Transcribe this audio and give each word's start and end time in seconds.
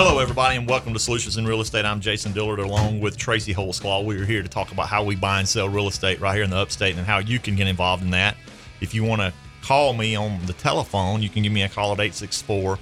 Hello, 0.00 0.20
everybody, 0.20 0.54
and 0.54 0.68
welcome 0.68 0.92
to 0.92 0.98
Solutions 1.00 1.38
in 1.38 1.44
Real 1.44 1.60
Estate. 1.60 1.84
I'm 1.84 2.00
Jason 2.00 2.30
Dillard 2.32 2.60
along 2.60 3.00
with 3.00 3.16
Tracy 3.16 3.52
Holsclaw. 3.52 4.04
We 4.04 4.16
are 4.20 4.24
here 4.24 4.44
to 4.44 4.48
talk 4.48 4.70
about 4.70 4.86
how 4.86 5.02
we 5.02 5.16
buy 5.16 5.40
and 5.40 5.48
sell 5.48 5.68
real 5.68 5.88
estate 5.88 6.20
right 6.20 6.36
here 6.36 6.44
in 6.44 6.50
the 6.50 6.56
upstate 6.56 6.96
and 6.96 7.04
how 7.04 7.18
you 7.18 7.40
can 7.40 7.56
get 7.56 7.66
involved 7.66 8.04
in 8.04 8.10
that. 8.10 8.36
If 8.80 8.94
you 8.94 9.02
want 9.02 9.22
to 9.22 9.32
call 9.60 9.94
me 9.94 10.14
on 10.14 10.38
the 10.46 10.52
telephone, 10.52 11.20
you 11.20 11.28
can 11.28 11.42
give 11.42 11.50
me 11.50 11.64
a 11.64 11.68
call 11.68 11.90
at 11.90 11.98
864 11.98 12.78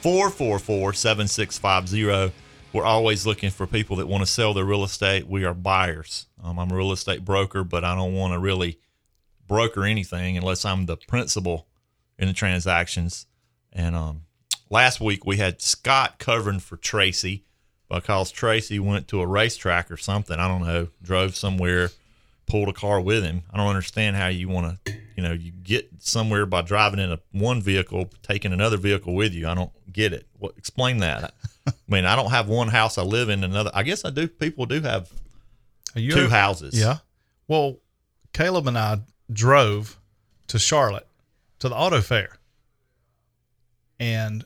444 0.00 0.92
7650. 0.92 2.32
We're 2.72 2.84
always 2.84 3.26
looking 3.26 3.50
for 3.50 3.66
people 3.66 3.96
that 3.96 4.06
want 4.06 4.22
to 4.22 4.30
sell 4.30 4.54
their 4.54 4.64
real 4.64 4.84
estate. 4.84 5.26
We 5.26 5.44
are 5.44 5.54
buyers. 5.54 6.26
Um, 6.40 6.56
I'm 6.56 6.70
a 6.70 6.76
real 6.76 6.92
estate 6.92 7.24
broker, 7.24 7.64
but 7.64 7.82
I 7.82 7.96
don't 7.96 8.14
want 8.14 8.32
to 8.32 8.38
really 8.38 8.78
broker 9.48 9.82
anything 9.82 10.36
unless 10.36 10.64
I'm 10.64 10.86
the 10.86 10.96
principal 10.96 11.66
in 12.16 12.28
the 12.28 12.32
transactions. 12.32 13.26
And 13.72 13.96
um, 13.96 14.22
last 14.70 15.00
week 15.00 15.26
we 15.26 15.36
had 15.36 15.60
Scott 15.60 16.18
covering 16.18 16.60
for 16.60 16.76
Tracy 16.76 17.44
because 17.90 18.30
Tracy 18.30 18.78
went 18.78 19.08
to 19.08 19.20
a 19.20 19.26
racetrack 19.26 19.90
or 19.90 19.96
something. 19.96 20.38
I 20.38 20.48
don't 20.48 20.62
know, 20.62 20.88
drove 21.02 21.36
somewhere, 21.36 21.90
pulled 22.46 22.68
a 22.68 22.72
car 22.72 23.00
with 23.00 23.24
him. 23.24 23.42
I 23.52 23.56
don't 23.56 23.66
understand 23.66 24.16
how 24.16 24.28
you 24.28 24.48
want 24.48 24.84
to, 24.84 24.92
you 25.16 25.22
know, 25.22 25.32
you 25.32 25.50
get 25.50 25.90
somewhere 25.98 26.46
by 26.46 26.62
driving 26.62 27.00
in 27.00 27.12
a 27.12 27.18
one 27.32 27.60
vehicle, 27.60 28.10
taking 28.22 28.52
another 28.52 28.76
vehicle 28.76 29.14
with 29.14 29.34
you. 29.34 29.48
I 29.48 29.54
don't 29.54 29.72
get 29.92 30.12
it. 30.12 30.26
What 30.38 30.54
explain 30.56 30.98
that? 30.98 31.34
I 31.66 31.72
mean, 31.88 32.04
I 32.04 32.16
don't 32.16 32.30
have 32.30 32.48
one 32.48 32.68
house 32.68 32.96
I 32.96 33.02
live 33.02 33.28
in 33.28 33.44
another. 33.44 33.70
I 33.74 33.82
guess 33.82 34.04
I 34.04 34.10
do. 34.10 34.28
People 34.28 34.66
do 34.66 34.80
have 34.80 35.10
You 35.94 36.12
two 36.12 36.28
houses. 36.28 36.78
Yeah. 36.78 36.98
Well, 37.48 37.78
Caleb 38.32 38.68
and 38.68 38.78
I 38.78 39.00
drove 39.32 39.98
to 40.48 40.58
Charlotte 40.58 41.06
to 41.58 41.68
the 41.68 41.74
auto 41.74 42.00
fair. 42.00 42.36
And 43.98 44.44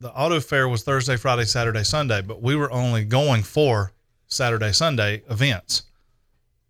the 0.00 0.12
auto 0.12 0.40
fair 0.40 0.68
was 0.68 0.82
Thursday, 0.82 1.16
Friday, 1.16 1.44
Saturday, 1.44 1.82
Sunday, 1.82 2.22
but 2.22 2.40
we 2.42 2.54
were 2.54 2.70
only 2.70 3.04
going 3.04 3.42
for 3.42 3.92
Saturday, 4.26 4.72
Sunday 4.72 5.22
events. 5.28 5.82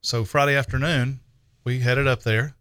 So 0.01 0.25
Friday 0.25 0.57
afternoon, 0.57 1.21
we 1.65 1.81
headed 1.81 2.07
up 2.07 2.23
there 2.23 2.55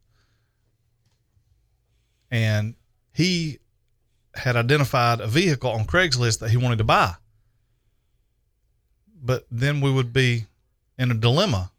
and 2.29 2.75
he 3.13 3.59
had 4.35 4.55
identified 4.55 5.21
a 5.21 5.27
vehicle 5.27 5.71
on 5.71 5.85
Craigslist 5.85 6.39
that 6.39 6.49
he 6.49 6.57
wanted 6.57 6.77
to 6.77 6.83
buy. 6.83 7.15
But 9.23 9.45
then 9.49 9.81
we 9.81 9.91
would 9.91 10.13
be 10.13 10.45
in 10.97 11.11
a 11.11 11.15
dilemma 11.15 11.71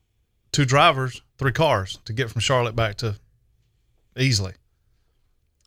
two 0.53 0.65
drivers, 0.65 1.23
three 1.37 1.53
cars 1.53 1.99
to 2.05 2.13
get 2.13 2.31
from 2.31 2.41
Charlotte 2.41 2.75
back 2.75 2.97
to 2.97 3.17
Easley. 4.17 4.55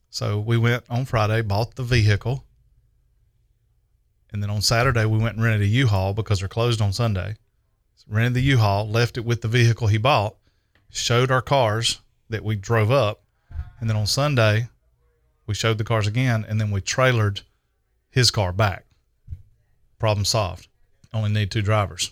So 0.09 0.39
we 0.39 0.57
went 0.57 0.83
on 0.89 1.05
Friday, 1.05 1.41
bought 1.41 1.75
the 1.75 1.83
vehicle. 1.83 2.43
And 4.31 4.41
then 4.41 4.49
on 4.49 4.61
Saturday, 4.61 5.05
we 5.05 5.17
went 5.17 5.35
and 5.35 5.43
rented 5.43 5.61
a 5.61 5.67
U 5.67 5.87
Haul 5.87 6.13
because 6.13 6.39
they're 6.39 6.47
closed 6.47 6.81
on 6.81 6.93
Sunday. 6.93 7.35
rented 8.07 8.35
the 8.35 8.41
U 8.41 8.57
Haul, 8.57 8.87
left 8.87 9.17
it 9.17 9.25
with 9.25 9.41
the 9.41 9.47
vehicle 9.47 9.87
he 9.87 9.97
bought, 9.97 10.35
showed 10.89 11.31
our 11.31 11.41
cars 11.41 11.99
that 12.29 12.43
we 12.43 12.55
drove 12.55 12.91
up. 12.91 13.23
And 13.79 13.89
then 13.89 13.97
on 13.97 14.07
Sunday, 14.07 14.69
we 15.47 15.53
showed 15.53 15.77
the 15.77 15.83
cars 15.83 16.07
again, 16.07 16.45
and 16.47 16.61
then 16.61 16.71
we 16.71 16.81
trailered 16.81 17.41
his 18.09 18.31
car 18.31 18.53
back. 18.53 18.85
Problem 19.99 20.23
solved. 20.23 20.67
Only 21.13 21.29
need 21.31 21.51
two 21.51 21.61
drivers 21.61 22.11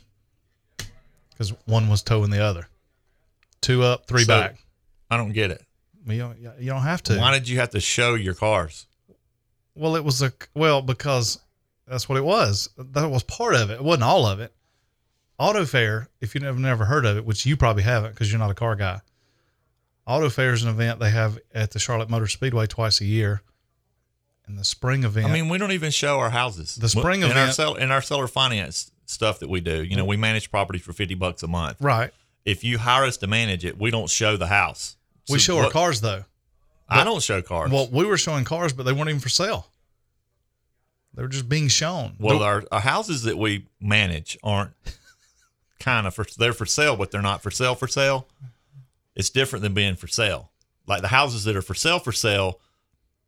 because 1.29 1.53
one 1.65 1.89
was 1.89 2.01
towing 2.01 2.31
the 2.31 2.43
other. 2.43 2.67
Two 3.61 3.83
up, 3.83 4.07
three 4.07 4.23
So, 4.23 4.27
back. 4.27 4.57
I 5.09 5.17
don't 5.17 5.31
get 5.31 5.51
it. 5.51 5.63
You 6.05 6.19
don't, 6.19 6.39
you 6.59 6.69
don't 6.69 6.81
have 6.81 7.03
to. 7.03 7.17
Why 7.17 7.31
did 7.31 7.47
you 7.47 7.59
have 7.59 7.69
to 7.71 7.79
show 7.79 8.15
your 8.15 8.33
cars? 8.33 8.87
Well, 9.75 9.95
it 9.95 10.03
was 10.03 10.21
a 10.21 10.33
well 10.53 10.81
because 10.81 11.39
that's 11.89 12.07
what 12.07 12.17
it 12.17 12.23
was. 12.23 12.69
That 12.77 13.09
was 13.09 13.23
part 13.23 13.55
of 13.55 13.69
it. 13.69 13.75
It 13.75 13.83
wasn't 13.83 14.03
all 14.03 14.25
of 14.25 14.39
it. 14.39 14.53
Auto 15.37 15.65
Fair, 15.65 16.09
if 16.21 16.35
you've 16.35 16.43
never 16.43 16.59
never 16.59 16.85
heard 16.85 17.05
of 17.05 17.17
it, 17.17 17.25
which 17.25 17.45
you 17.45 17.55
probably 17.57 17.83
haven't 17.83 18.11
because 18.11 18.31
you're 18.31 18.39
not 18.39 18.51
a 18.51 18.55
car 18.55 18.75
guy. 18.75 19.01
Auto 20.05 20.29
Fair 20.29 20.53
is 20.53 20.63
an 20.63 20.69
event 20.69 20.99
they 20.99 21.11
have 21.11 21.37
at 21.53 21.71
the 21.71 21.79
Charlotte 21.79 22.09
Motor 22.09 22.27
Speedway 22.27 22.65
twice 22.67 22.99
a 22.99 23.05
year. 23.05 23.41
And 24.47 24.57
the 24.57 24.63
spring 24.63 25.03
event. 25.03 25.27
I 25.27 25.31
mean, 25.31 25.47
we 25.47 25.59
don't 25.59 25.71
even 25.73 25.91
show 25.91 26.17
our 26.19 26.31
houses. 26.31 26.75
The 26.75 26.89
spring 26.89 27.21
in 27.21 27.27
our 27.27 27.31
event- 27.31 27.53
sell, 27.53 27.75
in 27.75 27.91
our 27.91 28.01
seller 28.01 28.27
finance 28.27 28.91
stuff 29.05 29.39
that 29.39 29.49
we 29.49 29.61
do. 29.61 29.83
You 29.83 29.95
know, 29.95 30.05
we 30.05 30.17
manage 30.17 30.49
property 30.49 30.79
for 30.79 30.91
fifty 30.93 31.13
bucks 31.15 31.43
a 31.43 31.47
month. 31.47 31.77
right. 31.79 32.11
If 32.45 32.63
you 32.63 32.79
hire 32.79 33.03
us 33.03 33.17
to 33.17 33.27
manage 33.27 33.63
it, 33.63 33.77
we 33.77 33.91
don't 33.91 34.09
show 34.09 34.35
the 34.37 34.47
house. 34.47 34.95
We 35.29 35.37
So 35.37 35.53
show 35.53 35.59
our 35.59 35.69
cars 35.69 36.01
though. 36.01 36.23
I 36.87 37.03
don't 37.03 37.21
show 37.21 37.43
cars. 37.43 37.69
Well, 37.69 37.87
we 37.91 38.05
were 38.05 38.17
showing 38.17 38.43
cars, 38.45 38.73
but 38.73 38.83
they 38.83 38.91
weren't 38.93 39.09
even 39.09 39.19
for 39.19 39.29
sale. 39.29 39.67
They 41.19 41.23
were 41.23 41.27
just 41.27 41.49
being 41.49 41.67
shown. 41.67 42.15
well, 42.17 42.41
our, 42.41 42.63
our 42.71 42.79
houses 42.79 43.23
that 43.23 43.37
we 43.37 43.65
manage 43.81 44.37
aren't 44.41 44.71
kind 45.79 46.07
of 46.07 46.15
for 46.15 46.25
they're 46.37 46.53
for 46.53 46.65
sale, 46.65 46.95
but 46.95 47.11
they're 47.11 47.21
not 47.21 47.43
for 47.43 47.51
sale 47.51 47.75
for 47.75 47.89
sale. 47.89 48.25
It's 49.17 49.29
different 49.29 49.63
than 49.63 49.73
being 49.73 49.97
for 49.97 50.07
sale. 50.07 50.49
Like 50.87 51.01
the 51.01 51.09
houses 51.09 51.43
that 51.43 51.57
are 51.57 51.61
for 51.61 51.73
sale 51.73 51.99
for 51.99 52.13
sale, 52.13 52.61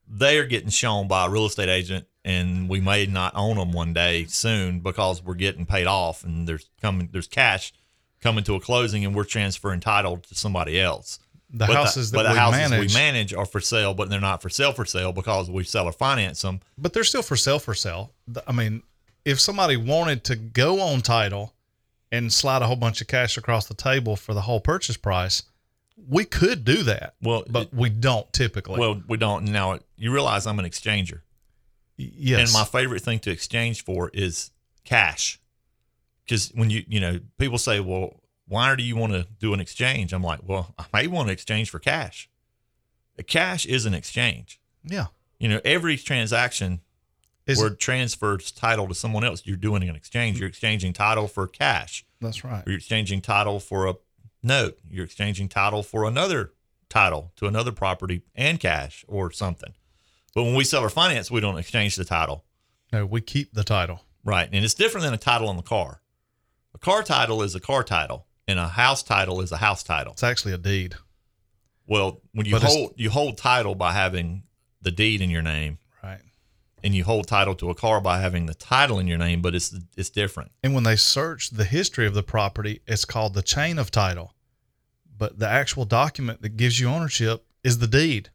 they 0.08 0.38
are 0.38 0.46
getting 0.46 0.70
shown 0.70 1.10
by 1.10 1.26
a 1.26 1.30
real 1.30 1.46
estate 1.46 1.68
agent, 1.68 2.08
and 2.24 2.70
we 2.70 2.80
may 2.80 3.08
not 3.08 3.34
own 3.36 3.58
them 3.58 3.74
one 3.74 3.92
day 3.92 4.24
soon 4.24 4.80
because 4.80 5.22
we're 5.22 5.34
getting 5.34 5.66
paid 5.66 5.86
off, 5.86 6.24
and 6.24 6.48
there's 6.48 6.70
coming 6.82 7.10
there's 7.12 7.28
cash 7.28 7.74
coming 8.22 8.46
to 8.46 8.56
a 8.56 8.62
closing, 8.62 9.04
and 9.04 9.14
we're 9.14 9.26
transferring 9.26 9.82
title 9.82 10.16
to 10.16 10.34
somebody 10.34 10.80
else. 10.80 11.20
The 11.52 11.68
But 11.68 11.76
houses 11.76 12.12
but 12.12 12.24
that 12.24 12.30
the 12.30 12.34
we 12.34 12.40
houses 12.40 12.72
manage, 12.72 12.94
we 12.94 12.94
manage 13.00 13.34
are 13.34 13.46
for 13.46 13.60
sale, 13.60 13.94
but 13.94 14.10
they're 14.10 14.20
not 14.20 14.42
for 14.42 14.50
sale 14.50 14.72
for 14.72 14.86
sale 14.86 15.12
because 15.12 15.50
we 15.50 15.64
sell 15.64 15.86
or 15.86 15.92
finance 15.92 16.42
them. 16.42 16.62
but 16.78 16.94
they're 16.94 17.04
still 17.04 17.22
for 17.22 17.36
sale 17.36 17.60
for 17.60 17.74
sale. 17.74 18.14
I 18.48 18.52
mean, 18.52 18.84
if 19.26 19.40
somebody 19.40 19.78
wanted 19.78 20.24
to 20.26 20.36
go 20.36 20.82
on 20.82 21.02
title 21.02 21.54
and 22.12 22.32
slide 22.32 22.62
a 22.62 22.68
whole 22.68 22.76
bunch 22.76 23.02
of 23.02 23.08
cash 23.08 23.38
across 23.38 23.68
the 23.68 23.74
table 23.74 24.16
for 24.16 24.34
the 24.34 24.42
whole 24.42 24.60
purchase 24.60 24.98
price, 24.98 25.44
we 26.10 26.26
could 26.26 26.64
do 26.66 26.84
that. 26.84 27.16
Well, 27.22 27.44
but 27.50 27.74
we 27.74 27.90
don't 27.90 28.32
typically. 28.34 28.80
Well, 28.80 29.02
we 29.08 29.18
don't 29.18 29.46
now. 29.46 29.80
You 29.98 30.12
realize 30.12 30.48
I'm 30.48 30.60
an 30.60 30.66
exchanger, 30.66 31.22
yes. 31.98 32.40
and 32.40 32.54
my 32.54 32.66
favorite 32.66 33.02
thing 33.02 33.20
to 33.20 33.32
exchange 33.32 33.84
for 33.84 34.10
is 34.14 34.52
cash. 34.84 35.40
Because 36.26 36.50
when 36.56 36.70
you 36.70 36.84
you 36.88 37.00
know 37.00 37.20
people 37.38 37.58
say, 37.58 37.80
"Well, 37.80 38.21
why 38.48 38.76
do 38.76 38.84
you 38.84 38.96
want 38.96 39.14
to 39.14 39.28
do 39.40 39.54
an 39.54 39.60
exchange?" 39.60 40.14
I'm 40.14 40.24
like, 40.24 40.40
"Well, 40.44 40.74
I 40.78 40.86
may 40.94 41.08
want 41.08 41.28
to 41.28 41.34
exchange 41.34 41.70
for 41.70 41.80
cash. 41.80 42.30
A 43.18 43.24
cash 43.24 43.66
is 43.66 43.86
an 43.86 43.94
exchange. 43.94 44.60
yeah. 44.84 45.08
You 45.40 45.50
know, 45.50 45.60
every 45.66 45.98
transaction 45.98 46.82
Is 47.48 47.58
where 47.58 47.70
it 47.70 47.80
transfers 47.80 48.52
title 48.52 48.88
to 48.88 48.94
someone 48.94 49.24
else, 49.24 49.42
you're 49.46 49.58
doing 49.58 49.82
an 49.90 49.96
exchange. 49.96 50.40
You're 50.40 50.48
exchanging 50.48 50.94
title 50.94 51.28
for 51.28 51.48
cash. 51.48 52.06
that's 52.22 52.44
right. 52.44 52.64
You're 52.68 52.76
exchanging 52.78 53.22
title 53.22 53.60
for 53.60 53.88
a 53.88 53.96
note. 54.44 54.78
You're 54.90 55.06
exchanging 55.06 55.50
title 55.50 55.82
for 55.82 56.06
another 56.06 56.54
title 56.90 57.32
to 57.38 57.48
another 57.48 57.72
property 57.72 58.22
and 58.36 58.60
cash 58.60 59.04
or 59.08 59.32
something. 59.32 59.74
But 60.36 60.44
when 60.44 60.54
we 60.56 60.64
sell 60.64 60.84
or 60.84 60.90
finance, 60.90 61.32
we 61.32 61.42
don't 61.42 61.58
exchange 61.58 61.96
the 61.96 62.06
title. 62.06 62.46
No, 62.94 63.06
we 63.08 63.20
keep 63.22 63.54
the 63.54 63.64
title. 63.64 64.02
Right. 64.24 64.48
And 64.52 64.64
it's 64.64 64.76
different 64.76 65.06
than 65.06 65.14
a 65.16 65.18
title 65.18 65.50
on 65.50 65.58
the 65.58 65.64
car. 65.64 66.02
A 66.76 66.78
car 66.78 67.02
title 67.02 67.42
is 67.42 67.56
a 67.56 67.60
car 67.60 67.84
title, 67.84 68.28
and 68.52 68.60
a 68.60 68.68
house 68.68 69.02
title 69.02 69.42
is 69.42 69.52
a 69.52 69.58
house 69.58 69.82
title. 69.84 70.14
It's 70.14 70.24
actually 70.24 70.54
a 70.54 70.58
deed. 70.58 70.96
Well, 71.88 72.22
when 72.34 72.46
you 72.46 72.54
But 72.54 72.64
hold 72.64 72.94
you 72.96 73.10
hold 73.10 73.38
title 73.38 73.76
by 73.76 73.94
having 73.94 74.44
the 74.82 74.92
deed 74.92 75.22
in 75.22 75.30
your 75.30 75.42
name, 75.42 75.78
Right. 76.04 76.22
and 76.84 76.94
you 76.96 77.04
hold 77.04 77.28
title 77.28 77.56
to 77.56 77.70
a 77.70 77.76
car 77.76 78.00
by 78.02 78.20
having 78.20 78.46
the 78.46 78.54
title 78.54 79.00
in 79.00 79.08
your 79.08 79.18
name, 79.18 79.42
but 79.42 79.56
it's 79.56 79.74
it's 79.98 80.10
different. 80.10 80.52
And 80.64 80.74
when 80.74 80.84
they 80.84 80.96
search 80.96 81.50
the 81.50 81.66
history 81.66 82.06
of 82.06 82.14
the 82.14 82.24
property, 82.24 82.82
it's 82.88 83.06
called 83.06 83.34
the 83.34 83.42
chain 83.42 83.78
of 83.80 83.90
title. 83.92 84.36
But 85.18 85.40
the 85.40 85.48
actual 85.48 85.86
document 85.86 86.42
that 86.42 86.58
gives 86.58 86.80
you 86.80 86.88
ownership 86.88 87.46
is 87.64 87.80
the 87.80 87.88
deed. 87.88 88.30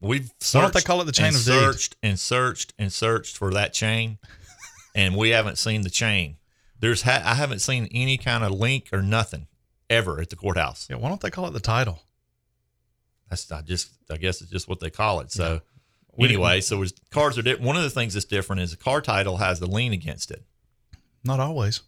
We've 0.00 0.30
Why 0.52 0.60
don't 0.62 0.72
they 0.72 0.78
searched 0.80 0.86
call 0.86 1.00
it 1.02 1.04
the 1.04 1.12
chain 1.12 1.28
of 1.28 1.34
deed? 1.34 1.42
searched 1.44 1.96
and 2.02 2.18
searched 2.18 2.72
and 2.78 2.92
searched 2.92 3.36
for 3.36 3.52
that 3.52 3.72
chain, 3.72 4.18
and 4.94 5.14
we 5.16 5.30
haven't 5.30 5.58
seen 5.58 5.82
the 5.82 5.90
chain. 5.90 6.36
There's 6.78 7.02
ha- 7.02 7.22
I 7.24 7.34
haven't 7.34 7.58
seen 7.60 7.88
any 7.92 8.16
kind 8.16 8.42
of 8.42 8.52
link 8.52 8.88
or 8.92 9.02
nothing 9.02 9.46
ever 9.90 10.20
at 10.20 10.30
the 10.30 10.36
courthouse. 10.36 10.86
Yeah, 10.88 10.96
why 10.96 11.08
don't 11.10 11.20
they 11.20 11.30
call 11.30 11.46
it 11.46 11.50
the 11.52 11.60
title? 11.60 12.00
That's 13.28 13.50
I 13.52 13.60
just 13.62 13.90
I 14.10 14.16
guess 14.16 14.40
it's 14.40 14.50
just 14.50 14.68
what 14.68 14.80
they 14.80 14.90
call 14.90 15.20
it. 15.20 15.30
So 15.30 15.60
We 16.16 16.26
anyway, 16.28 16.60
so 16.62 16.82
it's, 16.82 16.92
cars 17.10 17.36
are 17.38 17.42
different. 17.42 17.66
One 17.66 17.76
of 17.76 17.82
the 17.82 17.90
things 17.90 18.14
that's 18.14 18.24
different 18.26 18.62
is 18.62 18.72
a 18.72 18.76
car 18.76 19.00
title 19.00 19.36
has 19.36 19.60
the 19.60 19.66
lien 19.66 19.92
against 19.92 20.30
it 20.30 20.42
Not 21.24 21.38
always. 21.40 21.82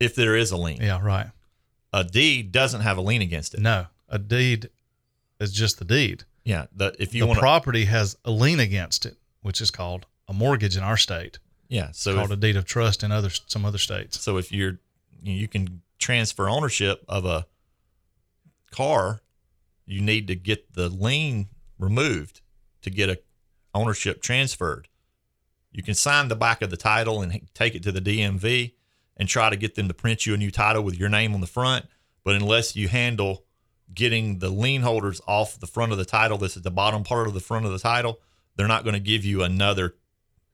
if 0.00 0.14
there 0.14 0.34
is 0.36 0.50
a 0.50 0.56
lien. 0.56 0.80
Yeah, 0.80 1.00
right. 1.02 1.28
A 1.92 2.02
deed 2.04 2.50
doesn't 2.50 2.80
have 2.80 2.96
a 2.96 3.00
lien 3.00 3.22
against 3.22 3.54
it. 3.54 3.60
No, 3.60 3.86
a 4.08 4.18
deed 4.18 4.70
is 5.38 5.52
just 5.52 5.78
the 5.78 5.84
deed. 5.84 6.24
Yeah, 6.44 6.66
the, 6.74 6.94
if 6.98 7.14
you 7.14 7.20
the 7.20 7.26
want 7.28 7.38
property 7.38 7.84
has 7.86 8.16
a 8.24 8.30
lien 8.30 8.58
against 8.60 9.06
it, 9.06 9.16
which 9.42 9.60
is 9.60 9.70
called 9.70 10.06
a 10.28 10.32
mortgage 10.32 10.76
in 10.76 10.82
our 10.82 10.96
state. 10.96 11.38
yeah. 11.68 11.90
It's 11.90 12.00
So 12.00 12.14
called 12.16 12.32
if, 12.32 12.38
a 12.38 12.40
deed 12.40 12.56
of 12.56 12.64
trust 12.64 13.02
in 13.04 13.12
other 13.12 13.30
some 13.46 13.64
other 13.64 13.78
states. 13.78 14.20
so 14.20 14.36
if 14.38 14.50
you're 14.50 14.78
you 15.22 15.46
can 15.48 15.80
transfer 16.04 16.50
ownership 16.50 17.02
of 17.08 17.24
a 17.24 17.46
car, 18.70 19.22
you 19.86 20.02
need 20.02 20.26
to 20.28 20.34
get 20.34 20.74
the 20.74 20.90
lien 20.90 21.48
removed 21.78 22.42
to 22.82 22.90
get 22.90 23.08
a 23.08 23.18
ownership 23.74 24.20
transferred. 24.20 24.88
You 25.72 25.82
can 25.82 25.94
sign 25.94 26.28
the 26.28 26.36
back 26.36 26.60
of 26.60 26.68
the 26.68 26.76
title 26.76 27.22
and 27.22 27.48
take 27.54 27.74
it 27.74 27.82
to 27.84 27.90
the 27.92 28.02
DMV 28.02 28.74
and 29.16 29.28
try 29.28 29.48
to 29.48 29.56
get 29.56 29.76
them 29.76 29.88
to 29.88 29.94
print 29.94 30.26
you 30.26 30.34
a 30.34 30.36
new 30.36 30.50
title 30.50 30.82
with 30.82 30.98
your 30.98 31.08
name 31.08 31.34
on 31.34 31.40
the 31.40 31.46
front. 31.46 31.86
But 32.22 32.36
unless 32.36 32.76
you 32.76 32.88
handle 32.88 33.46
getting 33.92 34.40
the 34.40 34.50
lien 34.50 34.82
holders 34.82 35.22
off 35.26 35.58
the 35.58 35.66
front 35.66 35.92
of 35.92 35.98
the 35.98 36.04
title, 36.04 36.36
this 36.36 36.54
is 36.54 36.62
the 36.62 36.70
bottom 36.70 37.02
part 37.02 37.28
of 37.28 37.32
the 37.32 37.40
front 37.40 37.64
of 37.64 37.72
the 37.72 37.78
title, 37.78 38.20
they're 38.56 38.68
not 38.68 38.84
going 38.84 38.94
to 38.94 39.00
give 39.00 39.24
you 39.24 39.42
another 39.42 39.94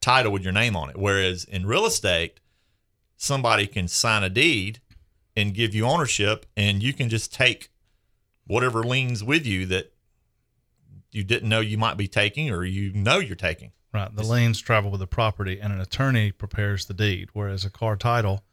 title 0.00 0.30
with 0.30 0.44
your 0.44 0.52
name 0.52 0.76
on 0.76 0.90
it. 0.90 0.96
Whereas 0.96 1.42
in 1.42 1.66
real 1.66 1.86
estate, 1.86 2.38
somebody 3.16 3.66
can 3.66 3.88
sign 3.88 4.22
a 4.22 4.30
deed 4.30 4.80
and 5.40 5.54
give 5.54 5.74
you 5.74 5.84
ownership, 5.84 6.46
and 6.56 6.82
you 6.82 6.92
can 6.92 7.08
just 7.08 7.32
take 7.32 7.70
whatever 8.46 8.82
liens 8.82 9.24
with 9.24 9.46
you 9.46 9.66
that 9.66 9.92
you 11.12 11.24
didn't 11.24 11.48
know 11.48 11.60
you 11.60 11.78
might 11.78 11.96
be 11.96 12.08
taking 12.08 12.50
or 12.50 12.64
you 12.64 12.92
know 12.92 13.18
you're 13.18 13.36
taking. 13.36 13.72
Right. 13.92 14.14
The 14.14 14.22
liens 14.22 14.60
travel 14.60 14.90
with 14.90 15.00
the 15.00 15.06
property, 15.06 15.58
and 15.60 15.72
an 15.72 15.80
attorney 15.80 16.30
prepares 16.30 16.86
the 16.86 16.94
deed. 16.94 17.30
Whereas 17.32 17.64
a 17.64 17.70
car 17.70 17.96
title 17.96 18.44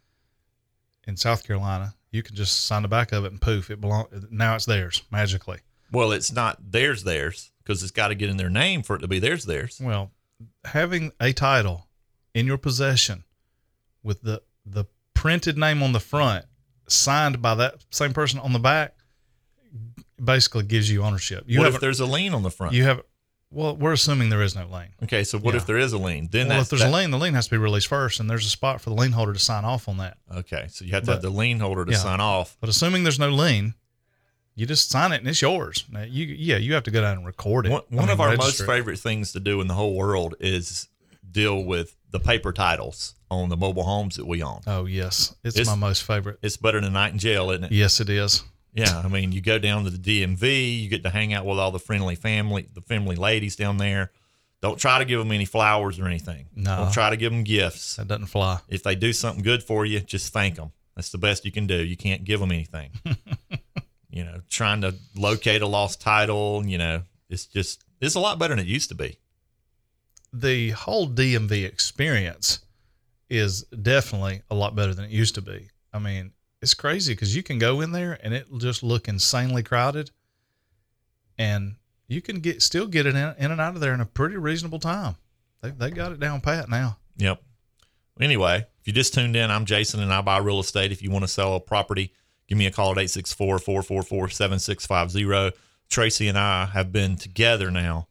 in 1.06 1.16
South 1.16 1.46
Carolina, 1.46 1.94
you 2.12 2.24
can 2.24 2.36
just 2.36 2.66
sign 2.66 2.82
the 2.82 2.88
back 2.88 3.12
of 3.12 3.24
it 3.24 3.32
and 3.32 3.40
poof, 3.40 3.70
it 3.70 3.80
belong. 3.80 4.08
Now 4.32 4.56
it's 4.56 4.66
theirs 4.66 5.04
magically. 5.12 5.60
Well, 5.92 6.12
it's 6.12 6.32
not 6.32 6.72
theirs, 6.72 7.04
theirs 7.04 7.52
because 7.64 7.84
it's 7.84 7.92
got 7.92 8.08
to 8.08 8.16
get 8.16 8.30
in 8.30 8.38
their 8.38 8.50
name 8.50 8.82
for 8.82 8.96
it 8.96 9.00
to 9.00 9.08
be 9.08 9.20
theirs, 9.20 9.46
theirs. 9.46 9.80
Well, 9.82 10.12
having 10.66 11.12
a 11.20 11.34
title 11.34 11.88
in 12.34 12.46
your 12.46 12.58
possession 12.58 13.24
with 14.04 14.22
the 14.22 14.42
the 14.66 14.86
printed 15.14 15.58
name 15.58 15.82
on 15.84 15.92
the 15.92 16.00
front, 16.00 16.46
signed 16.88 17.42
by 17.42 17.56
that 17.56 17.76
same 17.92 18.14
person 18.14 18.40
on 18.40 18.54
the 18.54 18.60
back, 18.60 18.96
basically 20.24 20.64
gives 20.64 20.90
you 20.92 21.04
ownership. 21.04 21.44
You 21.48 21.60
what 21.60 21.68
if 21.74 21.80
there's 21.80 22.00
a 22.00 22.06
lien 22.06 22.34
on 22.34 22.44
the 22.44 22.52
front? 22.52 22.74
You 22.74 22.84
have. 22.86 23.02
Well, 23.50 23.78
we're 23.78 23.94
assuming 23.94 24.30
there 24.30 24.42
is 24.42 24.56
no 24.56 24.66
lien. 24.68 24.90
Okay, 25.04 25.24
so 25.24 25.38
what 25.38 25.54
Yeah. 25.54 25.62
if 25.62 25.66
there 25.66 25.78
is 25.78 25.94
a 25.94 25.98
lien? 25.98 26.28
Then 26.30 26.50
Well, 26.50 26.60
if 26.62 26.70
there's 26.70 26.82
that- 26.82 26.92
a 26.92 26.96
lien, 26.96 27.12
the 27.12 27.18
lien 27.18 27.34
has 27.34 27.46
to 27.46 27.52
be 27.52 27.58
released 27.58 27.88
first, 27.88 28.20
and 28.20 28.30
there's 28.30 28.46
a 28.46 28.50
spot 28.50 28.82
for 28.82 28.90
the 28.90 28.96
lien 28.96 29.14
holder 29.14 29.32
to 29.32 29.40
sign 29.40 29.64
off 29.64 29.88
on 29.88 29.98
that. 29.98 30.18
Okay, 30.36 30.68
so 30.70 30.84
you 30.84 30.92
have 30.92 31.06
to 31.06 31.12
have 31.14 31.22
the 31.22 31.30
lien 31.30 31.60
holder 31.62 31.86
to 31.86 31.92
yeah. 31.94 31.98
sign 31.98 32.20
off. 32.20 32.58
But 32.60 32.70
assuming 32.70 33.04
there's 33.04 33.20
no 33.20 33.30
lien, 33.30 33.76
you 34.54 34.66
just 34.66 34.90
sign 34.90 35.14
it 35.14 35.20
and 35.20 35.28
it's 35.30 35.42
yours. 35.42 35.86
Now, 35.90 36.02
you 36.02 36.26
yeah, 36.26 36.58
you 36.58 36.74
have 36.74 36.84
to 36.84 36.92
go 36.92 37.00
down 37.00 37.18
and 37.18 37.26
record 37.26 37.68
it. 37.68 37.72
One, 37.72 37.84
I 37.90 37.96
mean, 37.96 38.10
of 38.10 38.20
our 38.20 38.36
most 38.36 38.60
it. 38.60 38.66
favorite 38.66 39.00
things 39.00 39.32
to 39.32 39.40
do 39.40 39.62
in 39.62 39.68
the 39.68 39.76
whole 39.76 39.94
world 39.96 40.36
is 40.42 40.90
deal 41.38 41.64
with 41.64 41.96
the 42.12 42.20
paper 42.20 42.52
titles 42.52 43.14
on 43.30 43.50
the 43.50 43.58
mobile 43.58 43.84
homes 43.84 44.16
that 44.16 44.26
we 44.26 44.42
own. 44.42 44.62
Oh 44.66 44.86
yes, 44.86 45.36
it's, 45.44 45.56
It's- 45.56 45.68
my 45.68 45.76
most 45.76 46.04
favorite. 46.04 46.40
It's 46.42 46.58
better 46.58 46.80
than 46.82 46.90
a 46.90 46.94
night 46.94 47.14
in 47.14 47.20
jail, 47.20 47.52
isn't 47.52 47.66
it? 47.66 47.72
Yes, 47.72 48.00
it 48.00 48.10
is. 48.10 48.44
Yeah, 48.74 49.02
I 49.04 49.08
mean, 49.08 49.32
you 49.32 49.42
go 49.42 49.58
down 49.58 49.86
to 49.86 49.90
the 49.90 49.98
DMV, 49.98 50.82
you 50.84 50.88
get 50.90 51.04
to 51.04 51.10
hang 51.10 51.34
out 51.34 51.46
with 51.46 51.58
all 51.58 51.72
the 51.72 51.80
friendly 51.80 52.16
family, 52.16 52.68
the 52.74 52.82
friendly 52.82 53.16
ladies 53.16 53.56
down 53.56 53.78
there. 53.78 54.12
Don't 54.62 54.80
try 54.80 55.00
to 55.00 55.06
give 55.06 55.20
them 55.20 55.32
any 55.32 55.46
flowers 55.46 56.00
or 56.00 56.06
anything. 56.08 56.48
No. 56.56 56.78
Don't 56.78 56.92
try 56.94 57.10
to 57.10 57.18
give 57.18 57.32
them 57.32 57.44
gifts. 57.44 57.96
That 57.96 58.08
doesn't 58.08 58.28
fly. 58.28 58.60
If 58.68 58.84
they 58.84 58.96
do 58.96 59.14
something 59.14 59.44
good 59.44 59.64
for 59.64 59.86
you, 59.86 60.00
just 60.00 60.32
thank 60.34 60.56
them. 60.56 60.72
That's 60.96 61.10
the 61.10 61.18
best 61.18 61.46
you 61.46 61.52
can 61.52 61.66
do. 61.68 61.76
You 61.84 61.96
can't 61.98 62.24
give 62.24 62.40
them 62.40 62.52
anything. 62.52 62.92
you 64.10 64.24
know, 64.24 64.42
trying 64.50 64.82
to 64.82 64.96
locate 65.16 65.62
a 65.62 65.68
lost 65.68 66.02
title, 66.02 66.64
you 66.66 66.78
know, 66.78 67.04
it's 67.30 67.46
just 67.46 67.84
it's 68.02 68.16
a 68.16 68.20
lot 68.20 68.38
better 68.40 68.56
than 68.56 68.66
it 68.66 68.68
used 68.70 68.90
to 68.90 68.96
be. 68.96 69.18
The 70.34 70.72
whole 70.72 71.08
DMV 71.08 71.66
experience 71.66 72.60
is 73.30 73.64
definitely 73.64 74.42
a 74.50 74.56
lot 74.56 74.76
better 74.76 74.94
than 74.94 75.06
it 75.06 75.12
used 75.12 75.36
to 75.36 75.42
be. 75.42 75.70
I 75.94 76.00
mean, 76.00 76.32
it's 76.62 76.74
crazy 76.74 77.14
because 77.14 77.36
you 77.36 77.44
can 77.44 77.60
go 77.60 77.82
in 77.82 77.92
there 77.92 78.20
and 78.24 78.34
it'll 78.34 78.58
just 78.58 78.84
look 78.84 79.08
insanely 79.08 79.64
crowded, 79.64 80.12
and 81.38 81.76
you 82.08 82.22
can 82.22 82.40
get 82.40 82.62
still 82.62 82.88
get 82.88 83.06
it 83.06 83.16
in, 83.16 83.36
in 83.38 83.52
and 83.52 83.62
out 83.62 83.76
of 83.76 83.82
there 83.82 83.94
in 83.94 84.02
a 84.02 84.06
pretty 84.06 84.38
reasonable 84.38 84.80
time. 84.80 85.16
They 85.62 85.72
they 85.72 85.92
got 85.92 86.12
it 86.12 86.20
down 86.20 86.42
pat 86.42 86.70
now. 86.70 86.98
Yep. 87.18 87.42
Anyway, 88.20 88.66
if 88.80 88.88
you 88.88 88.94
just 88.94 89.14
tuned 89.14 89.36
in, 89.36 89.52
I'm 89.52 89.66
Jason 89.66 90.02
and 90.02 90.12
I 90.12 90.22
buy 90.22 90.38
real 90.38 90.60
estate. 90.60 90.92
If 90.92 91.04
you 91.04 91.12
want 91.12 91.24
to 91.24 91.28
sell 91.28 91.56
a 91.56 91.60
property, 91.60 92.14
give 92.48 92.58
me 92.58 92.66
a 92.66 92.72
call 92.72 92.92
at 92.92 92.98
864 92.98 93.60
444 93.60 94.30
7650. 94.30 95.60
Tracy 95.90 96.28
and 96.28 96.38
I 96.38 96.66
have 96.66 96.92
been 96.92 97.16
together 97.16 97.72
now, 97.72 98.07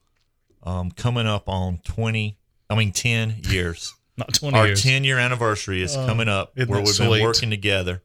um, 0.66 0.90
coming 0.90 1.26
up 1.26 1.48
on 1.48 1.78
20, 1.84 2.36
I 2.68 2.74
mean, 2.74 2.92
10 2.92 3.36
years. 3.44 3.94
Not 4.18 4.32
twenty 4.34 4.58
Our 4.58 4.66
years. 4.68 4.82
10 4.82 5.04
year 5.04 5.18
anniversary 5.18 5.82
is 5.82 5.94
Oh, 5.96 6.06
coming 6.06 6.28
up 6.28 6.56
where 6.56 6.66
we've 6.66 6.88
sweet? 6.88 7.08
been 7.10 7.22
working 7.22 7.50
together. 7.50 8.02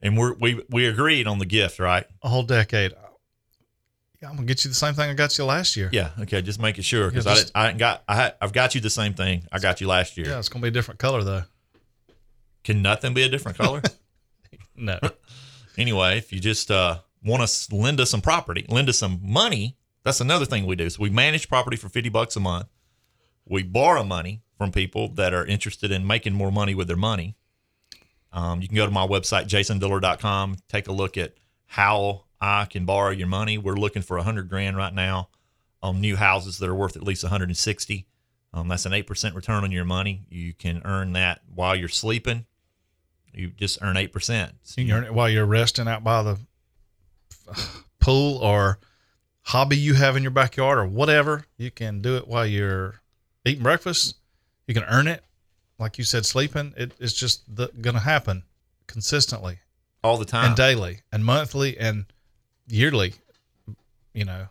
And 0.00 0.16
we're, 0.16 0.34
we, 0.34 0.62
we 0.70 0.86
agreed 0.86 1.26
on 1.26 1.38
the 1.40 1.46
gift, 1.46 1.78
right? 1.80 2.06
a 2.22 2.28
whole 2.28 2.44
decade. 2.44 2.92
Yeah, 4.22 4.30
I'm 4.30 4.36
gonna 4.36 4.46
get 4.46 4.64
you 4.64 4.68
the 4.68 4.74
same 4.76 4.94
thing 4.94 5.10
I 5.10 5.14
got 5.14 5.36
you 5.38 5.44
last 5.44 5.76
year. 5.76 5.90
Yeah. 5.92 6.10
Okay. 6.20 6.42
Just 6.42 6.60
make 6.60 6.76
it 6.78 6.84
sure 6.84 7.08
because 7.08 7.24
Yeah, 7.26 7.32
I, 7.32 7.34
just- 7.36 7.52
I 7.56 7.72
got 7.72 8.02
I 8.08 8.32
I've 8.40 8.52
got 8.52 8.74
you 8.74 8.80
the 8.80 8.90
same 8.90 9.14
thing 9.14 9.46
I 9.52 9.58
got 9.60 9.80
you 9.80 9.86
last 9.86 10.16
year. 10.16 10.26
Yeah, 10.28 10.38
it's 10.40 10.48
gonna 10.48 10.62
be 10.62 10.68
a 10.68 10.72
different 10.72 10.98
color 10.98 11.22
though. 11.22 11.42
Can 12.64 12.82
nothing 12.82 13.14
be 13.14 13.22
a 13.22 13.28
different 13.28 13.58
color? 13.58 13.82
No, 14.80 14.98
anyway, 15.78 16.18
if 16.18 16.32
you 16.32 16.38
just 16.38 16.70
uh, 16.70 16.98
want 17.24 17.48
to 17.48 17.74
lend 17.74 18.00
us 18.00 18.10
some 18.10 18.20
property, 18.20 18.64
lend 18.68 18.88
us 18.88 18.98
some 18.98 19.18
money, 19.22 19.76
that's 20.08 20.20
another 20.20 20.46
thing 20.46 20.64
we 20.64 20.74
do. 20.74 20.88
So 20.88 21.02
we 21.02 21.10
manage 21.10 21.48
property 21.48 21.76
for 21.76 21.88
50 21.88 22.08
bucks 22.08 22.34
a 22.34 22.40
month. 22.40 22.66
We 23.44 23.62
borrow 23.62 24.02
money 24.02 24.42
from 24.56 24.72
people 24.72 25.08
that 25.14 25.34
are 25.34 25.44
interested 25.44 25.92
in 25.92 26.06
making 26.06 26.32
more 26.32 26.50
money 26.50 26.74
with 26.74 26.86
their 26.88 26.96
money. 26.96 27.36
Um, 28.32 28.62
you 28.62 28.68
can 28.68 28.76
go 28.76 28.86
to 28.86 28.92
my 28.92 29.06
website, 29.06 29.48
jasondillard.com, 29.48 30.56
take 30.68 30.88
a 30.88 30.92
look 30.92 31.16
at 31.18 31.34
how 31.66 32.24
I 32.40 32.64
can 32.64 32.86
borrow 32.86 33.10
your 33.10 33.26
money. 33.26 33.58
We're 33.58 33.76
looking 33.76 34.02
for 34.02 34.16
100 34.16 34.48
grand 34.48 34.76
right 34.76 34.94
now 34.94 35.28
on 35.82 36.00
new 36.00 36.16
houses 36.16 36.58
that 36.58 36.68
are 36.68 36.74
worth 36.74 36.96
at 36.96 37.02
least 37.02 37.22
160. 37.22 38.06
Um, 38.54 38.68
that's 38.68 38.86
an 38.86 38.92
8% 38.92 39.34
return 39.34 39.62
on 39.62 39.72
your 39.72 39.84
money. 39.84 40.24
You 40.30 40.54
can 40.54 40.80
earn 40.86 41.12
that 41.12 41.42
while 41.54 41.76
you're 41.76 41.88
sleeping. 41.88 42.46
You 43.34 43.48
just 43.48 43.78
earn 43.82 43.96
8%. 43.96 44.52
So 44.62 44.80
you 44.80 44.86
can 44.86 44.96
earn 44.96 45.04
it 45.04 45.14
while 45.14 45.28
you're 45.28 45.44
resting 45.44 45.86
out 45.86 46.02
by 46.02 46.22
the 46.22 46.38
pool 48.00 48.38
or 48.38 48.78
hobby 49.48 49.78
you 49.78 49.94
have 49.94 50.14
in 50.14 50.22
your 50.22 50.30
backyard 50.30 50.78
or 50.78 50.86
whatever. 50.86 51.46
You 51.56 51.70
can 51.70 52.02
do 52.02 52.16
it 52.16 52.28
while 52.28 52.46
you're 52.46 53.00
eating 53.46 53.62
breakfast. 53.62 54.16
You 54.66 54.74
can 54.74 54.84
earn 54.84 55.08
it, 55.08 55.24
like 55.78 55.96
you 55.96 56.04
said, 56.04 56.26
sleeping. 56.26 56.74
It, 56.76 56.92
it's 57.00 57.14
just 57.14 57.42
gonna 57.80 58.00
happen 58.00 58.42
consistently 58.86 59.60
all 60.04 60.18
the 60.18 60.26
time. 60.26 60.48
and 60.48 60.56
daily 60.56 61.00
and 61.10 61.24
monthly 61.24 61.78
and 61.78 62.04
yearly. 62.66 63.14
You 64.12 64.26
know, 64.26 64.48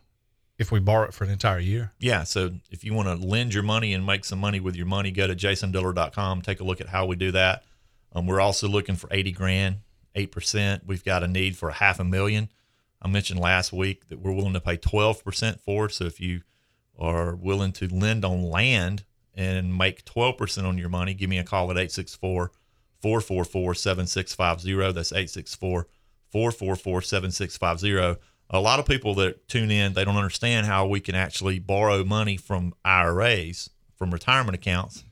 if 0.57 0.71
we 0.71 0.79
borrow 0.79 1.07
it 1.07 1.13
for 1.13 1.25
an 1.25 1.29
entire 1.29 1.59
year. 1.59 1.91
Yeah. 1.99 2.23
So 2.23 2.51
if 2.71 2.83
you 2.83 2.93
want 2.93 3.07
to 3.07 3.27
lend 3.27 3.53
your 3.53 3.63
money 3.63 3.93
and 3.93 4.05
make 4.05 4.25
some 4.25 4.39
money 4.39 4.59
with 4.59 4.75
your 4.75 4.85
money, 4.87 5.11
go 5.11 5.27
to 5.27 5.35
jasondillard.com. 5.35 6.41
Take 6.41 6.59
a 6.59 6.63
look 6.63 6.81
at 6.81 6.87
how 6.87 7.05
we 7.05 7.15
do 7.15 7.31
that. 7.33 7.63
Um, 8.13 8.25
we're 8.25 8.39
also 8.39 8.67
looking 8.67 8.95
for 8.95 9.07
80 9.11 9.31
grand, 9.33 9.75
8%. 10.15 10.85
We've 10.87 11.03
got 11.03 11.23
a 11.23 11.27
need 11.27 11.55
for 11.55 11.69
a 11.69 11.73
half 11.73 11.99
a 11.99 12.03
million. 12.03 12.49
I 13.01 13.07
mentioned 13.07 13.39
last 13.39 13.71
week 13.71 14.09
that 14.09 14.19
we're 14.19 14.33
willing 14.33 14.53
to 14.53 14.61
pay 14.61 14.77
12% 14.77 15.59
for. 15.59 15.89
So 15.89 16.05
if 16.05 16.19
you 16.19 16.41
are 16.97 17.35
willing 17.35 17.71
to 17.73 17.87
lend 17.87 18.25
on 18.25 18.43
land 18.43 19.05
and 19.35 19.77
make 19.77 20.03
12% 20.05 20.63
on 20.63 20.77
your 20.77 20.89
money, 20.89 21.13
give 21.13 21.29
me 21.29 21.37
a 21.37 21.43
call 21.43 21.65
at 21.65 21.77
864 21.77 22.51
444 23.01 23.75
7650. 23.75 24.93
That's 24.93 25.11
864 25.11 25.87
444 26.31 27.01
7650. 27.01 28.19
A 28.49 28.61
lot 28.61 28.79
of 28.79 28.85
people 28.85 29.13
that 29.15 29.47
tune 29.47 29.71
in, 29.71 29.93
they 29.93 30.05
don't 30.05 30.15
understand 30.15 30.65
how 30.65 30.87
we 30.87 30.99
can 30.99 31.15
actually 31.15 31.59
borrow 31.59 32.03
money 32.03 32.37
from 32.37 32.73
IRAs, 32.85 33.69
from 33.95 34.11
retirement 34.11 34.55
accounts, 34.55 35.03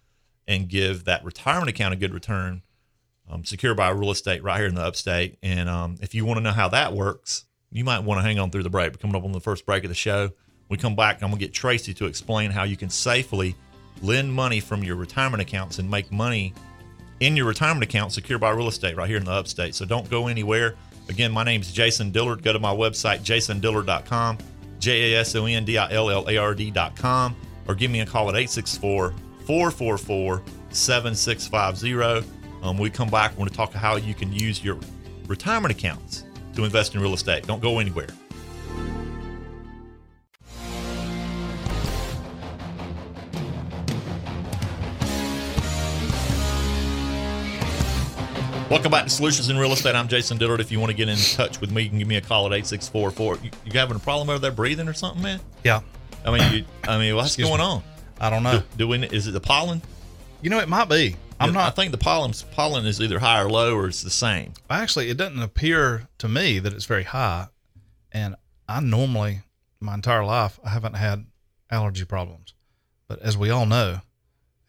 and 0.47 0.69
give 0.69 1.03
that 1.03 1.23
retirement 1.23 1.69
account 1.69 1.93
a 1.93 1.97
good 1.97 2.13
return, 2.13 2.61
um, 3.29 3.43
secured 3.43 3.75
by 3.75 3.89
real 3.89 4.11
estate 4.11 4.41
right 4.41 4.57
here 4.57 4.67
in 4.67 4.75
the 4.75 4.81
upstate. 4.81 5.37
And 5.43 5.67
um, 5.67 5.97
if 6.01 6.15
you 6.15 6.23
want 6.25 6.37
to 6.37 6.43
know 6.43 6.51
how 6.51 6.69
that 6.69 6.93
works, 6.93 7.45
you 7.75 7.83
might 7.83 7.99
want 7.99 8.17
to 8.17 8.21
hang 8.21 8.39
on 8.39 8.49
through 8.49 8.63
the 8.63 8.69
break. 8.69 8.93
We're 8.93 8.97
coming 8.97 9.17
up 9.17 9.25
on 9.25 9.33
the 9.33 9.41
first 9.41 9.65
break 9.65 9.83
of 9.83 9.89
the 9.89 9.95
show. 9.95 10.31
We 10.69 10.77
come 10.77 10.95
back, 10.95 11.21
I'm 11.21 11.29
going 11.29 11.39
to 11.39 11.45
get 11.45 11.53
Tracy 11.53 11.93
to 11.95 12.05
explain 12.05 12.49
how 12.49 12.63
you 12.63 12.77
can 12.77 12.89
safely 12.89 13.53
lend 14.01 14.33
money 14.33 14.61
from 14.61 14.81
your 14.81 14.95
retirement 14.95 15.41
accounts 15.41 15.77
and 15.77 15.91
make 15.91 16.09
money 16.09 16.53
in 17.19 17.35
your 17.35 17.45
retirement 17.45 17.83
account 17.83 18.13
secured 18.13 18.39
by 18.39 18.51
real 18.51 18.69
estate 18.69 18.95
right 18.95 19.09
here 19.09 19.17
in 19.17 19.25
the 19.25 19.31
upstate. 19.31 19.75
So 19.75 19.85
don't 19.85 20.09
go 20.09 20.27
anywhere. 20.27 20.75
Again, 21.09 21.33
my 21.33 21.43
name 21.43 21.59
is 21.59 21.71
Jason 21.71 22.11
Dillard. 22.11 22.43
Go 22.43 22.53
to 22.53 22.59
my 22.59 22.73
website, 22.73 23.19
jasondillard.com, 23.19 24.37
J 24.79 25.13
A 25.13 25.19
S 25.19 25.35
O 25.35 25.45
N 25.45 25.65
D 25.65 25.77
I 25.77 25.91
L 25.91 26.09
L 26.09 26.29
A 26.29 26.37
R 26.37 26.55
D.com, 26.55 27.35
or 27.67 27.75
give 27.75 27.91
me 27.91 27.99
a 27.99 28.05
call 28.05 28.29
at 28.29 28.35
864 28.35 29.13
444 29.45 30.41
7650. 30.69 32.31
Um, 32.63 32.77
we 32.77 32.89
come 32.89 33.09
back, 33.09 33.31
we're 33.31 33.39
going 33.39 33.49
to 33.49 33.55
talk 33.55 33.73
how 33.73 33.97
you 33.97 34.13
can 34.13 34.31
use 34.31 34.63
your 34.63 34.79
retirement 35.27 35.77
accounts 35.77 36.23
to 36.55 36.63
invest 36.63 36.95
in 36.95 37.01
real 37.01 37.13
estate. 37.13 37.45
Don't 37.47 37.61
go 37.61 37.79
anywhere. 37.79 38.07
Welcome 48.69 48.89
back 48.91 49.03
to 49.03 49.09
Solutions 49.11 49.47
in 49.49 49.57
Real 49.57 49.73
Estate. 49.73 49.93
I'm 49.93 50.07
Jason 50.07 50.37
Dillard. 50.37 50.59
If 50.59 50.71
you 50.71 50.79
want 50.79 50.89
to 50.89 50.97
get 50.97 51.07
in 51.07 51.17
touch 51.17 51.61
with 51.61 51.71
me, 51.71 51.83
you 51.83 51.89
can 51.89 51.99
give 51.99 52.07
me 52.07 52.15
a 52.15 52.21
call 52.21 52.47
at 52.47 52.51
864 52.51 53.37
you, 53.43 53.51
you 53.63 53.71
having 53.79 53.95
a 53.95 53.99
problem 53.99 54.29
over 54.29 54.39
there 54.39 54.51
breathing 54.51 54.87
or 54.87 54.93
something, 54.93 55.21
man? 55.21 55.39
Yeah, 55.63 55.81
I 56.25 56.31
mean, 56.31 56.53
you, 56.53 56.65
I 56.83 56.97
mean, 56.97 57.15
what's 57.15 57.29
Excuse 57.29 57.47
going 57.47 57.59
me. 57.59 57.65
on? 57.65 57.83
I 58.19 58.31
don't 58.31 58.41
know. 58.41 58.59
Do, 58.59 58.65
do 58.77 58.87
we, 58.87 59.03
is 59.05 59.27
it 59.27 59.31
the 59.31 59.39
pollen? 59.39 59.83
You 60.41 60.49
know, 60.49 60.59
it 60.59 60.67
might 60.67 60.89
be. 60.89 61.15
I'm 61.39 61.53
not. 61.53 61.67
I 61.67 61.69
think 61.71 61.91
the 61.91 61.97
pollen 61.97 62.33
pollen 62.51 62.85
is 62.85 63.01
either 63.01 63.19
high 63.19 63.41
or 63.41 63.49
low, 63.49 63.75
or 63.75 63.87
it's 63.87 64.01
the 64.01 64.09
same. 64.09 64.53
Actually, 64.69 65.09
it 65.09 65.17
doesn't 65.17 65.41
appear 65.41 66.07
to 66.19 66.27
me 66.29 66.59
that 66.59 66.73
it's 66.73 66.85
very 66.85 67.03
high. 67.03 67.47
And 68.11 68.35
I 68.69 68.79
normally, 68.79 69.41
my 69.79 69.93
entire 69.93 70.23
life, 70.23 70.59
I 70.63 70.69
haven't 70.69 70.93
had 70.93 71.25
allergy 71.69 72.05
problems. 72.05 72.53
But 73.07 73.19
as 73.21 73.37
we 73.37 73.49
all 73.49 73.65
know, 73.65 73.99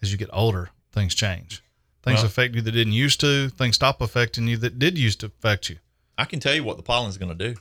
as 0.03 0.11
you 0.11 0.19
get 0.19 0.29
older, 0.33 0.71
things 0.93 1.15
change. 1.15 1.63
Things 2.03 2.19
Well- 2.19 2.27
affect 2.27 2.55
you 2.55 2.63
that 2.63 2.73
didn't 2.73 2.93
used 2.93 3.21
to. 3.21 3.49
Things 3.51 3.77
stop 3.77 4.01
affecting 4.01 4.47
you 4.49 4.57
that 4.59 4.79
did 4.79 4.99
used 4.99 5.21
to 5.21 5.27
affect 5.27 5.69
you. 5.71 5.79
I 6.19 6.25
can 6.25 6.41
tell 6.41 6.55
you 6.55 6.65
what 6.65 6.77
the 6.77 6.83
pollen 6.83 7.11
is 7.11 7.19
going 7.19 7.37
to 7.37 7.53
do. 7.55 7.61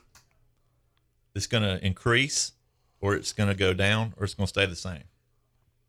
It's 1.34 1.48
going 1.48 1.64
to 1.64 1.84
increase, 1.86 2.54
or 3.02 3.16
it's 3.16 3.34
going 3.34 3.50
to 3.50 3.56
go 3.56 3.74
down, 3.74 4.14
or 4.18 4.24
it's 4.24 4.34
going 4.34 4.46
to 4.46 4.50
stay 4.50 4.66
the 4.66 4.76
same. 4.76 5.04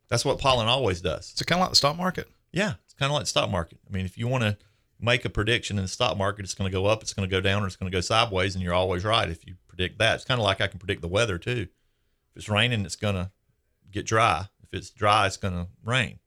That's 0.08 0.24
what 0.24 0.38
pollen 0.38 0.66
always 0.66 1.00
does. 1.00 1.30
It's 1.32 1.42
kind 1.42 1.58
of 1.60 1.64
like 1.64 1.70
the 1.70 1.76
stock 1.76 1.96
market. 1.96 2.28
Yeah, 2.52 2.74
kind 2.98 3.10
of 3.10 3.16
like 3.16 3.26
stock 3.26 3.50
market. 3.50 3.78
I 3.88 3.92
mean, 3.92 4.06
if 4.06 4.18
you 4.18 4.28
want 4.28 4.44
to 4.44 4.56
make 5.00 5.24
a 5.24 5.30
prediction 5.30 5.78
in 5.78 5.84
the 5.84 5.88
stock 5.88 6.16
market, 6.16 6.44
it's 6.44 6.54
going 6.54 6.70
to 6.70 6.76
go 6.76 6.86
up, 6.86 7.02
it's 7.02 7.12
going 7.12 7.28
to 7.28 7.34
go 7.34 7.40
down, 7.40 7.62
or 7.62 7.66
it's 7.66 7.76
going 7.76 7.90
to 7.90 7.96
go 7.96 8.00
sideways, 8.00 8.54
and 8.54 8.64
you're 8.64 8.74
always 8.74 9.04
right 9.04 9.28
if 9.28 9.46
you 9.46 9.54
predict 9.68 9.98
that. 9.98 10.16
It's 10.16 10.24
kind 10.24 10.40
of 10.40 10.44
like 10.44 10.60
I 10.60 10.66
can 10.66 10.78
predict 10.78 11.02
the 11.02 11.08
weather 11.08 11.38
too. 11.38 11.68
If 12.30 12.36
it's 12.36 12.48
raining, 12.48 12.84
it's 12.84 12.96
going 12.96 13.14
to 13.14 13.30
get 13.90 14.06
dry. 14.06 14.46
If 14.62 14.72
it's 14.72 14.90
dry, 14.90 15.26
it's 15.26 15.36
going 15.36 15.54
to 15.54 15.68
rain. 15.84 16.18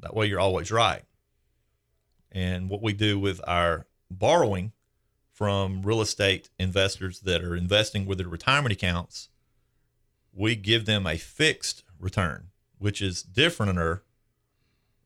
That 0.00 0.14
way, 0.14 0.26
you're 0.26 0.40
always 0.40 0.70
right. 0.70 1.02
And 2.32 2.68
what 2.68 2.82
we 2.82 2.92
do 2.92 3.18
with 3.18 3.40
our 3.46 3.86
borrowing 4.10 4.72
from 5.32 5.82
real 5.82 6.00
estate 6.00 6.50
investors 6.58 7.20
that 7.20 7.42
are 7.42 7.56
investing 7.56 8.06
with 8.06 8.18
their 8.18 8.28
retirement 8.28 8.72
accounts, 8.72 9.28
we 10.32 10.54
give 10.54 10.86
them 10.86 11.06
a 11.06 11.16
fixed 11.16 11.82
return, 11.98 12.48
which 12.78 13.02
is 13.02 13.22
differenter 13.22 14.00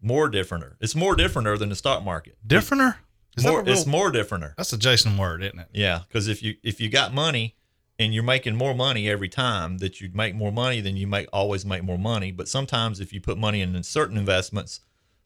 more 0.04 0.30
differenter. 0.30 0.76
It's 0.80 0.94
more 0.94 1.16
differenter 1.16 1.58
than 1.58 1.68
the 1.70 1.76
stock 1.76 2.04
market. 2.04 2.37
Differenter? 2.46 2.96
Is 3.37 3.44
More, 3.44 3.62
real- 3.62 3.73
it's 3.73 3.87
more 3.87 4.12
differenter. 4.12 4.54
That's 4.56 4.73
a 4.73 4.78
Jason 4.78 5.16
word, 5.16 5.42
isn't 5.42 5.58
it? 5.58 5.68
Yeah, 5.73 6.02
because 6.06 6.28
if 6.28 6.42
you 6.42 6.54
if 6.62 6.80
you 6.80 6.88
got 6.88 7.12
money 7.12 7.56
and 7.99 8.14
you're 8.14 8.23
making 8.23 8.54
more 8.54 8.75
money 8.75 9.08
every 9.08 9.28
time 9.28 9.78
that 9.78 10.00
you 10.00 10.11
make 10.14 10.37
more 10.37 10.52
money, 10.52 10.80
then 10.80 10.96
you 10.96 11.08
make 11.08 11.26
always 11.32 11.66
make 11.66 11.82
more 11.82 11.99
money. 11.99 12.30
But 12.30 12.46
sometimes 12.49 13.00
if 13.00 13.12
you 13.12 13.20
put 13.20 13.37
money 13.37 13.61
in 13.61 13.82
certain 13.82 14.16
investments, 14.16 14.80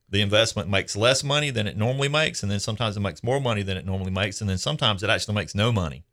the 0.08 0.22
investment 0.22 0.70
makes 0.70 0.96
less 0.96 1.22
money 1.22 1.50
than 1.50 1.66
it 1.66 1.76
normally 1.76 2.08
makes, 2.08 2.42
and 2.42 2.50
then 2.50 2.60
sometimes 2.60 2.96
it 2.96 3.00
makes 3.00 3.22
more 3.22 3.40
money 3.40 3.62
than 3.62 3.76
it 3.76 3.84
normally 3.84 4.10
makes, 4.10 4.40
and 4.40 4.48
then 4.48 4.58
sometimes 4.58 5.02
it 5.02 5.10
actually 5.10 5.34
makes 5.34 5.54
no 5.54 5.70
money. 5.70 6.04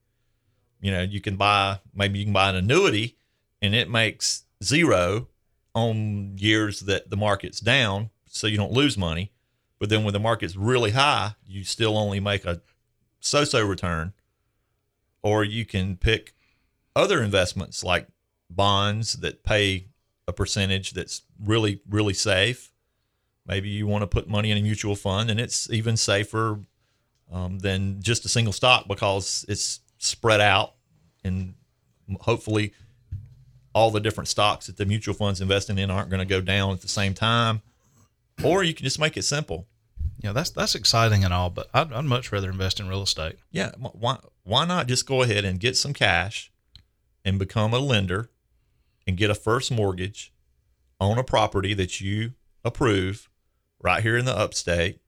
You 0.82 0.92
know, 0.92 1.02
you 1.02 1.22
can 1.22 1.38
buy 1.38 1.80
maybe 1.94 2.20
you 2.20 2.26
can 2.26 2.34
buy 2.34 2.50
an 2.50 2.56
annuity 2.58 3.18
and 3.62 3.74
it 3.74 3.90
makes 3.90 4.44
zero 4.64 5.30
on 5.74 6.38
years 6.38 6.82
that 6.82 7.10
the 7.10 7.18
market's 7.18 7.60
down, 7.60 8.10
so 8.36 8.48
you 8.48 8.58
don't 8.58 8.74
lose 8.74 8.98
money. 8.98 9.32
But 9.80 9.90
then 9.90 10.04
when 10.04 10.14
the 10.14 10.20
market's 10.20 10.56
really 10.58 10.92
high, 10.92 11.36
you 11.48 11.64
still 11.64 11.98
only 11.98 12.20
make 12.20 12.46
a 12.46 12.62
so-so 13.22 13.66
return. 13.66 14.14
Or 15.24 15.44
you 15.44 15.66
can 15.66 15.96
pick 15.96 16.34
other 16.96 17.24
investments 17.24 17.84
like 17.84 18.08
bonds 18.50 19.14
that 19.14 19.44
pay 19.44 19.88
a 20.28 20.34
percentage 20.34 20.92
that's 20.92 21.22
really, 21.42 21.82
really 21.90 22.14
safe. 22.14 22.72
Maybe 23.48 23.70
you 23.70 23.88
want 23.88 24.02
to 24.02 24.08
put 24.08 24.28
money 24.28 24.52
in 24.52 24.58
a 24.58 24.62
mutual 24.62 24.96
fund, 24.96 25.30
and 25.30 25.40
it's 25.40 25.70
even 25.70 25.96
safer 25.96 26.60
um, 27.32 27.60
than 27.60 28.02
just 28.02 28.26
a 28.26 28.30
single 28.30 28.54
stock 28.54 28.88
because 28.88 29.46
it's 29.48 29.80
spread 29.98 30.42
out, 30.42 30.74
and 31.24 31.54
hopefully, 32.22 32.74
all 33.74 33.92
the 33.92 34.00
different 34.00 34.28
stocks 34.28 34.68
that 34.68 34.78
the 34.78 34.86
mutual 34.86 35.14
funds 35.14 35.42
investing 35.42 35.78
in 35.78 35.92
aren't 35.92 36.10
going 36.10 36.20
to 36.20 36.26
go 36.26 36.42
down 36.42 36.72
at 36.72 36.82
the 36.82 36.88
same 36.88 37.14
time. 37.14 37.62
Or 38.44 38.64
you 38.64 38.74
can 38.74 38.84
just 38.84 39.00
make 39.00 39.18
it 39.18 39.24
simple. 39.24 39.68
Yeah, 40.20 40.32
that's 40.32 40.50
that's 40.50 40.76
exciting 40.76 41.24
and 41.24 41.34
all, 41.34 41.50
but 41.50 41.70
I'd, 41.74 41.92
I'd 41.94 42.06
much 42.06 42.32
rather 42.32 42.50
invest 42.50 42.80
in 42.80 42.88
real 42.88 43.04
estate. 43.04 43.38
Yeah, 43.52 43.72
why 43.78 44.18
why 44.44 44.66
not 44.66 44.88
just 44.88 45.06
go 45.06 45.22
ahead 45.22 45.46
and 45.46 45.60
get 45.60 45.78
some 45.78 45.94
cash 45.94 46.52
and 47.24 47.40
become 47.40 47.74
a 47.74 47.80
lender 47.80 48.30
and 49.08 49.18
get 49.18 49.30
a 49.30 49.36
first 49.36 49.72
mortgage 49.72 50.34
on 51.00 51.18
a 51.18 51.24
property 51.24 51.74
that 51.74 52.00
you 52.02 52.34
approve 52.64 53.30
right 53.82 54.04
here 54.04 54.18
in 54.18 54.26
the 54.26 54.38
upstate 54.38 55.00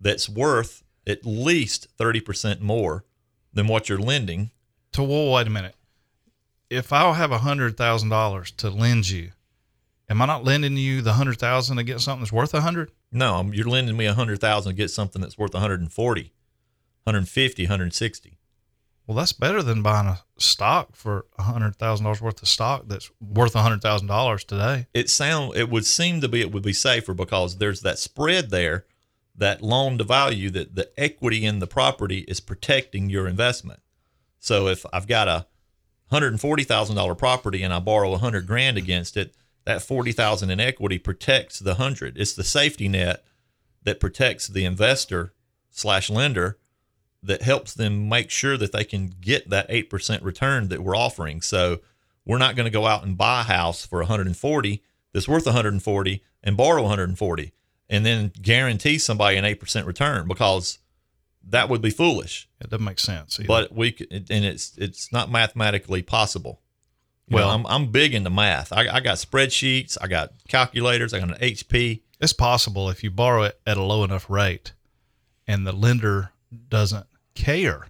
that's 0.00 0.28
worth 0.28 0.82
at 1.06 1.26
least 1.26 1.88
30% 1.98 2.60
more 2.60 3.04
than 3.52 3.66
what 3.66 3.88
you're 3.88 3.98
lending. 3.98 4.50
To 4.92 5.02
well, 5.02 5.32
wait 5.32 5.46
a 5.46 5.50
minute. 5.50 5.74
If 6.70 6.92
I'll 6.92 7.14
have 7.14 7.32
a 7.32 7.38
hundred 7.38 7.76
thousand 7.76 8.08
dollars 8.08 8.50
to 8.52 8.70
lend 8.70 9.08
you, 9.08 9.32
am 10.08 10.20
I 10.22 10.26
not 10.26 10.44
lending 10.44 10.76
you 10.76 11.02
the 11.02 11.14
hundred 11.14 11.38
thousand 11.38 11.76
to 11.78 11.82
get 11.82 12.00
something 12.00 12.22
that's 12.22 12.32
worth 12.32 12.54
a 12.54 12.60
hundred? 12.60 12.90
No, 13.12 13.36
I'm- 13.36 13.54
you're 13.54 13.68
lending 13.68 13.96
me 13.96 14.06
a 14.06 14.10
100,000 14.10 14.70
to 14.72 14.76
get 14.76 14.90
something 14.90 15.22
that's 15.22 15.38
worth 15.38 15.54
140, 15.54 16.32
150, 17.04 17.62
160. 17.64 18.38
Well, 19.06 19.16
that's 19.16 19.32
better 19.34 19.62
than 19.62 19.82
buying 19.82 20.06
a 20.08 20.20
stock 20.38 20.96
for 20.96 21.26
a 21.38 21.42
hundred 21.42 21.76
thousand 21.76 22.04
dollars 22.04 22.22
worth 22.22 22.40
of 22.42 22.48
stock 22.48 22.84
that's 22.86 23.10
worth 23.20 23.54
a 23.54 23.60
hundred 23.62 23.82
thousand 23.82 24.08
dollars 24.08 24.44
today. 24.44 24.86
it 24.94 25.10
sound 25.10 25.54
it 25.56 25.68
would 25.68 25.84
seem 25.86 26.20
to 26.22 26.28
be 26.28 26.40
it 26.40 26.50
would 26.52 26.62
be 26.62 26.72
safer 26.72 27.12
because 27.14 27.58
there's 27.58 27.82
that 27.82 27.98
spread 27.98 28.50
there 28.50 28.86
that 29.36 29.60
loan 29.62 29.98
to 29.98 30.04
value 30.04 30.48
that 30.50 30.74
the 30.74 30.88
equity 30.96 31.44
in 31.44 31.58
the 31.58 31.66
property 31.66 32.20
is 32.20 32.40
protecting 32.40 33.10
your 33.10 33.28
investment 33.28 33.80
so 34.38 34.68
if 34.68 34.86
i've 34.92 35.06
got 35.06 35.28
a 35.28 35.46
$140000 36.10 37.18
property 37.18 37.62
and 37.62 37.72
i 37.74 37.78
borrow 37.78 38.08
a 38.08 38.12
100 38.12 38.46
grand 38.46 38.76
against 38.78 39.16
it 39.16 39.34
that 39.64 39.82
40000 39.82 40.50
in 40.50 40.60
equity 40.60 40.98
protects 40.98 41.58
the 41.58 41.72
100 41.72 42.18
it's 42.18 42.34
the 42.34 42.44
safety 42.44 42.88
net 42.88 43.24
that 43.84 44.00
protects 44.00 44.48
the 44.48 44.64
investor 44.64 45.32
slash 45.70 46.10
lender 46.10 46.58
that 47.24 47.42
helps 47.42 47.72
them 47.72 48.08
make 48.08 48.30
sure 48.30 48.56
that 48.56 48.72
they 48.72 48.84
can 48.84 49.14
get 49.20 49.48
that 49.48 49.68
8% 49.70 50.22
return 50.22 50.68
that 50.68 50.82
we're 50.82 50.96
offering. 50.96 51.40
So 51.40 51.80
we're 52.24 52.38
not 52.38 52.54
going 52.54 52.66
to 52.66 52.70
go 52.70 52.86
out 52.86 53.04
and 53.04 53.16
buy 53.16 53.40
a 53.40 53.44
house 53.44 53.86
for 53.86 54.00
140 54.00 54.82
that's 55.12 55.28
worth 55.28 55.46
140 55.46 56.22
and 56.42 56.56
borrow 56.56 56.82
140 56.82 57.52
and 57.88 58.04
then 58.04 58.32
guarantee 58.40 58.98
somebody 58.98 59.36
an 59.36 59.44
8% 59.44 59.86
return 59.86 60.28
because 60.28 60.78
that 61.46 61.68
would 61.68 61.82
be 61.82 61.90
foolish. 61.90 62.48
It 62.60 62.70
doesn't 62.70 62.84
make 62.84 62.98
sense. 62.98 63.38
either. 63.38 63.46
But 63.46 63.74
we 63.74 63.96
and 64.10 64.44
it's 64.44 64.76
it's 64.78 65.12
not 65.12 65.30
mathematically 65.30 66.02
possible. 66.02 66.60
Well, 67.30 67.50
I'm 67.50 67.66
I'm 67.66 67.86
big 67.90 68.14
into 68.14 68.30
math. 68.30 68.72
I, 68.72 68.88
I 68.88 69.00
got 69.00 69.16
spreadsheets, 69.16 69.96
I 70.00 70.06
got 70.08 70.32
calculators, 70.48 71.12
I 71.14 71.20
got 71.20 71.30
an 71.30 71.38
HP. 71.38 72.02
it's 72.20 72.32
possible 72.32 72.90
if 72.90 73.02
you 73.02 73.10
borrow 73.10 73.44
it 73.44 73.58
at 73.66 73.76
a 73.76 73.82
low 73.82 74.04
enough 74.04 74.28
rate, 74.28 74.72
and 75.46 75.66
the 75.66 75.72
lender 75.72 76.30
doesn't 76.68 77.06
care 77.34 77.86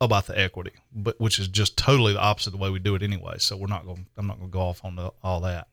about 0.00 0.26
the 0.26 0.38
equity, 0.38 0.72
but 0.94 1.20
which 1.20 1.38
is 1.38 1.46
just 1.48 1.76
totally 1.76 2.12
the 2.12 2.20
opposite 2.20 2.48
of 2.48 2.52
the 2.52 2.58
way 2.58 2.70
we 2.70 2.78
do 2.78 2.94
it 2.94 3.02
anyway. 3.02 3.34
So 3.38 3.56
we're 3.56 3.66
not 3.68 3.84
going. 3.84 4.06
I'm 4.16 4.26
not 4.26 4.38
going 4.38 4.50
to 4.50 4.52
go 4.52 4.60
off 4.62 4.84
on 4.84 4.96
the, 4.96 5.12
all 5.22 5.40
that. 5.40 5.68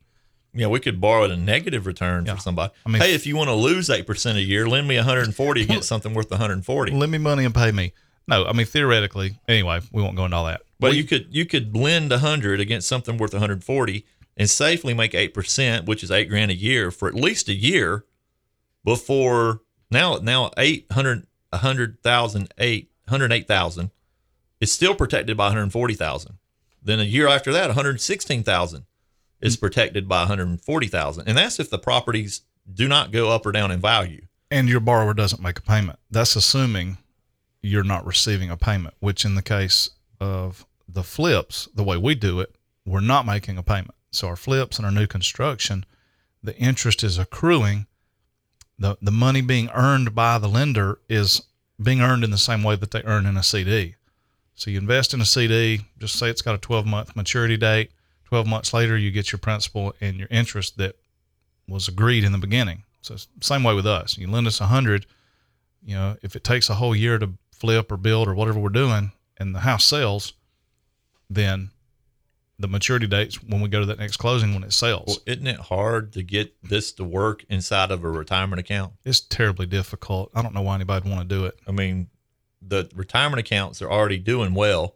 Yeah, 0.54 0.68
we 0.68 0.80
could 0.80 1.00
borrow 1.00 1.26
at 1.26 1.32
a 1.32 1.38
negative 1.38 1.86
return 1.86 2.26
Yeah. 2.26 2.34
for 2.36 2.42
somebody. 2.42 2.74
I 2.86 2.90
mean- 2.90 3.02
hey, 3.02 3.14
if 3.14 3.28
you 3.28 3.36
want 3.38 3.50
to 3.50 3.54
lose 3.54 3.90
eight 3.90 4.08
percent 4.08 4.38
a 4.38 4.42
year, 4.42 4.68
lend 4.68 4.88
me 4.88 4.96
140 4.98 5.62
against 5.62 5.88
something 5.88 6.14
worth 6.14 6.30
140. 6.32 6.92
Lend 6.92 7.12
me 7.12 7.18
money 7.20 7.46
and 7.46 7.54
pay 7.54 7.72
me. 7.72 7.94
No, 8.30 8.46
I 8.46 8.54
mean 8.54 8.66
theoretically. 8.66 9.40
Anyway, 9.48 9.82
we 9.92 10.02
won't 10.02 10.16
go 10.16 10.26
into 10.26 10.38
all 10.38 10.46
that. 10.46 10.62
But 10.80 10.92
We- 10.92 10.98
you 10.98 11.04
could 11.04 11.28
you 11.32 11.46
could 11.46 11.76
lend 11.76 12.12
100 12.12 12.60
against 12.60 12.88
something 12.88 13.18
worth 13.18 13.34
140 13.34 14.06
and 14.38 14.50
safely 14.50 14.94
make 14.94 15.14
eight 15.16 15.34
percent, 15.34 15.86
which 15.86 16.04
is 16.04 16.12
eight 16.12 16.30
grand 16.30 16.52
a 16.52 16.56
year 16.56 16.92
for 16.92 17.08
at 17.08 17.16
least 17.16 17.50
a 17.50 17.54
year. 17.54 18.06
Before 18.86 19.62
now, 19.92 20.18
now 20.22 20.52
800 20.58 21.26
100,000 21.52 22.54
eight 22.60 22.92
108,000 23.06 23.92
is 24.62 24.72
still 24.72 24.94
protected 24.94 25.36
by 25.36 25.46
140,000. 25.46 26.38
Then 26.82 27.00
a 27.00 27.04
year 27.04 27.28
after 27.28 27.52
that, 27.52 27.68
116,000 27.68 28.86
is 29.42 29.58
mm. 29.58 29.60
protected 29.60 30.08
by 30.08 30.20
140,000, 30.20 31.28
and 31.28 31.38
that's 31.38 31.60
if 31.60 31.70
the 31.70 31.80
properties 31.80 32.42
do 32.72 32.88
not 32.88 33.12
go 33.12 33.32
up 33.32 33.46
or 33.46 33.52
down 33.52 33.72
in 33.72 33.82
value. 33.82 34.22
and 34.52 34.68
your 34.70 34.80
borrower 34.80 35.14
doesn't 35.14 35.42
make 35.42 35.60
a 35.60 35.62
payment. 35.62 36.00
That's 36.10 36.36
assuming 36.36 36.98
you're 37.62 37.84
not 37.84 38.06
receiving 38.06 38.50
a 38.50 38.58
payment, 38.58 38.96
which 39.00 39.26
in 39.26 39.36
the 39.36 39.42
case 39.42 39.90
of 40.20 40.66
the 40.88 41.04
flips, 41.04 41.68
the 41.74 41.84
way 41.84 41.98
we 41.98 42.16
do 42.16 42.40
it, 42.40 42.56
we're 42.86 43.00
not 43.00 43.26
making 43.26 43.58
a 43.58 43.64
payment. 43.64 43.96
So 44.12 44.28
our 44.28 44.36
flips 44.36 44.78
and 44.78 44.86
our 44.86 44.92
new 44.92 45.08
construction, 45.08 45.86
the 46.42 46.58
interest 46.58 47.04
is 47.04 47.18
accruing. 47.18 47.86
The 48.78 48.98
the 49.02 49.12
money 49.12 49.42
being 49.42 49.70
earned 49.74 50.16
by 50.16 50.38
the 50.38 50.48
lender 50.48 51.00
is 51.10 51.42
being 51.82 52.02
earned 52.02 52.24
in 52.24 52.32
the 52.32 52.38
same 52.38 52.64
way 52.64 52.76
that 52.76 52.92
they 52.92 53.04
earn 53.04 53.26
in 53.26 53.38
a 53.38 53.44
CD. 53.44 53.96
So 54.56 54.70
you 54.72 54.78
invest 54.78 55.14
in 55.14 55.22
a 55.22 55.26
CD, 55.26 55.82
just 55.98 56.18
say 56.18 56.30
it's 56.30 56.42
got 56.42 56.56
a 56.56 56.60
12 56.60 56.86
month 56.86 57.16
maturity 57.16 57.58
date. 57.58 57.92
12 58.26 58.46
months 58.46 58.74
later, 58.74 58.98
you 58.98 59.10
get 59.10 59.32
your 59.32 59.40
principal 59.40 59.94
and 60.02 60.18
your 60.18 60.28
interest 60.30 60.78
that 60.78 60.96
was 61.68 61.88
agreed 61.88 62.24
in 62.24 62.32
the 62.32 62.38
beginning. 62.38 62.84
So 63.02 63.16
same 63.42 63.64
way 63.64 63.74
with 63.74 63.88
us. 63.88 64.18
You 64.18 64.28
lend 64.28 64.48
us 64.48 64.60
a 64.62 64.68
hundred, 64.68 65.06
you 65.84 65.96
know, 65.96 66.18
if 66.22 66.36
it 66.36 66.44
takes 66.44 66.70
a 66.70 66.76
whole 66.76 66.96
year 66.96 67.18
to 67.18 67.32
flip 67.60 67.92
or 67.92 67.98
build 67.98 68.28
or 68.28 68.36
whatever 68.36 68.60
we're 68.60 68.70
doing 68.70 69.12
and 69.38 69.54
the 69.54 69.60
house 69.60 69.86
sells, 69.86 70.34
then 71.30 71.72
the 72.58 72.68
maturity 72.68 73.08
dates 73.08 73.42
when 73.42 73.62
we 73.62 73.70
go 73.70 73.80
to 73.80 73.86
that 73.86 74.00
next 74.00 74.18
closing 74.18 74.54
when 74.54 74.64
it 74.64 74.74
sells. 74.74 75.08
Well, 75.08 75.18
isn't 75.26 75.48
it 75.48 75.60
hard 75.60 76.12
to 76.14 76.24
get 76.24 76.54
this 76.62 76.92
to 76.94 77.04
work 77.04 77.46
inside 77.50 77.92
of 77.92 78.04
a 78.04 78.10
retirement 78.10 78.60
account? 78.60 78.94
it's 79.06 79.22
terribly 79.22 79.66
difficult. 79.66 80.30
I 80.36 80.42
don't 80.42 80.54
know 80.54 80.62
why 80.62 80.76
anybody 80.76 81.08
would 81.08 81.16
want 81.16 81.30
to 81.30 81.36
do 81.36 81.46
it. 81.46 81.58
I 81.68 81.72
mean, 81.72 82.10
the 82.62 82.90
retirement 82.94 83.40
accounts 83.40 83.82
are 83.82 83.90
already 83.90 84.18
doing 84.18 84.54
well. 84.54 84.96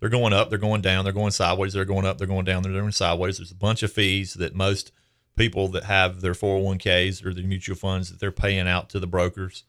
They're 0.00 0.08
going 0.08 0.32
up, 0.32 0.48
they're 0.48 0.58
going 0.58 0.80
down, 0.80 1.04
they're 1.04 1.12
going 1.12 1.30
sideways, 1.30 1.74
they're 1.74 1.84
going 1.84 2.06
up, 2.06 2.18
they're 2.18 2.26
going 2.26 2.44
down, 2.44 2.62
they're 2.62 2.72
going 2.72 2.90
sideways. 2.90 3.38
There's 3.38 3.52
a 3.52 3.56
bunch 3.56 3.84
of 3.84 3.92
fees 3.92 4.34
that 4.34 4.54
most 4.54 4.90
people 5.36 5.68
that 5.68 5.84
have 5.84 6.22
their 6.22 6.32
401ks 6.32 7.24
or 7.24 7.32
their 7.32 7.44
mutual 7.44 7.76
funds 7.76 8.10
that 8.10 8.18
they're 8.18 8.32
paying 8.32 8.66
out 8.66 8.88
to 8.90 8.98
the 8.98 9.06
brokers. 9.06 9.64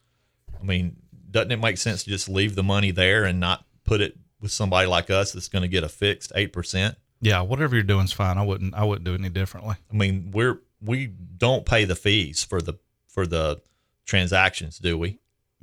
I 0.60 0.64
mean, 0.64 0.96
doesn't 1.34 1.50
it 1.50 1.60
make 1.60 1.78
sense 1.78 2.04
to 2.04 2.10
just 2.10 2.28
leave 2.28 2.54
the 2.54 2.62
money 2.62 2.92
there 2.92 3.24
and 3.24 3.40
not 3.40 3.66
put 3.82 4.00
it 4.00 4.16
with 4.40 4.52
somebody 4.52 4.86
like 4.86 5.10
us 5.10 5.32
that's 5.32 5.48
going 5.48 5.62
to 5.62 5.68
get 5.68 5.82
a 5.82 5.88
fixed 5.88 6.32
8%? 6.32 6.94
Yeah, 7.20 7.40
whatever 7.40 7.74
you're 7.74 7.82
doing 7.82 8.04
is 8.04 8.12
fine. 8.12 8.38
I 8.38 8.42
wouldn't 8.42 8.74
I 8.74 8.84
wouldn't 8.84 9.04
do 9.04 9.14
it 9.14 9.18
any 9.18 9.30
differently. 9.30 9.76
I 9.92 9.96
mean, 9.96 10.30
we're 10.32 10.60
we 10.80 11.06
don't 11.06 11.66
pay 11.66 11.84
the 11.84 11.96
fees 11.96 12.44
for 12.44 12.60
the 12.60 12.74
for 13.08 13.26
the 13.26 13.62
transactions, 14.04 14.78
do 14.78 14.96
we? 14.96 15.18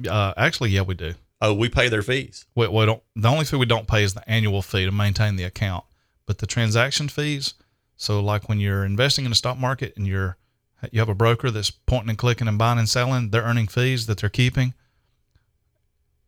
Uh, 0.10 0.34
actually, 0.36 0.72
yeah, 0.72 0.82
we 0.82 0.96
do. 0.96 1.14
Oh, 1.40 1.54
we 1.54 1.70
pay 1.70 1.88
their 1.88 2.02
fees. 2.02 2.46
We, 2.56 2.68
we 2.68 2.86
don't. 2.86 3.02
The 3.16 3.30
only 3.30 3.46
fee 3.46 3.58
we 3.58 3.66
don't 3.66 3.88
pay 3.88 4.04
is 4.04 4.14
the 4.14 4.28
annual 4.30 4.62
fee 4.62 4.86
to 4.86 4.92
maintain 4.92 5.36
the 5.36 5.44
account, 5.44 5.86
but 6.26 6.40
the 6.40 6.48
transaction 6.48 7.08
fees. 7.08 7.54
So, 7.96 8.20
like 8.20 8.50
when 8.50 8.60
you're 8.60 8.84
investing 8.84 9.26
in 9.26 9.32
the 9.32 9.36
stock 9.36 9.58
market 9.60 9.94
and 9.96 10.08
you're 10.08 10.38
you 10.92 11.00
have 11.00 11.10
a 11.10 11.16
broker 11.16 11.52
that's 11.52 11.70
pointing 11.70 12.10
and 12.10 12.18
clicking 12.18 12.48
and 12.48 12.58
buying 12.58 12.80
and 12.80 12.90
selling, 12.90 13.30
they're 13.30 13.44
earning 13.44 13.68
fees 13.68 14.08
that 14.08 14.18
they're 14.18 14.30
keeping. 14.30 14.74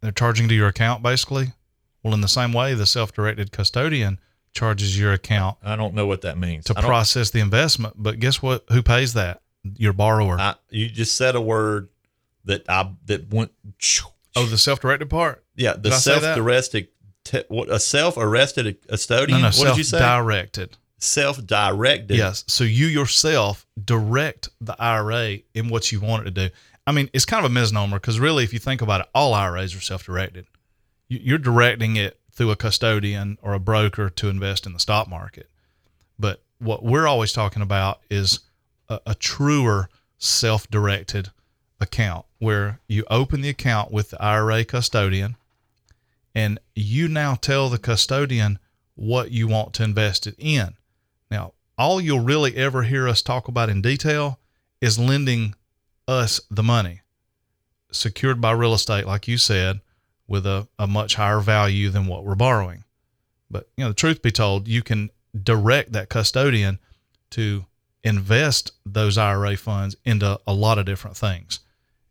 They're 0.03 0.11
charging 0.11 0.49
to 0.49 0.53
your 0.53 0.67
account 0.67 1.01
basically. 1.01 1.53
Well, 2.03 2.13
in 2.13 2.19
the 2.19 2.27
same 2.27 2.51
way, 2.51 2.73
the 2.73 2.85
self-directed 2.85 3.53
custodian 3.53 4.19
charges 4.51 4.99
your 4.99 5.13
account 5.13 5.57
I 5.63 5.77
don't 5.77 5.93
know 5.95 6.05
what 6.05 6.21
that 6.21 6.37
means. 6.37 6.65
to 6.65 6.73
process 6.75 7.29
the 7.31 7.39
investment. 7.39 7.95
But 7.97 8.19
guess 8.19 8.41
what? 8.41 8.65
Who 8.69 8.83
pays 8.83 9.13
that? 9.13 9.41
Your 9.77 9.93
borrower. 9.93 10.37
I, 10.37 10.55
you 10.69 10.89
just 10.89 11.15
said 11.15 11.35
a 11.35 11.41
word 11.41 11.87
that 12.43 12.69
I 12.69 12.91
that 13.05 13.33
went. 13.33 13.51
oh, 14.35 14.45
the 14.45 14.57
self-directed 14.57 15.09
part. 15.09 15.45
yeah, 15.55 15.71
the 15.73 15.79
did 15.79 15.93
I 15.93 15.97
say 15.97 16.13
that? 16.15 16.21
self-directed. 16.21 16.87
Te, 17.23 17.43
what 17.47 17.69
a 17.71 17.79
self-arrested 17.79 18.85
custodian. 18.85 19.41
No, 19.41 19.49
no, 19.49 19.57
what 19.57 19.67
did 19.69 19.77
you 19.77 19.85
say? 19.85 19.99
self-directed. 19.99 20.77
Self-directed. 20.97 22.17
Yes. 22.17 22.43
So 22.47 22.65
you 22.65 22.87
yourself 22.87 23.65
direct 23.81 24.49
the 24.59 24.75
IRA 24.77 25.39
in 25.53 25.69
what 25.69 25.93
you 25.93 26.01
want 26.01 26.27
it 26.27 26.35
to 26.35 26.49
do. 26.49 26.55
I 26.85 26.91
mean, 26.91 27.09
it's 27.13 27.25
kind 27.25 27.45
of 27.45 27.51
a 27.51 27.53
misnomer 27.53 27.97
because 27.99 28.19
really, 28.19 28.43
if 28.43 28.53
you 28.53 28.59
think 28.59 28.81
about 28.81 29.01
it, 29.01 29.07
all 29.15 29.33
IRAs 29.33 29.75
are 29.75 29.81
self-directed. 29.81 30.45
You- 31.07 31.19
You're 31.23 31.37
directing 31.37 31.95
it 31.95 32.19
through 32.31 32.51
a 32.51 32.55
custodian 32.55 33.37
or 33.41 33.53
a 33.53 33.59
broker 33.59 34.09
to 34.09 34.29
invest 34.29 34.65
in 34.65 34.73
the 34.73 34.79
stock 34.79 35.07
market. 35.07 35.49
But 36.19 36.43
what 36.59 36.83
we're 36.83 37.07
always 37.07 37.31
talking 37.31 37.61
about 37.61 38.01
is 38.09 38.39
a, 38.89 38.99
a 39.05 39.15
truer 39.15 39.89
self-directed 40.17 41.29
account 41.79 42.25
where 42.39 42.79
you 42.87 43.03
open 43.09 43.41
the 43.41 43.49
account 43.49 43.91
with 43.91 44.09
the 44.11 44.21
IRA 44.21 44.63
custodian 44.65 45.35
and 46.35 46.59
you 46.75 47.07
now 47.07 47.35
tell 47.35 47.69
the 47.69 47.77
custodian 47.77 48.57
what 48.95 49.31
you 49.31 49.47
want 49.47 49.73
to 49.73 49.83
invest 49.83 50.25
it 50.27 50.35
in. 50.37 50.75
Now, 51.29 51.53
all 51.77 51.99
you'll 52.01 52.19
really 52.19 52.55
ever 52.55 52.83
hear 52.83 53.07
us 53.07 53.21
talk 53.21 53.47
about 53.47 53.69
in 53.69 53.81
detail 53.81 54.39
is 54.81 54.97
lending 54.99 55.55
us 56.07 56.41
the 56.49 56.63
money 56.63 57.01
secured 57.91 58.41
by 58.41 58.51
real 58.51 58.73
estate, 58.73 59.05
like 59.05 59.27
you 59.27 59.37
said, 59.37 59.79
with 60.27 60.45
a, 60.45 60.67
a 60.79 60.87
much 60.87 61.15
higher 61.15 61.39
value 61.39 61.89
than 61.89 62.07
what 62.07 62.23
we're 62.23 62.35
borrowing. 62.35 62.83
But, 63.49 63.69
you 63.77 63.83
know, 63.83 63.89
the 63.89 63.95
truth 63.95 64.21
be 64.21 64.31
told, 64.31 64.67
you 64.67 64.81
can 64.81 65.09
direct 65.43 65.91
that 65.93 66.09
custodian 66.09 66.79
to 67.31 67.65
invest 68.03 68.71
those 68.85 69.17
IRA 69.17 69.55
funds 69.57 69.95
into 70.05 70.39
a 70.45 70.53
lot 70.53 70.77
of 70.77 70.85
different 70.85 71.17
things. 71.17 71.59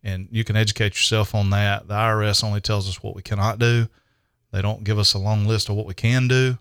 And 0.03 0.29
you 0.31 0.45
can 0.45 0.57
educate 0.57 0.95
yourself 0.95 1.35
on 1.35 1.51
that. 1.51 1.89
The 1.89 1.95
IRS 1.95 2.43
only 2.43 2.61
tells 2.61 2.89
us 2.89 3.03
what 3.03 3.15
we 3.15 3.23
cannot 3.23 3.59
do. 3.59 3.89
They 4.51 4.63
don't 4.63 4.85
give 4.85 4.99
us 4.99 5.15
a 5.15 5.19
long 5.19 5.47
list 5.47 5.69
of 5.69 5.77
what 5.77 5.87
we 5.87 5.95
can 5.95 6.29
do. 6.29 6.59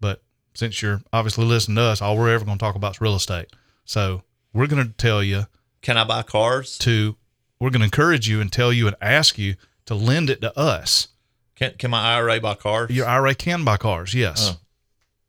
But 0.00 0.22
since 0.54 0.82
you're 0.82 1.00
obviously 1.12 1.44
listening 1.44 1.76
to 1.76 1.82
us, 1.82 2.02
all 2.02 2.16
we're 2.16 2.32
ever 2.32 2.44
going 2.44 2.58
to 2.58 2.62
talk 2.62 2.76
about 2.76 2.96
is 2.96 3.00
real 3.00 3.16
estate. 3.16 3.48
So 3.84 4.22
we're 4.52 4.66
going 4.66 4.86
to 4.86 4.92
tell 4.92 5.22
you 5.22 5.46
Can 5.86 5.96
I 5.96 6.02
buy 6.02 6.24
cars? 6.24 6.78
to, 6.78 7.14
we're 7.60 7.70
going 7.70 7.78
to 7.78 7.84
encourage 7.84 8.28
you 8.28 8.40
and 8.40 8.52
tell 8.52 8.72
you 8.72 8.88
and 8.88 8.96
ask 9.00 9.38
you 9.38 9.54
to 9.84 9.94
lend 9.94 10.30
it 10.30 10.40
to 10.40 10.58
us. 10.58 11.06
Can 11.54 11.74
Can 11.78 11.92
my 11.92 12.16
IRA 12.16 12.40
buy 12.40 12.56
cars? 12.56 12.90
Your 12.90 13.06
IRA 13.06 13.36
can 13.36 13.62
buy 13.62 13.76
cars, 13.76 14.12
yes. 14.12 14.50
Oh. 14.52 14.60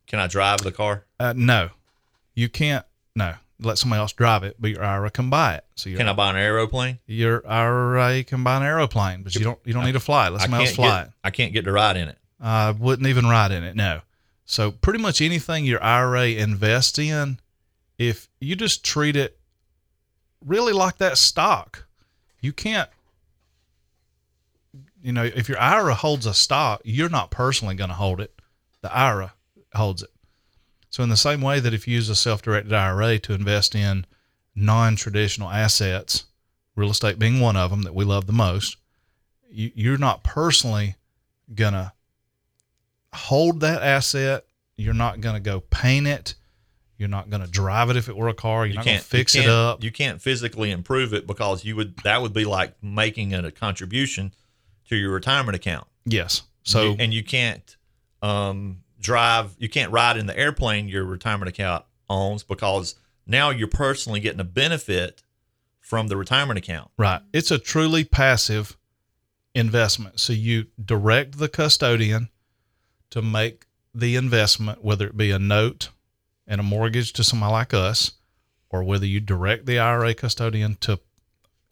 Can 0.07 0.17
I 0.17 0.25
drive 0.25 0.61
the 0.61 0.71
car? 0.71 1.05
Uh, 1.19 1.35
no, 1.37 1.69
you 2.33 2.49
can't. 2.49 2.83
No, 3.15 3.35
let 3.59 3.77
somebody 3.77 3.99
else 3.99 4.13
drive 4.13 4.41
it, 4.41 4.55
but 4.59 4.71
your 4.71 4.83
IRA 4.83 5.11
can 5.11 5.29
buy 5.29 5.57
it. 5.57 5.65
So 5.75 5.91
your 5.91 5.99
Can 5.99 6.09
I 6.09 6.13
buy 6.13 6.31
an 6.31 6.37
aeroplane? 6.37 6.97
your 7.05 7.47
IRA 7.47 8.23
can 8.23 8.43
buy 8.43 8.57
an 8.57 8.63
airplane, 8.63 9.21
but 9.21 9.35
you 9.35 9.41
don't 9.41 9.59
you 9.63 9.73
don't 9.73 9.85
need 9.85 9.91
to 9.91 9.99
fly 9.99 10.25
it. 10.25 10.31
Let 10.31 10.41
somebody 10.41 10.65
else 10.65 10.75
fly 10.75 11.03
get. 11.03 11.13
I 11.23 11.29
can't 11.29 11.53
get 11.53 11.65
to 11.65 11.71
ride 11.71 11.97
in 11.97 12.07
it. 12.07 12.13
it. 12.13 12.17
I 12.41 12.71
wouldn't 12.71 13.07
even 13.07 13.27
ride 13.27 13.51
in 13.51 13.63
it. 13.63 13.75
No. 13.75 14.01
So 14.45 14.71
pretty 14.71 14.97
much 14.97 15.21
anything 15.21 15.65
your 15.65 15.83
IRA 15.83 16.29
invests 16.29 16.97
in, 16.97 17.39
if 17.99 18.27
you 18.39 18.55
just 18.55 18.83
treat 18.83 19.15
it 19.15 19.36
really 20.45 20.73
like 20.73 20.97
that 20.97 21.17
stock, 21.17 21.85
you 22.41 22.53
can't. 22.53 22.89
You 25.01 25.13
know, 25.13 25.23
if 25.23 25.47
your 25.47 25.59
IRA 25.59 25.93
holds 25.95 26.25
a 26.25 26.33
stock, 26.33 26.81
you're 26.83 27.09
not 27.09 27.31
personally 27.31 27.75
going 27.75 27.89
to 27.89 27.95
hold 27.95 28.19
it. 28.19 28.33
The 28.81 28.93
IRA 28.95 29.33
holds 29.73 30.03
it. 30.03 30.09
So, 30.89 31.03
in 31.03 31.09
the 31.09 31.17
same 31.17 31.41
way 31.41 31.59
that 31.59 31.73
if 31.73 31.87
you 31.87 31.95
use 31.95 32.09
a 32.09 32.15
self 32.15 32.41
directed 32.41 32.73
IRA 32.73 33.19
to 33.19 33.33
invest 33.33 33.75
in 33.75 34.05
non 34.55 34.95
traditional 34.95 35.49
assets, 35.49 36.25
real 36.75 36.89
estate 36.89 37.19
being 37.19 37.39
one 37.39 37.55
of 37.55 37.69
them 37.69 37.83
that 37.83 37.95
we 37.95 38.05
love 38.05 38.25
the 38.25 38.33
most, 38.33 38.77
you, 39.49 39.71
you're 39.75 39.97
not 39.97 40.23
personally 40.23 40.95
going 41.53 41.73
to 41.73 41.91
hold 43.13 43.59
that 43.61 43.81
asset. 43.81 44.45
You're 44.75 44.93
not 44.93 45.21
going 45.21 45.35
to 45.35 45.41
go 45.41 45.59
paint 45.59 46.07
it. 46.07 46.35
You're 46.97 47.09
not 47.09 47.29
going 47.29 47.43
to 47.43 47.49
drive 47.49 47.89
it 47.91 47.95
if 47.95 48.09
it 48.09 48.15
were 48.17 48.27
a 48.27 48.33
car. 48.33 48.65
You're 48.65 48.69
You 48.71 48.75
not 48.75 48.85
going 48.85 48.95
can't 48.97 49.03
to 49.03 49.09
fix 49.09 49.35
it 49.35 49.47
up. 49.47 49.83
You 49.83 49.91
can't 49.91 50.21
physically 50.21 50.71
improve 50.71 51.13
it 51.13 51.27
because 51.27 51.63
you 51.63 51.75
would. 51.75 51.95
That 52.03 52.21
would 52.21 52.33
be 52.33 52.45
like 52.45 52.73
making 52.81 53.31
it 53.31 53.45
a, 53.45 53.51
contribution 53.51 54.33
to 54.89 54.95
your 54.95 55.11
retirement 55.11 55.55
account. 55.55 55.87
yes. 56.05 56.41
So, 56.63 56.91
You- 56.91 56.95
and 56.99 57.13
you 57.13 57.23
can't 57.23 57.77
um, 58.21 58.79
drive. 58.99 59.55
You 59.59 59.69
can't 59.69 59.91
ride 59.91 60.17
in 60.17 60.25
the 60.25 60.37
airplane 60.37 60.87
your 60.89 61.05
retirement 61.05 61.47
account 61.49 61.85
owns 62.09 62.43
because 62.43 62.95
now 63.25 63.51
you're 63.51 63.67
personally 63.67 64.19
getting 64.19 64.39
a 64.39 64.43
benefit 64.45 65.21
from 65.79 66.07
the 66.07 66.17
retirement 66.17 66.57
account. 66.57 66.89
Right. 66.97 67.21
It's 67.31 67.51
a 67.51 67.57
truly 67.59 68.03
passive 68.03 68.75
investment. 69.55 70.19
So 70.19 70.33
you 70.33 70.65
direct 70.83 71.37
the 71.37 71.47
custodian 71.47 72.29
to 73.11 73.21
make 73.21 73.65
the 73.93 74.15
investment, 74.15 74.83
whether 74.83 75.07
it 75.07 75.15
be 75.17 75.31
a 75.31 75.39
note 75.39 75.89
and 76.47 76.59
a 76.61 76.63
mortgage 76.63 77.13
to 77.13 77.23
somebody 77.23 77.51
like 77.51 77.73
us, 77.73 78.11
or 78.69 78.83
whether 78.83 79.05
you 79.05 79.19
direct 79.19 79.65
the 79.65 79.79
IRA 79.79 80.13
custodian 80.13 80.75
to 80.81 80.99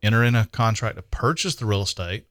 enter 0.03 0.23
in 0.23 0.35
a 0.35 0.45
contract 0.47 0.97
to 0.97 1.01
purchase 1.01 1.55
the 1.55 1.65
real 1.65 1.81
estate, 1.83 2.25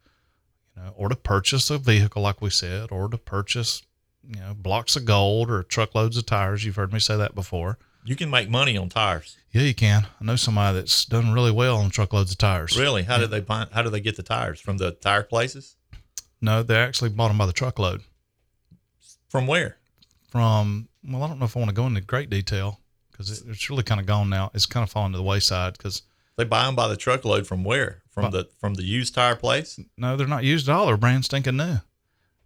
you 0.77 0.83
know, 0.83 0.93
or 0.97 1.09
to 1.09 1.17
purchase 1.17 1.71
a 1.71 1.79
vehicle, 1.79 2.23
like 2.23 2.41
we 2.41 2.51
said, 2.51 2.93
or 2.93 3.09
to 3.09 3.19
purchase, 3.19 3.83
you 4.27 4.41
know, 4.41 4.55
blocks 4.55 4.97
of 4.97 5.05
gold 5.05 5.51
or 5.51 5.63
truckloads 5.63 6.17
of 6.17 6.27
tires. 6.27 6.65
You've 6.65 6.77
heard 6.77 6.93
me 6.93 6.99
say 7.01 7.17
that 7.17 7.35
before. 7.35 7.79
You 8.07 8.17
can 8.17 8.29
make 8.29 8.51
money 8.51 8.77
on 8.77 8.91
tires. 8.91 9.39
Yeah, 9.51 9.63
you 9.63 9.75
can. 9.75 10.07
I 10.21 10.25
know 10.25 10.37
somebody 10.37 10.77
that's 10.77 11.07
done 11.07 11.33
really 11.33 11.51
well 11.53 11.79
on 11.79 11.89
truckloads 11.89 12.31
of 12.33 12.39
tires. 12.39 12.79
Really? 12.79 13.05
How 13.05 13.17
did 13.17 13.31
they 13.31 13.41
buy? 13.41 13.67
How 13.73 13.81
do 13.81 13.89
they 13.89 14.01
get 14.01 14.17
the 14.17 14.23
tires 14.23 14.61
from 14.61 14.77
the 14.77 14.91
tire 14.91 15.23
places? 15.23 15.77
No, 16.41 16.63
they 16.63 16.77
actually 16.77 17.09
bought 17.11 17.29
them 17.29 17.39
by 17.39 17.47
the 17.47 17.53
truckload 17.55 18.03
From 19.31 19.47
where? 19.47 19.79
from. 20.29 20.89
Well, 21.07 21.23
I 21.23 21.29
don't 21.29 21.38
know 21.38 21.45
if 21.45 21.57
I 21.57 21.61
want 21.61 21.71
to 21.71 21.75
go 21.75 21.87
into 21.87 22.01
great 22.01 22.31
detail 22.31 22.81
because 23.11 23.31
it, 23.31 23.49
it's 23.49 23.69
really 23.71 23.83
kind 23.83 24.01
of 24.01 24.07
gone 24.07 24.31
now. 24.31 24.51
It's 24.55 24.67
kind 24.67 24.83
of 24.83 24.90
fallen 24.90 25.12
to 25.12 25.19
the 25.19 25.25
wayside 25.25 25.75
because 25.77 26.03
They 26.37 26.45
buy 26.45 26.64
them 26.64 26.75
by 26.75 26.88
the 26.88 26.97
truckload 26.97 27.47
from 27.47 27.64
where? 27.64 28.03
From 28.11 28.31
the 28.31 28.49
from 28.59 28.75
the 28.75 28.85
used 28.85 29.14
tire 29.14 29.37
place? 29.37 29.79
no, 29.97 30.17
they're 30.17 30.27
not 30.27 30.45
used 30.45 30.69
at 30.69 30.75
all. 30.75 30.87
They're 30.87 30.97
brand 30.97 31.25
stinking 31.25 31.57
new, 31.57 31.79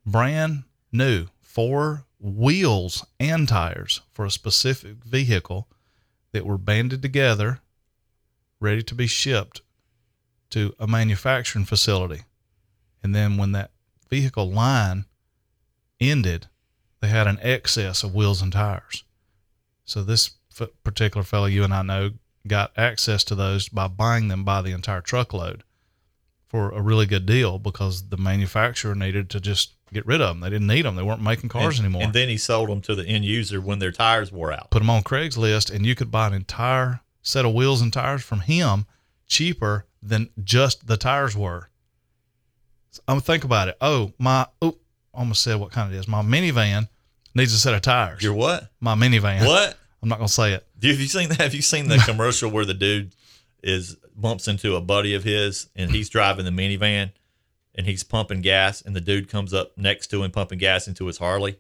brand 0.07 0.65
new, 0.93 1.27
four 1.43 2.05
wheels 2.19 3.07
and 3.21 3.47
tires 3.47 4.01
for 4.13 4.25
a 4.25 4.31
specific 4.31 5.05
vehicle 5.05 5.69
that 6.33 6.47
were 6.47 6.59
banded 6.59 7.03
together, 7.03 7.61
ready 8.61 8.83
to 8.83 8.95
be 8.95 9.07
shipped 9.07 9.61
to 10.51 10.75
a 10.79 10.87
manufacturing 10.87 11.65
facility, 11.67 12.23
and 13.03 13.15
then 13.15 13.37
when 13.37 13.53
that 13.53 13.71
vehicle 14.09 14.51
line 14.51 15.05
ended, 16.01 16.49
they 17.01 17.09
had 17.09 17.27
an 17.27 17.39
excess 17.43 18.03
of 18.03 18.15
wheels 18.15 18.43
and 18.43 18.53
tires. 18.53 19.05
So 19.85 20.03
this 20.03 20.33
f- 20.59 20.69
particular 20.85 21.25
fellow 21.25 21.47
you 21.47 21.65
and 21.65 21.73
I 21.73 21.83
know 21.83 22.11
got 22.47 22.73
access 22.77 23.25
to 23.25 23.35
those 23.35 23.69
by 23.69 23.89
buying 23.89 24.29
them 24.29 24.45
by 24.45 24.63
the 24.63 24.73
entire 24.73 25.01
truckload 25.01 25.63
for 26.49 26.71
a 26.71 26.81
really 26.81 27.07
good 27.07 27.27
deal 27.27 27.59
because 27.59 28.09
the 28.09 28.17
manufacturer 28.17 28.95
needed 28.95 29.29
to 29.31 29.41
just 29.41 29.75
get 29.93 30.07
rid 30.07 30.21
of 30.21 30.29
them. 30.29 30.41
They 30.41 30.51
didn't 30.51 30.67
need 30.67 30.85
them. 30.85 30.97
They 30.97 31.03
weren't 31.03 31.23
making 31.23 31.51
cars 31.51 31.79
and, 31.79 31.87
anymore. 31.87 32.03
And 32.03 32.13
then 32.13 32.29
he 32.29 32.37
sold 32.37 32.69
them 32.71 32.81
to 32.83 32.95
the 32.95 33.07
end 33.07 33.25
user 33.25 33.61
when 33.61 33.79
their 33.79 33.93
tires 33.93 34.33
wore 34.33 34.53
out. 34.53 34.71
Put 34.71 34.81
them 34.81 34.91
on 34.91 35.03
Craigslist, 35.03 35.73
and 35.73 35.85
you 35.85 35.95
could 35.95 36.11
buy 36.11 36.27
an 36.27 36.35
entire 36.35 37.01
set 37.23 37.45
of 37.45 37.53
wheels 37.53 37.83
and 37.83 37.93
tires 37.93 38.23
from 38.23 38.41
him 38.41 38.87
cheaper 39.27 39.87
than 40.03 40.31
just 40.43 40.87
the 40.87 40.97
tires 40.97 41.37
were. 41.37 41.69
I'm 43.07 43.21
think 43.21 43.45
about 43.45 43.69
it. 43.69 43.77
Oh, 43.81 44.13
my 44.19 44.47
oh, 44.61 44.77
almost 45.19 45.43
said 45.43 45.57
what 45.57 45.71
kind 45.73 45.93
it 45.93 45.97
is. 45.99 46.09
My 46.09 46.23
minivan 46.23 46.89
needs 47.35 47.53
a 47.53 47.59
set 47.59 47.75
of 47.75 47.83
tires. 47.83 48.23
Your 48.23 48.35
what? 48.35 48.71
my 48.81 48.95
minivan. 48.95 49.47
What? 49.47 49.77
I'm 50.03 50.09
not 50.09 50.19
gonna 50.19 50.29
say 50.29 50.53
it. 50.53 50.67
Have 50.83 51.01
you 51.01 51.07
seen 51.07 51.29
that? 51.31 51.39
Have 51.39 51.55
you 51.55 51.63
seen 51.63 51.89
the 51.89 51.99
commercial 52.07 52.51
where 52.51 52.65
the 52.65 52.75
dude 52.75 53.13
is 53.63 53.97
bumps 54.15 54.47
into 54.49 54.77
a 54.77 54.81
buddy 54.81 55.15
of 55.15 55.25
his 55.25 55.69
and 55.77 55.91
he's 55.91 56.09
driving 56.09 56.45
the 56.45 56.51
minivan 56.51 57.11
and 57.75 57.87
he's 57.87 58.03
pumping 58.05 58.41
gas 58.41 58.81
and 58.81 58.95
the 58.97 59.01
dude 59.01 59.29
comes 59.29 59.53
up 59.53 59.77
next 59.77 60.07
to 60.09 60.23
him 60.23 60.31
pumping 60.31 60.59
gas 60.59 60.87
into 60.89 61.07
his 61.07 61.19
Harley 61.19 61.59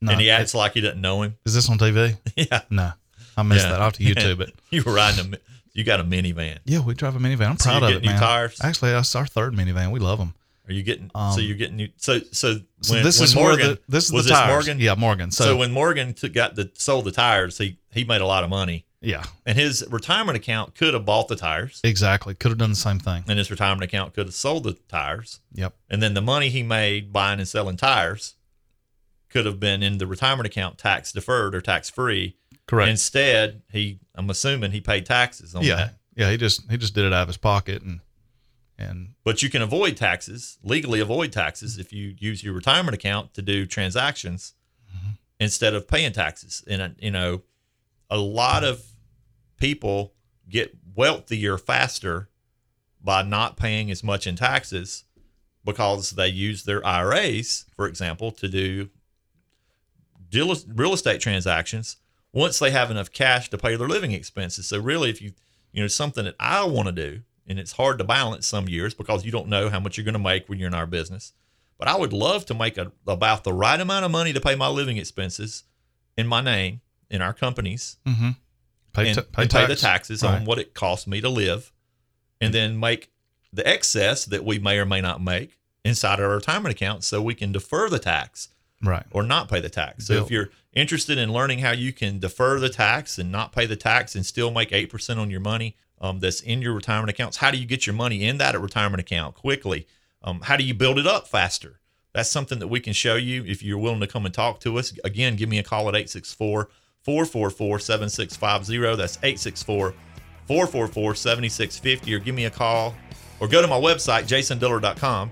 No, 0.00 0.12
and 0.12 0.20
he 0.20 0.30
acts 0.30 0.54
like 0.54 0.72
he 0.72 0.80
doesn't 0.80 1.00
know 1.00 1.22
him. 1.22 1.36
is 1.44 1.54
this 1.54 1.68
on 1.70 1.78
TV? 1.78 2.16
Yeah, 2.36 2.62
No, 2.70 2.92
I 3.36 3.42
missed 3.42 3.64
Yeah. 3.64 3.70
that. 3.72 3.78
I'll 3.80 3.84
have 3.86 3.92
to 3.94 4.02
YouTube 4.04 4.40
it. 4.40 4.54
you 4.70 4.82
were 4.82 4.92
riding 4.94 5.34
a. 5.34 5.38
You 5.74 5.84
got 5.84 6.00
a 6.00 6.04
minivan. 6.04 6.56
Yeah, 6.64 6.80
we 6.80 6.94
drive 6.94 7.16
a 7.16 7.18
minivan. 7.18 7.50
I'm 7.50 7.58
So 7.58 7.68
proud 7.68 7.82
of 7.82 7.90
it, 7.90 8.00
new 8.02 8.08
man. 8.08 8.18
tires? 8.18 8.58
Actually, 8.62 8.92
that's 8.92 9.14
our 9.14 9.26
third 9.26 9.52
minivan. 9.54 9.90
We 9.90 10.00
love 10.00 10.18
them. 10.18 10.34
Are 10.68 10.72
you 10.72 10.82
getting? 10.82 11.10
so 11.14 11.18
Um, 11.20 11.40
you're 11.40 11.56
getting 11.56 11.76
new. 11.76 11.88
So 11.96 12.18
so 12.32 12.58
So 12.80 12.94
when, 12.94 13.04
this 13.04 13.18
when 13.20 13.24
is 13.24 13.34
Morgan 13.34 13.66
the, 13.70 13.80
this 13.88 14.06
is 14.06 14.12
was 14.12 14.26
the 14.26 14.32
tires. 14.32 14.48
Morgan. 14.66 14.80
Yeah, 14.80 14.94
Morgan. 14.96 15.30
So, 15.30 15.44
So, 15.44 15.56
when 15.56 15.70
Morgan 15.72 16.12
took, 16.14 16.32
got 16.32 16.54
the 16.56 16.70
sold 16.74 17.04
the 17.04 17.12
tires, 17.12 17.58
he 17.58 17.78
he 17.92 18.04
made 18.04 18.20
a 18.20 18.26
lot 18.26 18.42
of 18.44 18.50
money, 18.50 18.84
yeah, 19.00 19.22
and 19.46 19.56
his 19.56 19.84
retirement 19.90 20.36
account 20.36 20.74
could 20.74 20.92
have 20.94 21.04
bought 21.04 21.28
the 21.28 21.36
tires, 21.36 21.80
exactly. 21.84 22.34
Could 22.34 22.50
have 22.50 22.58
done 22.58 22.70
the 22.70 22.76
same 22.76 22.98
thing. 22.98 23.24
and 23.28 23.38
his 23.38 23.50
retirement 23.50 23.84
account 23.84 24.12
could 24.14 24.26
have 24.26 24.34
sold 24.34 24.64
the 24.64 24.72
tires, 24.88 25.40
Yep. 25.54 25.74
and 25.88 26.02
then 26.02 26.14
the 26.14 26.20
money 26.22 26.48
he 26.48 26.62
made 26.62 27.12
buying 27.12 27.38
and 27.38 27.48
selling 27.48 27.76
tires 27.76 28.34
could 29.30 29.46
have 29.46 29.60
been 29.60 29.82
in 29.82 29.98
the 29.98 30.06
retirement 30.06 30.46
account 30.46 30.78
tax 30.78 31.12
deferred 31.12 31.54
or 31.54 31.60
tax 31.60 31.90
free. 31.90 32.36
Correct. 32.66 32.90
Instead, 32.90 33.62
he 33.70 34.00
I'm 34.16 34.28
assuming 34.30 34.72
he 34.72 34.80
paid 34.80 35.06
taxes 35.06 35.54
on 35.54 35.62
yeah. 35.62 35.76
that. 35.76 35.94
Yeah. 36.16 36.30
He 36.30 36.36
just 36.36 36.68
he 36.70 36.76
just 36.76 36.94
did 36.94 37.04
it 37.04 37.12
out 37.12 37.22
of 37.22 37.28
his 37.28 37.36
pocket 37.36 37.82
and 37.82 38.00
and 38.78 39.14
But 39.24 39.42
you 39.42 39.48
can 39.48 39.62
avoid 39.62 39.96
taxes, 39.96 40.58
legally 40.62 41.00
avoid 41.00 41.32
taxes 41.32 41.78
if 41.78 41.92
you 41.92 42.14
use 42.18 42.44
your 42.44 42.52
retirement 42.52 42.94
account 42.94 43.32
to 43.34 43.42
do 43.42 43.64
transactions 43.66 44.54
instead 45.40 45.74
of 45.74 45.88
paying 45.88 46.12
taxes. 46.12 46.64
And 46.66 46.82
uh, 46.82 46.88
you 46.98 47.10
know, 47.10 47.42
a 48.10 48.18
lot 48.18 48.64
of 48.64 48.84
people 49.58 50.12
get 50.48 50.76
wealthier 50.94 51.58
faster 51.58 52.28
by 53.02 53.22
not 53.22 53.56
paying 53.56 53.90
as 53.90 54.02
much 54.02 54.26
in 54.26 54.36
taxes 54.36 55.04
because 55.64 56.12
they 56.12 56.28
use 56.28 56.64
their 56.64 56.84
IRAs, 56.86 57.66
for 57.74 57.86
example, 57.86 58.30
to 58.32 58.48
do 58.48 58.88
deal, 60.30 60.54
real 60.74 60.92
estate 60.92 61.20
transactions 61.20 61.96
once 62.32 62.58
they 62.58 62.70
have 62.70 62.90
enough 62.90 63.10
cash 63.12 63.48
to 63.50 63.58
pay 63.58 63.76
their 63.76 63.88
living 63.88 64.12
expenses. 64.12 64.66
So 64.66 64.78
really, 64.80 65.10
if 65.10 65.20
you 65.22 65.32
you 65.72 65.82
know 65.82 65.88
something 65.88 66.24
that 66.24 66.36
I 66.40 66.64
want 66.64 66.86
to 66.86 66.92
do, 66.92 67.20
and 67.46 67.58
it's 67.58 67.72
hard 67.72 67.98
to 67.98 68.04
balance 68.04 68.46
some 68.46 68.68
years 68.68 68.94
because 68.94 69.24
you 69.24 69.32
don't 69.32 69.48
know 69.48 69.68
how 69.68 69.80
much 69.80 69.96
you're 69.96 70.04
going 70.04 70.14
to 70.14 70.18
make 70.18 70.48
when 70.48 70.58
you're 70.58 70.68
in 70.68 70.74
our 70.74 70.86
business. 70.86 71.32
But 71.78 71.88
I 71.88 71.96
would 71.96 72.12
love 72.12 72.46
to 72.46 72.54
make 72.54 72.78
a, 72.78 72.90
about 73.06 73.44
the 73.44 73.52
right 73.52 73.80
amount 73.80 74.04
of 74.04 74.10
money 74.10 74.32
to 74.32 74.40
pay 74.40 74.54
my 74.54 74.68
living 74.68 74.96
expenses 74.96 75.64
in 76.16 76.26
my 76.26 76.40
name 76.40 76.80
in 77.10 77.22
our 77.22 77.32
companies 77.32 77.98
mm-hmm. 78.06 78.30
pay, 78.92 79.10
and, 79.10 79.32
pay, 79.32 79.42
and 79.42 79.50
pay 79.50 79.66
the 79.66 79.76
taxes 79.76 80.22
on 80.24 80.44
what 80.44 80.58
it 80.58 80.74
costs 80.74 81.06
me 81.06 81.20
to 81.20 81.28
live, 81.28 81.72
and 82.40 82.52
then 82.52 82.80
make 82.80 83.10
the 83.52 83.66
excess 83.66 84.24
that 84.24 84.44
we 84.44 84.58
may 84.58 84.78
or 84.78 84.86
may 84.86 85.00
not 85.00 85.22
make 85.22 85.58
inside 85.84 86.18
our 86.18 86.30
retirement 86.30 86.74
account 86.74 87.04
so 87.04 87.22
we 87.22 87.34
can 87.34 87.52
defer 87.52 87.88
the 87.88 87.98
tax 87.98 88.48
Right. 88.82 89.04
or 89.10 89.22
not 89.22 89.48
pay 89.48 89.60
the 89.60 89.70
tax. 89.70 90.06
So 90.06 90.14
Bill- 90.14 90.24
if 90.24 90.30
you're 90.30 90.50
interested 90.72 91.16
in 91.16 91.32
learning 91.32 91.60
how 91.60 91.70
you 91.70 91.92
can 91.92 92.18
defer 92.18 92.60
the 92.60 92.68
tax 92.68 93.18
and 93.18 93.32
not 93.32 93.52
pay 93.52 93.66
the 93.66 93.76
tax 93.76 94.14
and 94.14 94.24
still 94.26 94.50
make 94.50 94.70
8% 94.70 95.18
on 95.18 95.30
your 95.30 95.40
money 95.40 95.76
um, 96.00 96.20
that's 96.20 96.40
in 96.40 96.62
your 96.62 96.74
retirement 96.74 97.10
accounts, 97.10 97.38
how 97.38 97.50
do 97.50 97.58
you 97.58 97.66
get 97.66 97.86
your 97.86 97.94
money 97.94 98.24
in 98.24 98.38
that 98.38 98.58
retirement 98.60 99.00
account 99.00 99.34
quickly? 99.34 99.86
Um, 100.22 100.40
how 100.42 100.56
do 100.56 100.64
you 100.64 100.74
build 100.74 100.98
it 100.98 101.06
up 101.06 101.28
faster? 101.28 101.80
That's 102.12 102.30
something 102.30 102.58
that 102.60 102.68
we 102.68 102.80
can 102.80 102.92
show 102.92 103.16
you 103.16 103.44
if 103.44 103.62
you're 103.62 103.78
willing 103.78 104.00
to 104.00 104.06
come 104.06 104.24
and 104.24 104.34
talk 104.34 104.60
to 104.60 104.78
us. 104.78 104.92
Again, 105.04 105.36
give 105.36 105.48
me 105.48 105.58
a 105.58 105.62
call 105.62 105.82
at 105.88 105.94
864 105.94 106.70
444 107.02 107.78
7650. 107.78 108.96
That's 108.96 109.18
864 109.18 109.94
444 110.46 111.14
7650. 111.14 112.14
Or 112.14 112.18
give 112.18 112.34
me 112.34 112.46
a 112.46 112.50
call 112.50 112.94
or 113.38 113.48
go 113.48 113.60
to 113.60 113.68
my 113.68 113.78
website, 113.78 114.24
jasondillard.com. 114.24 115.30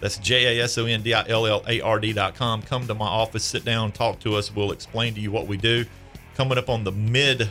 That's 0.00 0.18
J 0.18 0.58
A 0.58 0.64
S 0.64 0.76
O 0.76 0.84
N 0.84 1.02
D 1.02 1.14
I 1.14 1.26
L 1.28 1.46
L 1.46 1.64
A 1.66 1.80
R 1.80 1.98
D.com. 1.98 2.62
Come 2.62 2.86
to 2.86 2.94
my 2.94 3.06
office, 3.06 3.44
sit 3.44 3.64
down, 3.64 3.92
talk 3.92 4.18
to 4.20 4.36
us. 4.36 4.54
We'll 4.54 4.72
explain 4.72 5.14
to 5.14 5.20
you 5.20 5.30
what 5.30 5.46
we 5.46 5.56
do. 5.56 5.86
Coming 6.34 6.58
up 6.58 6.68
on 6.68 6.84
the 6.84 6.92
mid 6.92 7.50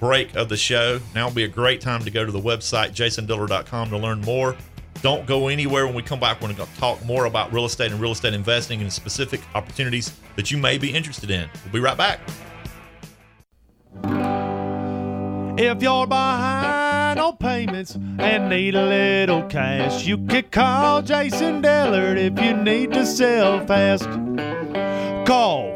break 0.00 0.34
of 0.36 0.48
the 0.48 0.56
show, 0.56 1.00
now 1.14 1.26
will 1.26 1.34
be 1.34 1.44
a 1.44 1.48
great 1.48 1.80
time 1.80 2.04
to 2.04 2.10
go 2.10 2.24
to 2.24 2.32
the 2.32 2.40
website, 2.40 2.90
jasondillard.com, 2.90 3.90
to 3.90 3.98
learn 3.98 4.20
more. 4.20 4.56
Don't 5.02 5.26
go 5.26 5.48
anywhere 5.48 5.86
when 5.86 5.94
we 5.94 6.02
come 6.02 6.20
back. 6.20 6.40
We're 6.40 6.52
going 6.52 6.66
to 6.66 6.76
talk 6.78 7.04
more 7.04 7.26
about 7.26 7.52
real 7.52 7.66
estate 7.66 7.92
and 7.92 8.00
real 8.00 8.12
estate 8.12 8.34
investing 8.34 8.80
and 8.80 8.92
specific 8.92 9.40
opportunities 9.54 10.12
that 10.36 10.50
you 10.50 10.58
may 10.58 10.78
be 10.78 10.92
interested 10.92 11.30
in. 11.30 11.48
We'll 11.64 11.74
be 11.74 11.80
right 11.80 11.96
back. 11.96 12.20
If 15.58 15.82
you're 15.82 16.06
behind 16.06 17.18
on 17.18 17.36
payments 17.38 17.94
and 17.94 18.50
need 18.50 18.74
a 18.74 18.84
little 18.84 19.42
cash, 19.44 20.06
you 20.06 20.18
can 20.18 20.44
call 20.50 21.02
Jason 21.02 21.62
Dillard 21.62 22.18
if 22.18 22.38
you 22.40 22.54
need 22.54 22.92
to 22.92 23.06
sell 23.06 23.66
fast. 23.66 24.04
Call 25.26 25.75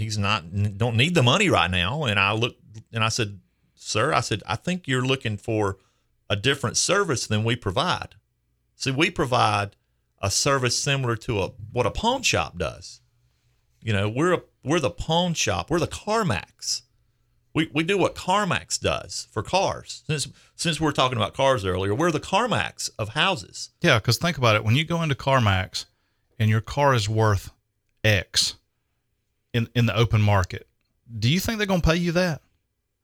he's 0.00 0.18
not, 0.18 0.44
don't 0.76 0.96
need 0.96 1.14
the 1.14 1.22
money 1.22 1.48
right 1.48 1.70
now. 1.70 2.04
And 2.04 2.18
I 2.18 2.32
looked 2.32 2.60
and 2.92 3.04
I 3.04 3.08
said, 3.08 3.40
Sir, 3.74 4.12
I 4.12 4.20
said, 4.20 4.42
I 4.46 4.56
think 4.56 4.86
you're 4.86 5.04
looking 5.04 5.36
for 5.36 5.78
a 6.28 6.36
different 6.36 6.76
service 6.76 7.26
than 7.26 7.44
we 7.44 7.56
provide. 7.56 8.14
See, 8.76 8.90
we 8.90 9.10
provide 9.10 9.76
a 10.22 10.30
service 10.30 10.78
similar 10.78 11.16
to 11.16 11.40
a 11.40 11.48
what 11.72 11.86
a 11.86 11.90
pawn 11.90 12.22
shop 12.22 12.58
does. 12.58 13.00
You 13.82 13.92
know, 13.92 14.08
we're 14.08 14.34
a, 14.34 14.42
we're 14.62 14.80
the 14.80 14.90
pawn 14.90 15.34
shop. 15.34 15.70
We're 15.70 15.80
the 15.80 15.86
CarMax. 15.86 16.82
We 17.54 17.70
we 17.74 17.82
do 17.82 17.98
what 17.98 18.14
CarMax 18.14 18.78
does 18.80 19.26
for 19.32 19.42
cars. 19.42 20.04
Since 20.06 20.28
since 20.54 20.80
we 20.80 20.86
are 20.86 20.92
talking 20.92 21.16
about 21.16 21.34
cars 21.34 21.64
earlier, 21.64 21.94
we're 21.94 22.12
the 22.12 22.20
CarMax 22.20 22.90
of 22.98 23.10
houses. 23.10 23.70
Yeah, 23.80 23.98
because 23.98 24.18
think 24.18 24.38
about 24.38 24.56
it. 24.56 24.64
When 24.64 24.76
you 24.76 24.84
go 24.84 25.02
into 25.02 25.14
CarMax 25.14 25.86
and 26.38 26.48
your 26.48 26.60
car 26.60 26.94
is 26.94 27.08
worth 27.08 27.50
X 28.04 28.56
in 29.54 29.68
in 29.74 29.86
the 29.86 29.96
open 29.96 30.20
market, 30.20 30.66
do 31.18 31.28
you 31.28 31.40
think 31.40 31.58
they're 31.58 31.66
going 31.66 31.80
to 31.80 31.88
pay 31.88 31.96
you 31.96 32.12
that? 32.12 32.42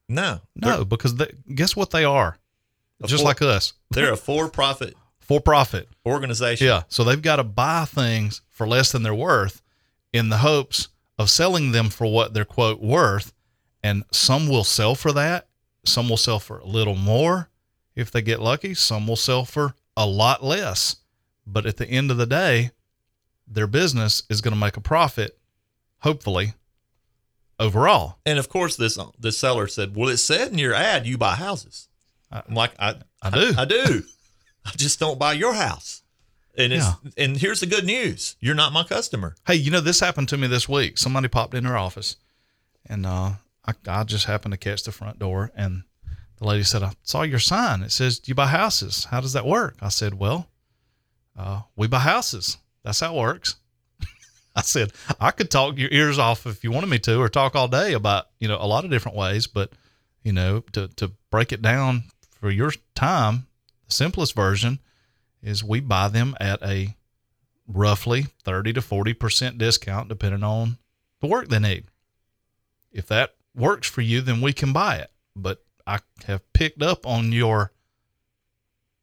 No, 0.08 0.40
No, 0.54 0.84
because 0.84 1.16
they, 1.16 1.32
guess 1.54 1.74
what 1.74 1.90
they 1.90 2.04
are? 2.04 2.38
Just 3.04 3.22
for- 3.22 3.26
like 3.28 3.42
us, 3.42 3.72
they're 3.90 4.12
a 4.12 4.16
for-profit 4.28 4.94
for 5.18 5.40
profit. 5.40 5.88
organization. 6.06 6.66
Yeah. 6.68 6.84
So 6.88 7.02
they've 7.02 7.20
got 7.20 7.36
to 7.36 7.44
buy 7.44 7.84
things 7.84 8.40
for 8.48 8.68
less 8.68 8.92
than 8.92 9.02
they're 9.02 9.12
worth 9.14 9.60
in 10.12 10.28
the 10.28 10.38
hopes 10.38 10.88
of 11.18 11.28
selling 11.28 11.72
them 11.72 11.90
for 11.90 12.06
what 12.06 12.32
they're 12.34 12.44
quote 12.44 12.80
worth. 12.80 13.32
And 13.82 14.04
some 14.12 14.46
will 14.48 14.62
sell 14.64 14.94
for 14.94 15.10
that. 15.12 15.48
Some 15.84 16.08
will 16.08 16.16
sell 16.16 16.38
for 16.38 16.58
a 16.58 16.64
little 16.66 16.94
more 16.94 17.48
if 17.96 18.10
they 18.12 18.22
get 18.22 18.40
lucky. 18.40 18.74
Some 18.74 19.06
will 19.08 19.16
sell 19.16 19.44
for 19.44 19.74
a 19.96 20.06
lot 20.06 20.44
less. 20.44 20.96
But 21.46 21.66
at 21.66 21.76
the 21.78 21.86
end 21.88 22.10
of 22.12 22.16
the 22.16 22.26
day, 22.26 22.70
their 23.48 23.66
business 23.66 24.22
is 24.30 24.40
going 24.40 24.54
to 24.54 24.60
make 24.60 24.76
a 24.76 24.80
profit, 24.80 25.38
hopefully, 26.06 26.54
overall. 27.58 28.18
And 28.24 28.38
of 28.38 28.48
course, 28.48 28.76
this 28.76 28.98
this 29.18 29.38
seller 29.38 29.66
said, 29.66 29.96
"Well, 29.96 30.08
it 30.08 30.18
said 30.18 30.52
in 30.52 30.58
your 30.58 30.74
ad 30.74 31.06
you 31.06 31.18
buy 31.18 31.34
houses." 31.34 31.88
I'm 32.30 32.54
like, 32.54 32.72
I, 32.78 32.96
I 33.22 33.30
do. 33.30 33.54
I, 33.56 33.64
do. 33.64 34.02
I 34.64 34.70
just 34.76 34.98
don't 34.98 35.18
buy 35.18 35.32
your 35.34 35.54
house. 35.54 36.02
And 36.58 36.72
it's 36.72 36.86
and 37.16 37.36
here's 37.36 37.60
the 37.60 37.66
good 37.66 37.84
news: 37.84 38.36
you're 38.40 38.54
not 38.54 38.72
my 38.72 38.84
customer. 38.84 39.36
Hey, 39.46 39.56
you 39.56 39.70
know, 39.70 39.80
this 39.80 40.00
happened 40.00 40.28
to 40.30 40.36
me 40.36 40.46
this 40.46 40.68
week. 40.68 40.98
Somebody 40.98 41.28
popped 41.28 41.54
in 41.54 41.64
her 41.64 41.76
office 41.76 42.16
and 42.88 43.06
uh, 43.06 43.32
I, 43.64 43.72
I 43.86 44.04
just 44.04 44.26
happened 44.26 44.52
to 44.52 44.58
catch 44.58 44.82
the 44.84 44.92
front 44.92 45.18
door 45.18 45.50
and 45.56 45.82
the 46.38 46.46
lady 46.46 46.62
said, 46.62 46.82
I 46.82 46.92
saw 47.02 47.22
your 47.22 47.38
sign. 47.38 47.82
It 47.82 47.92
says, 47.92 48.20
you 48.26 48.34
buy 48.34 48.46
houses? 48.46 49.06
How 49.06 49.20
does 49.20 49.32
that 49.32 49.46
work? 49.46 49.76
I 49.80 49.88
said, 49.88 50.14
Well, 50.14 50.48
uh, 51.36 51.62
we 51.76 51.86
buy 51.86 52.00
houses. 52.00 52.58
That's 52.82 53.00
how 53.00 53.14
it 53.14 53.18
works. 53.18 53.56
I 54.56 54.62
said, 54.62 54.92
I 55.20 55.30
could 55.30 55.50
talk 55.50 55.76
your 55.78 55.90
ears 55.92 56.18
off 56.18 56.46
if 56.46 56.64
you 56.64 56.72
wanted 56.72 56.88
me 56.88 56.98
to, 57.00 57.20
or 57.20 57.28
talk 57.28 57.54
all 57.54 57.68
day 57.68 57.92
about, 57.92 58.26
you 58.40 58.48
know, 58.48 58.56
a 58.58 58.66
lot 58.66 58.84
of 58.84 58.90
different 58.90 59.16
ways, 59.16 59.46
but 59.46 59.70
you 60.24 60.32
know, 60.32 60.60
to, 60.72 60.88
to 60.96 61.12
break 61.30 61.52
it 61.52 61.62
down 61.62 62.04
for 62.40 62.50
your 62.50 62.72
time, 62.94 63.46
the 63.86 63.92
simplest 63.92 64.34
version 64.34 64.80
is 65.42 65.62
we 65.62 65.78
buy 65.78 66.08
them 66.08 66.34
at 66.40 66.60
a 66.62 66.96
roughly 67.68 68.26
30 68.44 68.72
to 68.72 68.80
40% 68.80 69.58
discount 69.58 70.08
depending 70.08 70.42
on 70.42 70.78
the 71.20 71.26
work 71.28 71.48
they 71.48 71.58
need. 71.58 71.84
If 72.90 73.06
that 73.08 73.34
works 73.54 73.88
for 73.88 74.00
you, 74.00 74.20
then 74.20 74.40
we 74.40 74.52
can 74.52 74.72
buy 74.72 74.96
it. 74.96 75.10
But 75.36 75.62
I 75.86 76.00
have 76.26 76.50
picked 76.52 76.82
up 76.82 77.06
on 77.06 77.30
your 77.32 77.72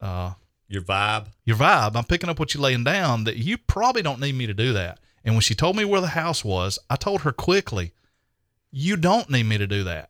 uh 0.01 0.33
Your 0.67 0.81
vibe. 0.81 1.27
your 1.45 1.55
vibe. 1.57 1.95
I'm 1.95 2.03
picking 2.03 2.29
up 2.29 2.39
what 2.39 2.53
you're 2.53 2.63
laying 2.63 2.83
down 2.83 3.23
that 3.25 3.37
you 3.37 3.57
probably 3.57 4.01
don't 4.01 4.19
need 4.19 4.35
me 4.35 4.47
to 4.47 4.53
do 4.53 4.73
that. 4.73 4.99
And 5.23 5.36
when 5.36 5.41
she 5.41 5.55
told 5.55 5.75
me 5.75 5.86
where 5.86 6.01
the 6.01 6.07
house 6.07 6.43
was, 6.43 6.79
I 6.89 6.95
told 6.95 7.21
her 7.21 7.31
quickly, 7.31 7.93
you 8.71 8.97
don't 8.97 9.29
need 9.29 9.45
me 9.45 9.57
to 9.57 9.67
do 9.67 9.83
that. 9.83 10.09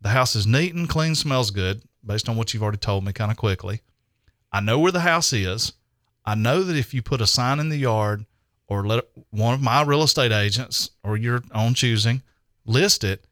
The 0.00 0.10
house 0.10 0.36
is 0.36 0.46
neat 0.46 0.74
and 0.74 0.88
clean, 0.88 1.14
smells 1.14 1.50
good, 1.50 1.82
based 2.04 2.28
on 2.28 2.36
what 2.36 2.54
you've 2.54 2.62
already 2.62 2.78
told 2.78 3.04
me 3.04 3.12
kind 3.12 3.30
of 3.30 3.36
quickly. 3.36 3.82
I 4.52 4.60
know 4.60 4.78
where 4.78 4.92
the 4.92 5.00
house 5.00 5.32
is. 5.32 5.72
I 6.24 6.34
know 6.34 6.62
that 6.62 6.76
if 6.76 6.94
you 6.94 7.02
put 7.02 7.20
a 7.20 7.26
sign 7.26 7.58
in 7.58 7.68
the 7.68 7.76
yard 7.76 8.26
or 8.68 8.86
let 8.86 9.04
one 9.30 9.54
of 9.54 9.62
my 9.62 9.82
real 9.82 10.02
estate 10.02 10.30
agents 10.30 10.90
or 11.02 11.16
your 11.16 11.42
own 11.52 11.74
choosing 11.74 12.22
list 12.64 13.02
it, 13.02 13.24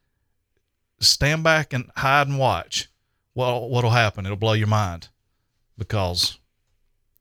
stand 0.99 1.45
back 1.45 1.73
and 1.73 1.91
hide 1.97 2.27
and 2.27 2.39
watch. 2.39 2.89
Well, 3.35 3.69
what'll 3.69 3.91
happen? 3.91 4.25
It'll 4.25 4.37
blow 4.37 4.55
your 4.55 4.67
mind 4.67 5.09
because, 5.77 6.39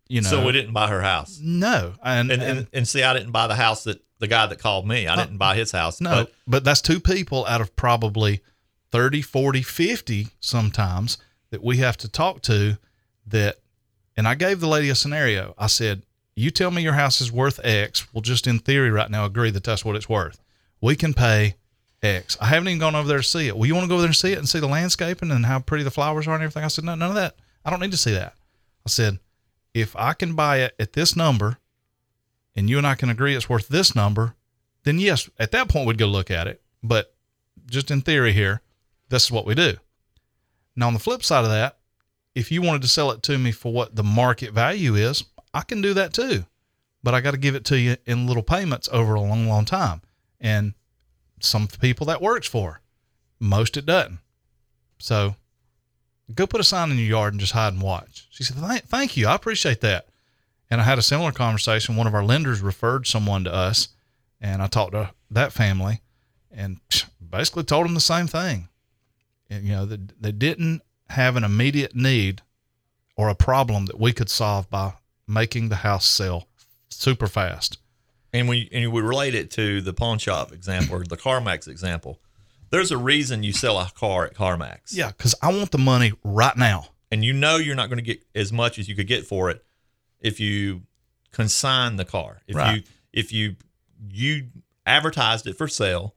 you 0.07 0.21
know. 0.21 0.29
so 0.29 0.45
we 0.45 0.51
didn't 0.51 0.73
buy 0.73 0.87
her 0.87 1.01
house. 1.01 1.39
No, 1.41 1.93
and, 2.03 2.31
And, 2.31 2.41
and, 2.41 2.59
and 2.59 2.67
and 2.71 2.87
see, 2.87 3.03
I 3.03 3.13
didn't 3.13 3.31
buy 3.31 3.47
the 3.47 3.55
house 3.55 3.83
that 3.85 4.01
the 4.19 4.27
guy 4.27 4.45
that 4.45 4.59
called 4.59 4.87
me. 4.87 5.07
I 5.07 5.15
didn't 5.15 5.37
buy 5.37 5.55
his 5.55 5.71
house. 5.71 5.99
no, 6.01 6.11
but 6.11 6.33
but, 6.47 6.63
that's 6.63 6.81
two 6.81 6.99
people 6.99 7.45
out 7.45 7.61
of 7.61 7.75
probably 7.75 8.41
30, 8.91 9.21
40, 9.21 9.61
50 9.61 10.27
sometimes 10.39 11.17
that 11.49 11.63
we 11.63 11.77
have 11.77 11.97
to 11.97 12.09
talk 12.09 12.41
to 12.43 12.77
that. 13.27 13.57
And 14.17 14.27
I 14.27 14.35
gave 14.35 14.61
the 14.61 14.67
lady 14.67 14.89
a 14.89 14.95
scenario. 14.95 15.53
I 15.57 15.67
said, 15.67 16.03
You 16.35 16.49
tell 16.49 16.71
me 16.71 16.81
your 16.81 16.93
house 16.93 17.19
is 17.19 17.31
worth 17.31 17.59
X. 17.63 18.07
We'll 18.13 18.21
just 18.21 18.47
in 18.47 18.59
theory 18.59 18.89
right 18.89 19.11
now 19.11 19.25
agree 19.25 19.51
that 19.51 19.63
that's 19.63 19.83
what 19.83 19.97
it's 19.97 20.07
worth. 20.07 20.39
We 20.79 20.95
can 20.95 21.13
pay 21.13 21.55
X. 22.01 22.37
I 22.39 22.45
haven't 22.45 22.69
even 22.69 22.79
gone 22.79 22.95
over 22.95 23.07
there 23.07 23.17
to 23.17 23.23
see 23.23 23.47
it. 23.47 23.57
Well, 23.57 23.65
you 23.65 23.73
want 23.73 23.85
to 23.85 23.89
go 23.89 23.95
over 23.95 24.03
there 24.03 24.09
and 24.09 24.15
see 24.15 24.31
it 24.31 24.37
and 24.37 24.47
see 24.47 24.59
the 24.59 24.67
landscaping 24.67 25.31
and 25.31 25.45
how 25.45 25.59
pretty 25.59 25.83
the 25.83 25.91
flowers 25.91 26.27
are 26.27 26.35
and 26.35 26.43
everything? 26.43 26.63
I 26.63 26.67
said, 26.67 26.85
No, 26.85 26.95
none 26.95 27.09
of 27.09 27.15
that. 27.15 27.35
I 27.65 27.69
don't 27.69 27.81
need 27.81 27.91
to 27.91 27.97
see 27.97 28.13
that. 28.13 28.33
I 28.85 28.89
said, 28.89 29.19
If 29.75 29.93
I 29.97 30.13
can 30.13 30.35
buy 30.35 30.59
it 30.59 30.73
at 30.79 30.93
this 30.93 31.17
number 31.17 31.57
and 32.55 32.69
you 32.69 32.77
and 32.77 32.87
I 32.87 32.95
can 32.95 33.09
agree 33.09 33.35
it's 33.35 33.49
worth 33.49 33.67
this 33.67 33.93
number, 33.93 34.33
then 34.85 34.99
yes, 34.99 35.29
at 35.37 35.51
that 35.51 35.67
point 35.67 35.85
we'd 35.85 35.97
go 35.97 36.05
look 36.05 36.31
at 36.31 36.47
it. 36.47 36.61
But 36.81 37.13
just 37.69 37.91
in 37.91 37.99
theory 37.99 38.31
here, 38.31 38.61
this 39.09 39.25
is 39.25 39.31
what 39.31 39.45
we 39.45 39.53
do. 39.53 39.73
Now, 40.77 40.87
on 40.87 40.93
the 40.93 40.99
flip 40.99 41.23
side 41.23 41.43
of 41.43 41.51
that, 41.51 41.77
if 42.33 42.53
you 42.53 42.61
wanted 42.61 42.83
to 42.83 42.87
sell 42.87 43.11
it 43.11 43.21
to 43.23 43.37
me 43.37 43.51
for 43.51 43.73
what 43.73 43.97
the 43.97 44.03
market 44.03 44.53
value 44.53 44.95
is, 44.95 45.25
I 45.53 45.61
can 45.61 45.81
do 45.81 45.93
that 45.93 46.13
too. 46.13 46.45
But 47.03 47.13
I 47.13 47.19
got 47.19 47.31
to 47.31 47.37
give 47.37 47.55
it 47.55 47.65
to 47.65 47.77
you 47.77 47.97
in 48.05 48.27
little 48.27 48.43
payments 48.43 48.87
over 48.93 49.15
a 49.15 49.21
long, 49.21 49.49
long 49.49 49.65
time. 49.65 50.01
And 50.39 50.73
some 51.41 51.67
people 51.67 52.07
that 52.07 52.21
works 52.21 52.47
for, 52.47 52.79
most 53.41 53.75
it 53.75 53.85
doesn't. 53.85 54.19
So 54.99 55.35
go 56.33 56.47
put 56.47 56.59
a 56.61 56.63
sign 56.63 56.91
in 56.91 56.97
your 56.97 57.07
yard 57.07 57.33
and 57.33 57.39
just 57.39 57.53
hide 57.53 57.73
and 57.73 57.81
watch. 57.81 58.27
She 58.31 58.43
said, 58.43 58.57
"Thank- 58.87 59.17
you. 59.17 59.27
I 59.27 59.35
appreciate 59.35 59.81
that. 59.81 60.07
And 60.69 60.81
I 60.81 60.83
had 60.83 60.97
a 60.97 61.03
similar 61.03 61.31
conversation. 61.31 61.95
One 61.95 62.07
of 62.07 62.15
our 62.15 62.23
lenders 62.23 62.61
referred 62.61 63.05
someone 63.05 63.43
to 63.43 63.53
us, 63.53 63.89
and 64.41 64.61
I 64.63 64.67
talked 64.67 64.93
to 64.93 65.11
that 65.29 65.53
family 65.53 66.01
and 66.51 66.79
basically 67.29 67.63
told 67.63 67.85
them 67.85 67.93
the 67.93 67.99
same 67.99 68.25
thing. 68.27 68.69
And, 69.49 69.63
you 69.63 69.71
know, 69.73 69.85
they, 69.85 69.99
they 70.19 70.31
didn't 70.31 70.81
have 71.09 71.35
an 71.35 71.43
immediate 71.43 71.95
need 71.95 72.41
or 73.15 73.29
a 73.29 73.35
problem 73.35 73.85
that 73.85 73.99
we 73.99 74.11
could 74.11 74.29
solve 74.29 74.67
by 74.71 74.93
making 75.27 75.69
the 75.69 75.77
house 75.77 76.07
sell 76.07 76.47
super 76.89 77.27
fast. 77.27 77.77
and 78.33 78.49
we 78.49 78.67
and 78.71 78.91
we 78.91 79.01
relate 79.01 79.35
it 79.35 79.51
to 79.51 79.81
the 79.81 79.93
pawn 79.93 80.17
shop 80.17 80.51
example 80.51 80.95
or 80.95 81.03
the 81.03 81.17
CarMax 81.17 81.67
example. 81.67 82.19
There's 82.75 82.91
a 82.91 82.97
reason 82.97 83.41
you 83.41 83.53
sell 83.53 83.79
a 83.79 83.89
car 83.95 84.25
at 84.25 84.33
CarMax. 84.33 84.91
Yeah, 84.91 85.07
because 85.07 85.33
I 85.41 85.53
want 85.53 85.71
the 85.71 85.77
money 85.77 86.11
right 86.25 86.57
now. 86.57 86.87
and 87.09 87.23
you 87.23 87.31
know 87.31 87.55
you're 87.55 87.75
not 87.75 87.87
going 87.87 87.99
to 87.99 88.03
get 88.03 88.21
as 88.35 88.51
much 88.51 88.77
as 88.77 88.89
you 88.89 88.95
could 88.97 89.07
get 89.07 89.25
for 89.25 89.49
it 89.49 89.63
if 90.19 90.41
you 90.41 90.81
consign 91.31 91.95
the 91.95 92.03
car. 92.03 92.41
If 92.47 92.55
Right. 92.57 92.75
you 92.77 92.83
if 93.13 93.31
you 93.31 93.55
you 94.11 94.47
advertised 94.85 95.47
it 95.47 95.57
for 95.57 95.69
sale, 95.69 96.15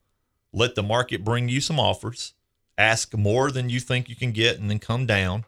let 0.53 0.75
the 0.75 0.83
market 0.83 1.23
bring 1.25 1.49
you 1.49 1.61
some 1.61 1.79
offers, 1.79 2.35
ask 2.77 3.15
more 3.17 3.53
than 3.53 3.71
you 3.71 3.79
think 3.79 4.09
you 4.09 4.17
can 4.17 4.33
get, 4.33 4.59
and 4.59 4.69
then 4.69 4.81
come 4.81 5.07
down, 5.07 5.45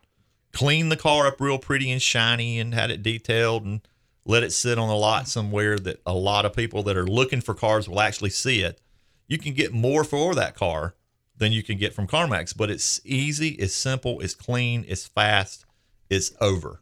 clean 0.53 0.91
the 0.91 0.97
car 0.97 1.27
up 1.27 1.41
real 1.41 1.59
pretty 1.59 1.91
and 1.91 2.01
shiny, 2.03 2.61
and 2.61 2.73
had 2.73 2.91
it 2.93 3.03
detailed, 3.03 3.65
and 3.65 3.81
let 4.25 4.45
it 4.45 4.53
sit 4.53 4.79
on 4.79 4.89
the 4.89 4.95
lot 4.95 5.27
somewhere 5.27 5.77
that 5.81 6.01
a 6.07 6.15
lot 6.15 6.45
of 6.45 6.53
people 6.55 6.85
that 6.85 6.97
are 6.97 7.07
looking 7.07 7.41
for 7.41 7.55
cars 7.55 7.89
will 7.89 8.01
actually 8.01 8.31
see 8.31 8.61
it. 8.61 8.81
You 9.27 9.39
can 9.39 9.55
get 9.55 9.73
more 9.73 10.05
for 10.05 10.35
that 10.37 10.55
car 10.55 10.95
than 11.41 11.51
you 11.51 11.65
can 11.65 11.79
get 11.79 11.93
from 11.93 12.07
CarMax, 12.07 12.57
but 12.57 12.71
it's 12.71 13.01
easy, 13.05 13.49
it's 13.49 13.75
simple, 13.75 14.21
it's 14.21 14.35
clean, 14.35 14.85
it's 14.87 15.07
fast, 15.07 15.65
it's 16.09 16.33
over. 16.41 16.81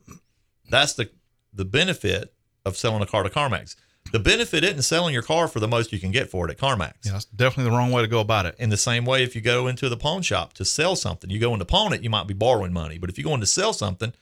That's 0.69 0.93
the 0.93 1.09
the 1.55 1.65
benefit 1.65 2.35
of 2.67 2.77
selling 2.77 3.03
a 3.03 3.07
car 3.07 3.23
to 3.23 3.31
CarMax. 3.31 3.75
The 4.13 4.19
benefit 4.19 4.65
isn't 4.65 4.83
selling 4.83 5.15
your 5.15 5.23
car 5.23 5.49
for 5.49 5.61
the 5.61 5.69
most 5.69 5.93
you 5.93 5.99
can 5.99 6.11
get 6.11 6.31
for 6.31 6.49
it 6.49 6.51
at 6.51 6.59
CarMax. 6.59 6.95
Yeah, 7.05 7.13
that's 7.13 7.25
definitely 7.25 7.71
the 7.71 7.77
wrong 7.77 7.91
way 7.91 8.03
to 8.03 8.09
go 8.09 8.21
about 8.21 8.47
it. 8.47 8.55
In 8.59 8.71
the 8.71 8.77
same 8.77 9.05
way, 9.05 9.23
if 9.23 9.35
you 9.35 9.41
go 9.41 9.67
into 9.67 9.89
the 9.89 9.97
pawn 9.97 10.23
shop 10.23 10.53
to 10.55 10.65
sell 10.65 10.97
something, 10.97 11.31
you 11.31 11.39
go 11.39 11.53
in 11.53 11.59
to 11.59 11.65
pawn 11.65 11.93
it, 11.93 12.03
you 12.03 12.11
might 12.11 12.27
be 12.27 12.35
borrowing 12.35 12.73
money. 12.73 12.99
But 12.99 13.11
if 13.11 13.19
you 13.19 13.25
go 13.25 13.35
in 13.35 13.41
to 13.41 13.47
sell 13.47 13.73
something, 13.73 14.13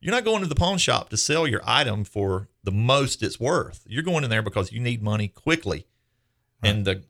you're 0.00 0.14
not 0.14 0.24
going 0.24 0.42
to 0.42 0.48
the 0.48 0.54
pawn 0.54 0.78
shop 0.78 1.08
to 1.10 1.16
sell 1.16 1.46
your 1.46 1.62
item 1.64 2.04
for 2.04 2.48
the 2.62 2.70
most 2.70 3.22
it's 3.22 3.40
worth. 3.40 3.84
You're 3.86 4.02
going 4.02 4.24
in 4.24 4.30
there 4.30 4.42
because 4.42 4.72
you 4.72 4.80
need 4.80 5.02
money 5.02 5.28
quickly. 5.28 5.86
And 6.62 6.84
the 6.84 7.04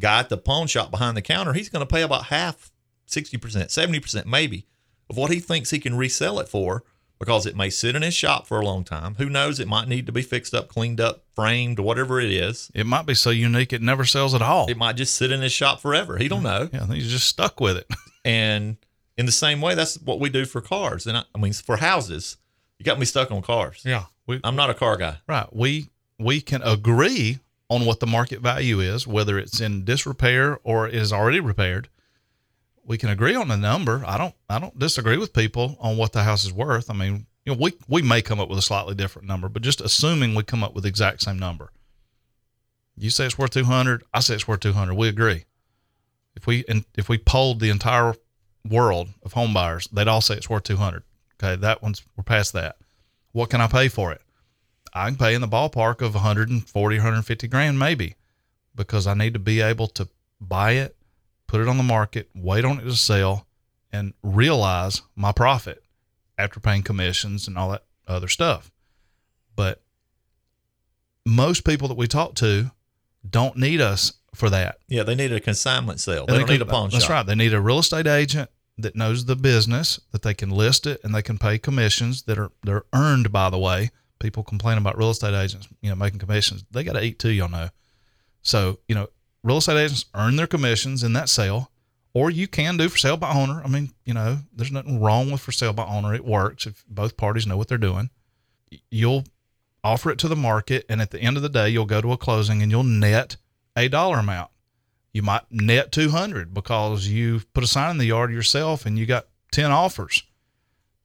guy 0.00 0.20
at 0.20 0.28
the 0.28 0.36
pawn 0.36 0.66
shop 0.66 0.90
behind 0.90 1.16
the 1.16 1.22
counter, 1.22 1.52
he's 1.52 1.68
going 1.68 1.86
to 1.86 1.92
pay 1.92 2.02
about 2.02 2.26
half, 2.26 2.70
60%, 3.08 3.38
70% 3.40 4.26
maybe, 4.26 4.66
of 5.08 5.16
what 5.16 5.30
he 5.30 5.40
thinks 5.40 5.70
he 5.70 5.78
can 5.78 5.96
resell 5.96 6.38
it 6.40 6.48
for 6.48 6.84
because 7.18 7.46
it 7.46 7.56
may 7.56 7.70
sit 7.70 7.96
in 7.96 8.02
his 8.02 8.14
shop 8.14 8.46
for 8.46 8.60
a 8.60 8.64
long 8.64 8.84
time. 8.84 9.14
Who 9.14 9.30
knows? 9.30 9.58
It 9.58 9.68
might 9.68 9.88
need 9.88 10.06
to 10.06 10.12
be 10.12 10.22
fixed 10.22 10.54
up, 10.54 10.68
cleaned 10.68 11.00
up, 11.00 11.24
framed, 11.34 11.78
whatever 11.78 12.20
it 12.20 12.30
is. 12.30 12.70
It 12.74 12.86
might 12.86 13.06
be 13.06 13.14
so 13.14 13.30
unique 13.30 13.72
it 13.72 13.80
never 13.82 14.04
sells 14.04 14.34
at 14.34 14.42
all. 14.42 14.66
It 14.68 14.76
might 14.76 14.96
just 14.96 15.16
sit 15.16 15.32
in 15.32 15.40
his 15.40 15.52
shop 15.52 15.80
forever. 15.80 16.18
He 16.18 16.28
don't 16.28 16.42
know. 16.42 16.68
yeah, 16.72 16.86
he's 16.86 17.10
just 17.10 17.26
stuck 17.28 17.60
with 17.60 17.76
it. 17.76 17.86
And 18.26 18.76
in 19.16 19.24
the 19.24 19.30
same 19.30 19.60
way, 19.60 19.76
that's 19.76 20.00
what 20.00 20.18
we 20.18 20.30
do 20.30 20.46
for 20.46 20.60
cars. 20.60 21.06
And 21.06 21.16
I, 21.16 21.22
I 21.32 21.38
mean, 21.38 21.52
for 21.52 21.76
houses, 21.76 22.38
you 22.76 22.84
got 22.84 22.98
me 22.98 23.04
stuck 23.04 23.30
on 23.30 23.40
cars. 23.40 23.82
yeah, 23.84 24.06
we, 24.26 24.40
I'm 24.42 24.56
not 24.56 24.68
a 24.68 24.74
car 24.74 24.96
guy. 24.96 25.18
Right. 25.28 25.46
We 25.54 25.90
we 26.18 26.40
can 26.40 26.60
agree 26.62 27.38
on 27.68 27.84
what 27.84 28.00
the 28.00 28.06
market 28.06 28.40
value 28.40 28.80
is, 28.80 29.06
whether 29.06 29.38
it's 29.38 29.60
in 29.60 29.84
disrepair 29.84 30.58
or 30.62 30.88
is 30.88 31.12
already 31.12 31.40
repaired. 31.40 31.88
We 32.84 32.98
can 32.98 33.10
agree 33.10 33.34
on 33.34 33.50
a 33.50 33.56
number. 33.56 34.04
I 34.06 34.16
don't 34.16 34.34
I 34.48 34.58
don't 34.58 34.78
disagree 34.78 35.16
with 35.16 35.32
people 35.32 35.76
on 35.80 35.96
what 35.96 36.12
the 36.12 36.22
house 36.22 36.44
is 36.44 36.52
worth. 36.52 36.88
I 36.88 36.94
mean, 36.94 37.26
you 37.44 37.52
know, 37.52 37.58
we 37.60 37.72
we 37.88 38.02
may 38.02 38.22
come 38.22 38.38
up 38.38 38.48
with 38.48 38.58
a 38.58 38.62
slightly 38.62 38.94
different 38.94 39.26
number, 39.26 39.48
but 39.48 39.62
just 39.62 39.80
assuming 39.80 40.34
we 40.34 40.44
come 40.44 40.62
up 40.62 40.74
with 40.74 40.84
the 40.84 40.88
exact 40.88 41.22
same 41.22 41.38
number. 41.38 41.72
You 42.96 43.10
say 43.10 43.26
it's 43.26 43.36
worth 43.38 43.50
200. 43.50 44.04
I 44.14 44.20
say 44.20 44.34
it's 44.34 44.48
worth 44.48 44.60
200. 44.60 44.94
We 44.94 45.08
agree. 45.08 45.44
If 46.36 46.46
we 46.46 46.64
and 46.68 46.84
if 46.96 47.08
we 47.08 47.18
polled 47.18 47.60
the 47.60 47.70
entire 47.70 48.14
world 48.68 49.08
of 49.22 49.32
home 49.32 49.52
buyers, 49.52 49.88
they'd 49.88 50.08
all 50.08 50.20
say 50.20 50.36
it's 50.36 50.50
worth 50.50 50.64
200. 50.64 51.02
Okay, 51.42 51.60
that 51.60 51.82
one's 51.82 52.02
we're 52.16 52.24
past 52.24 52.52
that. 52.52 52.76
What 53.32 53.50
can 53.50 53.60
I 53.60 53.66
pay 53.66 53.88
for 53.88 54.12
it? 54.12 54.22
I 54.96 55.08
can 55.08 55.16
pay 55.16 55.34
in 55.34 55.42
the 55.42 55.48
ballpark 55.48 56.00
of 56.00 56.14
140, 56.14 56.96
150 56.96 57.48
grand 57.48 57.78
maybe, 57.78 58.14
because 58.74 59.06
I 59.06 59.14
need 59.14 59.34
to 59.34 59.38
be 59.38 59.60
able 59.60 59.88
to 59.88 60.08
buy 60.40 60.72
it, 60.72 60.96
put 61.46 61.60
it 61.60 61.68
on 61.68 61.76
the 61.76 61.82
market, 61.82 62.30
wait 62.34 62.64
on 62.64 62.80
it 62.80 62.84
to 62.84 62.96
sell, 62.96 63.46
and 63.92 64.14
realize 64.22 65.02
my 65.14 65.32
profit 65.32 65.84
after 66.38 66.60
paying 66.60 66.82
commissions 66.82 67.46
and 67.46 67.58
all 67.58 67.70
that 67.70 67.84
other 68.06 68.28
stuff. 68.28 68.70
But 69.54 69.82
most 71.26 71.64
people 71.64 71.88
that 71.88 71.96
we 71.96 72.06
talk 72.06 72.34
to 72.36 72.70
don't 73.28 73.56
need 73.56 73.80
us 73.80 74.14
for 74.34 74.48
that. 74.50 74.78
Yeah, 74.88 75.02
they 75.02 75.14
need 75.14 75.32
a 75.32 75.40
consignment 75.40 76.00
sale. 76.00 76.26
They, 76.26 76.38
don't 76.38 76.48
need 76.48 76.62
a 76.62 76.66
pawn 76.66 76.90
That's 76.90 76.94
shop. 76.94 77.00
That's 77.00 77.10
right. 77.10 77.26
They 77.26 77.34
need 77.34 77.52
a 77.52 77.60
real 77.60 77.80
estate 77.80 78.06
agent 78.06 78.50
that 78.78 78.94
knows 78.94 79.24
the 79.24 79.36
business 79.36 80.00
that 80.12 80.22
they 80.22 80.34
can 80.34 80.50
list 80.50 80.86
it 80.86 81.00
and 81.02 81.14
they 81.14 81.22
can 81.22 81.38
pay 81.38 81.58
commissions 81.58 82.22
that 82.22 82.38
are 82.38 82.52
they're 82.62 82.84
earned. 82.92 83.32
By 83.32 83.50
the 83.50 83.58
way, 83.58 83.90
people 84.18 84.42
complain 84.42 84.78
about 84.78 84.96
real 84.98 85.10
estate 85.10 85.34
agents, 85.34 85.68
you 85.80 85.90
know, 85.90 85.96
making 85.96 86.18
commissions. 86.18 86.64
They 86.70 86.84
got 86.84 86.94
to 86.94 87.02
eat 87.02 87.18
too, 87.18 87.30
y'all 87.30 87.48
know. 87.48 87.68
So 88.42 88.78
you 88.88 88.94
know, 88.94 89.08
real 89.42 89.58
estate 89.58 89.78
agents 89.78 90.06
earn 90.14 90.36
their 90.36 90.46
commissions 90.46 91.02
in 91.02 91.12
that 91.14 91.28
sale, 91.28 91.70
or 92.14 92.30
you 92.30 92.48
can 92.48 92.76
do 92.76 92.88
for 92.88 92.98
sale 92.98 93.16
by 93.16 93.32
owner. 93.32 93.62
I 93.64 93.68
mean, 93.68 93.92
you 94.04 94.14
know, 94.14 94.38
there's 94.54 94.72
nothing 94.72 95.00
wrong 95.00 95.30
with 95.30 95.40
for 95.40 95.52
sale 95.52 95.72
by 95.72 95.84
owner. 95.84 96.14
It 96.14 96.24
works 96.24 96.66
if 96.66 96.84
both 96.88 97.16
parties 97.16 97.46
know 97.46 97.56
what 97.56 97.68
they're 97.68 97.78
doing. 97.78 98.10
You'll 98.90 99.24
offer 99.84 100.10
it 100.10 100.18
to 100.18 100.28
the 100.28 100.36
market, 100.36 100.84
and 100.88 101.00
at 101.00 101.10
the 101.10 101.20
end 101.20 101.36
of 101.36 101.42
the 101.42 101.48
day, 101.48 101.68
you'll 101.68 101.86
go 101.86 102.00
to 102.00 102.12
a 102.12 102.16
closing 102.16 102.62
and 102.62 102.70
you'll 102.70 102.82
net 102.82 103.36
a 103.76 103.88
dollar 103.88 104.18
amount 104.18 104.50
you 105.16 105.22
might 105.22 105.50
net 105.50 105.92
200 105.92 106.52
because 106.52 107.08
you 107.08 107.40
put 107.54 107.64
a 107.64 107.66
sign 107.66 107.92
in 107.92 107.96
the 107.96 108.04
yard 108.04 108.30
yourself 108.30 108.84
and 108.84 108.98
you 108.98 109.06
got 109.06 109.26
10 109.52 109.70
offers 109.70 110.22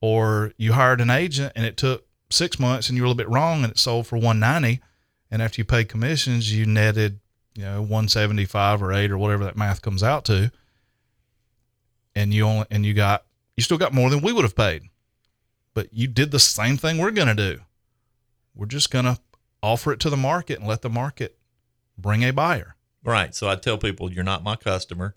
or 0.01 0.51
you 0.57 0.73
hired 0.73 0.99
an 0.99 1.09
agent 1.09 1.53
and 1.55 1.65
it 1.65 1.77
took 1.77 2.05
six 2.33 2.59
months 2.59 2.87
and 2.87 2.97
you 2.97 3.03
were 3.03 3.05
a 3.05 3.09
little 3.09 3.17
bit 3.17 3.29
wrong 3.29 3.63
and 3.63 3.71
it 3.71 3.79
sold 3.79 4.07
for 4.07 4.17
190 4.17 4.81
and 5.29 5.41
after 5.41 5.59
you 5.61 5.65
paid 5.65 5.89
commissions 5.89 6.55
you 6.55 6.65
netted 6.65 7.19
you 7.55 7.63
know 7.63 7.81
175 7.81 8.81
or 8.81 8.93
8 8.93 9.11
or 9.11 9.17
whatever 9.17 9.43
that 9.43 9.57
math 9.57 9.81
comes 9.81 10.03
out 10.03 10.25
to 10.25 10.51
and 12.15 12.33
you 12.33 12.45
only 12.45 12.65
and 12.71 12.85
you 12.85 12.93
got 12.93 13.25
you 13.55 13.63
still 13.63 13.77
got 13.77 13.93
more 13.93 14.09
than 14.09 14.21
we 14.21 14.33
would 14.33 14.43
have 14.45 14.55
paid 14.55 14.83
but 15.73 15.93
you 15.93 16.07
did 16.07 16.31
the 16.31 16.39
same 16.39 16.77
thing 16.77 16.97
we're 16.97 17.11
going 17.11 17.27
to 17.27 17.35
do 17.35 17.59
we're 18.55 18.65
just 18.65 18.91
going 18.91 19.05
to 19.05 19.17
offer 19.63 19.91
it 19.91 19.99
to 19.99 20.09
the 20.09 20.17
market 20.17 20.59
and 20.59 20.67
let 20.67 20.81
the 20.81 20.89
market 20.89 21.37
bring 21.97 22.23
a 22.23 22.31
buyer 22.31 22.75
Right. 23.03 23.33
So 23.33 23.49
I 23.49 23.55
tell 23.55 23.77
people, 23.77 24.11
you're 24.11 24.23
not 24.23 24.43
my 24.43 24.55
customer. 24.55 25.15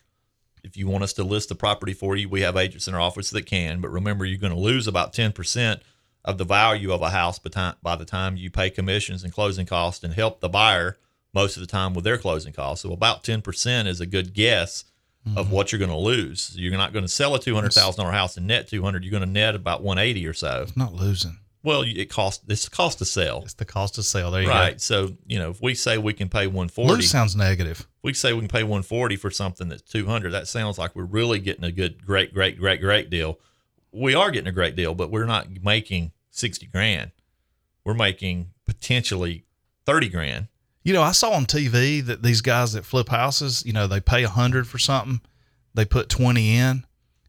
If 0.62 0.76
you 0.76 0.88
want 0.88 1.04
us 1.04 1.12
to 1.14 1.24
list 1.24 1.50
the 1.50 1.54
property 1.54 1.92
for 1.92 2.16
you, 2.16 2.28
we 2.28 2.40
have 2.40 2.56
agents 2.56 2.88
in 2.88 2.94
our 2.94 3.00
office 3.00 3.30
that 3.30 3.44
can. 3.44 3.80
But 3.80 3.90
remember, 3.90 4.24
you're 4.24 4.38
going 4.38 4.54
to 4.54 4.58
lose 4.58 4.86
about 4.86 5.12
10% 5.12 5.80
of 6.24 6.38
the 6.38 6.44
value 6.44 6.92
of 6.92 7.02
a 7.02 7.10
house 7.10 7.38
by 7.38 7.50
time, 7.50 7.74
by 7.82 7.96
the 7.96 8.04
time 8.04 8.36
you 8.36 8.50
pay 8.50 8.70
commissions 8.70 9.22
and 9.24 9.32
closing 9.32 9.66
costs 9.66 10.02
and 10.02 10.14
help 10.14 10.40
the 10.40 10.48
buyer 10.48 10.96
most 11.34 11.56
of 11.56 11.60
the 11.60 11.66
time 11.66 11.94
with 11.94 12.04
their 12.04 12.16
closing 12.16 12.52
costs. 12.52 12.82
So 12.82 12.92
about 12.92 13.24
10% 13.24 13.86
is 13.86 14.00
a 14.00 14.06
good 14.06 14.32
guess 14.32 14.84
of 15.26 15.46
mm-hmm. 15.46 15.54
what 15.54 15.72
you're 15.72 15.78
going 15.78 15.90
to 15.90 15.96
lose. 15.96 16.54
You're 16.56 16.72
not 16.72 16.92
going 16.92 17.04
to 17.04 17.08
sell 17.08 17.34
a 17.34 17.38
$200,000 17.38 18.10
house 18.10 18.36
and 18.36 18.46
net 18.46 18.68
200. 18.68 19.02
You're 19.02 19.10
going 19.10 19.22
to 19.22 19.28
net 19.28 19.54
about 19.54 19.82
180 19.82 20.26
or 20.26 20.32
so. 20.32 20.62
it's 20.62 20.76
not 20.76 20.92
losing 20.92 21.38
Well, 21.62 21.82
it 21.82 22.10
costs, 22.10 22.44
it's 22.48 22.64
the 22.64 22.70
cost 22.70 22.98
to 22.98 23.04
sell. 23.04 23.42
It's 23.42 23.54
the 23.54 23.64
cost 23.64 23.98
of 23.98 24.04
sale. 24.04 24.30
There 24.30 24.42
you 24.42 24.48
Right. 24.48 24.80
So, 24.80 25.16
you 25.26 25.38
know, 25.38 25.50
if 25.50 25.62
we 25.62 25.74
say 25.74 25.98
we 25.98 26.12
can 26.12 26.28
pay 26.28 26.44
go. 26.44 26.52
140, 26.52 26.94
Lose 26.94 27.10
sounds 27.10 27.34
negative. 27.34 27.86
we 28.02 28.12
say 28.12 28.32
we 28.32 28.40
can 28.40 28.48
pay 28.48 28.62
140 28.62 29.16
for 29.16 29.30
something 29.30 29.68
that's 29.68 29.82
200 29.82 30.30
that 30.30 30.46
sounds 30.46 30.78
like 30.78 30.94
we're 30.94 31.04
really 31.04 31.38
getting 31.38 31.64
a 31.64 31.72
good 31.72 32.04
great 32.04 32.32
great 32.34 32.58
great 32.58 32.80
great 32.80 33.08
deal 33.08 33.38
we 33.92 34.14
are 34.14 34.30
getting 34.30 34.48
a 34.48 34.52
great 34.52 34.76
deal 34.76 34.94
but 34.94 35.10
we're 35.10 35.24
not 35.24 35.48
making 35.62 36.12
60 36.34 36.66
grand 36.66 37.12
we're 37.84 37.94
making 37.94 38.50
potentially 38.66 39.44
30 39.86 40.08
grand 40.08 40.48
You 40.82 40.92
know, 40.92 41.02
I 41.02 41.12
saw 41.12 41.30
on 41.32 41.46
TV 41.46 42.04
that 42.04 42.22
these 42.22 42.40
guys 42.42 42.72
that 42.74 42.84
flip 42.84 43.08
houses, 43.08 43.62
you 43.64 43.72
know, 43.72 43.86
they 43.86 44.00
pay 44.00 44.22
a 44.24 44.28
hundred 44.28 44.66
for 44.68 44.78
something, 44.78 45.20
they 45.74 45.84
put 45.86 46.08
twenty 46.10 46.56
in, 46.56 46.84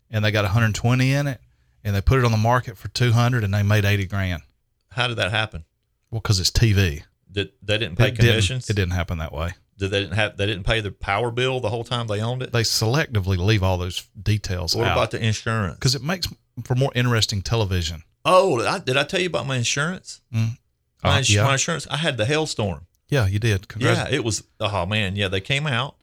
and 0.09 0.23
they 0.25 0.31
got 0.31 0.43
120 0.43 1.13
in 1.13 1.27
it, 1.27 1.39
and 1.83 1.95
they 1.95 2.01
put 2.01 2.19
it 2.19 2.25
on 2.25 2.31
the 2.31 2.37
market 2.37 2.77
for 2.77 2.89
200, 2.89 3.43
and 3.45 3.53
they 3.53 3.63
made 3.63 3.85
80 3.85 4.05
grand. 4.07 4.41
how 4.89 5.07
did 5.07 5.17
that 5.17 5.31
happen 5.31 5.63
Well, 6.11 6.19
because 6.21 6.39
it's 6.39 6.51
TV. 6.51 7.03
did 7.31 7.51
they 7.61 7.77
didn't 7.77 7.97
pay 7.97 8.07
It 8.07 8.11
didn't- 8.15 8.29
commissions 8.29 8.69
It 8.69 8.73
didn't 8.75 8.93
happen 8.93 9.17
that 9.19 9.31
way. 9.33 9.53
Did 9.77 9.91
they 9.91 9.99
didn't 10.01 10.15
have 10.15 10.37
they 10.37 10.45
didn't 10.45 10.63
pay 10.65 10.79
the 10.81 10.91
power 10.91 11.31
bill 11.31 11.59
the 11.59 11.69
whole 11.69 11.83
time 11.83 12.07
they 12.07 12.21
owned 12.21 12.41
it 12.41 12.51
They 12.53 12.61
selectively 12.63 13.37
leave 13.37 13.61
all 13.63 13.77
those 13.77 14.07
details 14.21 14.75
what 14.75 14.87
out 14.87 14.93
about 14.93 15.11
the 15.11 15.23
insurance 15.23 15.75
because 15.75 15.95
it 15.95 16.01
makes 16.03 16.27
for 16.63 16.75
more 16.75 16.91
interesting 16.95 17.41
television. 17.41 18.03
oh 18.23 18.65
I, 18.65 18.79
did 18.79 18.95
i 18.97 19.03
tell 19.03 19.19
you 19.19 19.27
about 19.27 19.45
my 19.47 19.57
insurance 19.57 20.21
Mm. 20.33 20.57
my, 21.03 21.09
Uh, 21.09 21.17
ins- 21.19 21.33
yeah. 21.33 21.43
my 21.43 21.53
insurance 21.53 21.85
i 21.91 21.97
had 21.97 22.17
the 22.17 22.25
hailstorm 22.25 22.87
Yeah, 23.09 23.27
you 23.27 23.37
did. 23.39 23.67
Congrats. 23.67 24.09
Yeah, 24.09 24.15
it 24.17 24.23
was. 24.23 24.43
Oh 24.59 24.85
man, 24.87 25.15
yeah. 25.15 25.27
They 25.29 25.39
came 25.41 25.67
out, 25.67 25.95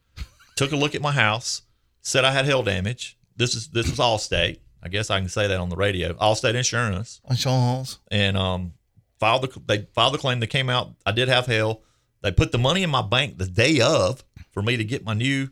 took 0.54 0.70
a 0.72 0.76
look 0.76 0.94
at 0.94 1.02
my 1.02 1.10
house, 1.12 1.62
said 2.00 2.24
I 2.24 2.30
had 2.30 2.44
hail 2.46 2.62
damage. 2.62 3.16
This 3.36 3.54
is 3.56 3.68
this 3.68 3.90
was 3.90 3.98
Allstate. 3.98 4.58
I 4.84 4.88
guess 4.88 5.10
I 5.10 5.18
can 5.18 5.28
say 5.28 5.48
that 5.48 5.58
on 5.58 5.68
the 5.68 5.74
radio. 5.76 6.12
Allstate 6.14 6.54
Insurance, 6.54 7.20
Insurance. 7.28 7.98
and 8.10 8.36
um, 8.36 8.72
filed 9.18 9.42
the 9.42 9.60
they 9.66 9.86
filed 9.94 10.14
the 10.14 10.18
claim. 10.18 10.38
They 10.38 10.46
came 10.46 10.70
out. 10.70 10.94
I 11.04 11.10
did 11.12 11.28
have 11.28 11.46
hail. 11.46 11.82
They 12.22 12.32
put 12.32 12.52
the 12.52 12.58
money 12.58 12.82
in 12.82 12.90
my 12.90 13.02
bank 13.02 13.38
the 13.38 13.46
day 13.46 13.80
of 13.80 14.24
for 14.52 14.62
me 14.62 14.76
to 14.76 14.84
get 14.84 15.04
my 15.04 15.14
new 15.14 15.50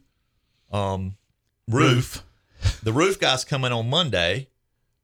um 0.72 1.16
roof. 1.68 2.22
The 2.82 2.92
roof 2.92 3.18
guy's 3.18 3.44
coming 3.44 3.72
on 3.72 3.88
Monday, 3.90 4.48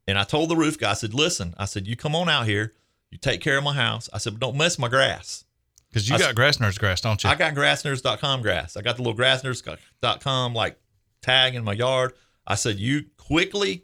and 0.07 0.17
I 0.17 0.23
told 0.23 0.49
the 0.49 0.55
roof 0.55 0.79
guy, 0.79 0.91
I 0.91 0.93
said, 0.93 1.13
"Listen, 1.13 1.53
I 1.57 1.65
said 1.65 1.87
you 1.87 1.95
come 1.95 2.15
on 2.15 2.29
out 2.29 2.45
here, 2.45 2.73
you 3.11 3.17
take 3.17 3.41
care 3.41 3.57
of 3.57 3.63
my 3.63 3.73
house. 3.73 4.09
I 4.13 4.17
said, 4.19 4.33
but 4.33 4.39
don't 4.39 4.57
mess 4.57 4.77
my 4.79 4.87
grass." 4.87 5.43
Because 5.89 6.07
you 6.07 6.15
I- 6.15 6.19
got 6.19 6.35
grass 6.35 6.57
nerds 6.57 6.77
grass, 6.77 7.01
don't 7.01 7.23
you? 7.23 7.29
I 7.29 7.35
got 7.35 7.53
grassnerds.com 7.55 8.41
grass. 8.41 8.75
I 8.77 8.81
got 8.81 8.97
the 8.97 9.01
little 9.03 9.17
grassnerds.com 9.17 10.53
like 10.53 10.77
tag 11.21 11.55
in 11.55 11.63
my 11.63 11.73
yard. 11.73 12.13
I 12.45 12.55
said, 12.55 12.77
you 12.79 13.05
quickly 13.17 13.83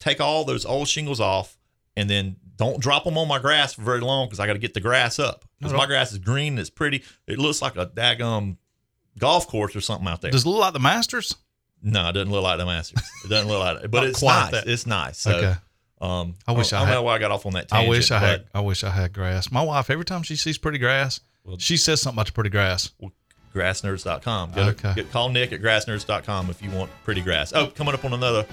take 0.00 0.20
all 0.20 0.44
those 0.44 0.64
old 0.64 0.88
shingles 0.88 1.20
off 1.20 1.56
and 1.96 2.08
then 2.08 2.36
don't 2.64 2.80
drop 2.80 3.04
them 3.04 3.18
on 3.18 3.26
my 3.28 3.38
grass 3.38 3.72
for 3.74 3.82
very 3.82 4.00
long 4.00 4.26
because 4.26 4.38
I 4.40 4.46
got 4.46 4.52
to 4.52 4.58
get 4.58 4.74
the 4.74 4.80
grass 4.80 5.18
up. 5.18 5.44
Because 5.58 5.72
No, 5.72 5.78
my 5.78 5.86
grass 5.86 6.12
is 6.12 6.18
green 6.18 6.52
and 6.54 6.58
it's 6.60 6.70
pretty. 6.70 7.02
It 7.26 7.38
looks 7.38 7.60
like 7.62 7.76
a 7.76 7.86
daggum 7.86 8.56
golf 9.18 9.48
course 9.48 9.74
or 9.74 9.80
something 9.80 10.06
out 10.08 10.20
there. 10.20 10.30
Does 10.30 10.44
it 10.44 10.48
look 10.48 10.60
like 10.60 10.72
the 10.72 10.78
Masters? 10.80 11.34
no, 11.82 12.08
it 12.08 12.12
doesn't 12.12 12.30
look 12.30 12.44
like 12.44 12.58
the 12.58 12.66
Masters. 12.66 13.02
It 13.24 13.28
doesn't 13.28 13.48
look 13.48 13.58
like 13.58 13.84
it, 13.84 13.90
but 13.90 14.04
it's 14.04 14.20
quite 14.20 14.50
nice. 14.52 14.62
It's 14.66 14.86
nice. 14.86 15.18
So, 15.18 15.32
okay. 15.36 15.54
um, 16.00 16.34
I 16.46 16.52
wish 16.52 16.72
I 16.72 16.78
don't 16.78 16.88
had- 16.88 16.94
know 16.94 17.02
why 17.02 17.16
I 17.16 17.18
got 17.18 17.30
off 17.32 17.44
on 17.46 17.54
that 17.54 17.68
Tangent, 17.68 17.86
I 17.86 17.90
wish 17.90 18.10
I 18.12 18.18
had. 18.20 18.44
I 18.54 18.60
wish 18.60 18.84
I 18.84 18.90
had 18.90 19.12
grass. 19.12 19.50
My 19.50 19.62
wife, 19.62 19.90
every 19.90 20.04
time 20.04 20.22
she 20.22 20.36
sees 20.36 20.58
pretty 20.58 20.78
grass, 20.78 21.18
Well- 21.44 21.58
she 21.58 21.76
says 21.76 22.00
something 22.00 22.16
about 22.18 22.26
the 22.26 22.32
pretty 22.32 22.50
grass. 22.50 22.90
grassnerds.com. 23.54 24.52
Go 24.52 24.62
Okay. 24.68 24.94
get, 24.94 25.10
call 25.12 25.28
Nick 25.28 25.52
at 25.52 25.60
grassnerds.com 25.60 26.50
if 26.50 26.62
you 26.62 26.70
want 26.70 26.90
pretty 27.04 27.20
grass. 27.20 27.52
Oh, 27.52 27.66
coming 27.66 27.94
up 27.94 28.04
on 28.04 28.12
another 28.12 28.46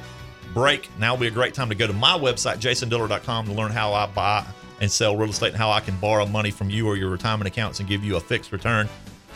break. 0.54 0.90
Now 1.00 1.14
will 1.14 1.22
be 1.22 1.28
a 1.28 1.32
great 1.32 1.54
time 1.54 1.70
to 1.70 1.76
go 1.76 1.88
to 1.88 1.94
my 1.94 2.18
website, 2.18 2.58
jasondillard.com, 2.58 3.46
to 3.46 3.54
learn 3.54 3.72
how 3.72 3.94
I 3.94 4.08
buy 4.08 4.46
and 4.82 4.92
sell 4.92 5.16
real 5.18 5.30
estate 5.30 5.50
and 5.50 5.58
how 5.58 5.72
I 5.72 5.80
can 5.80 5.98
borrow 5.98 6.26
money 6.26 6.52
from 6.52 6.70
you 6.70 6.88
or 6.88 6.96
your 6.96 7.10
retirement 7.10 7.48
accounts 7.48 7.80
and 7.80 7.88
give 7.88 8.04
you 8.04 8.16
a 8.16 8.20
fixed 8.20 8.52
return. 8.52 8.88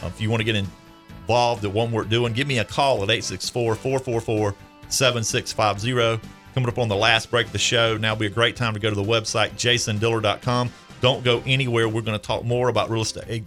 Uh, 0.01 0.07
if 0.07 0.21
you 0.21 0.29
want 0.29 0.41
to 0.41 0.45
get 0.45 0.55
involved 0.55 1.63
in 1.65 1.73
what 1.73 1.89
we're 1.89 2.03
doing, 2.03 2.33
give 2.33 2.47
me 2.47 2.59
a 2.59 2.65
call 2.65 2.97
at 2.97 3.09
864 3.09 3.75
444 3.75 4.55
7650. 4.89 6.29
Coming 6.53 6.69
up 6.69 6.77
on 6.77 6.87
the 6.87 6.95
last 6.95 7.31
break 7.31 7.47
of 7.47 7.51
the 7.51 7.57
show. 7.57 7.97
Now 7.97 8.13
will 8.13 8.19
be 8.19 8.25
a 8.27 8.29
great 8.29 8.55
time 8.55 8.75
to 8.75 8.79
go 8.79 8.89
to 8.89 8.95
the 8.95 9.03
website, 9.03 9.51
jasondillard.com. 9.51 10.71
Don't 11.01 11.23
go 11.23 11.41
anywhere. 11.45 11.89
We're 11.89 12.01
going 12.01 12.17
to 12.17 12.25
talk 12.25 12.45
more 12.45 12.69
about 12.69 12.89
real 12.89 13.01
estate 13.01 13.43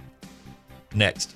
next. 0.92 1.35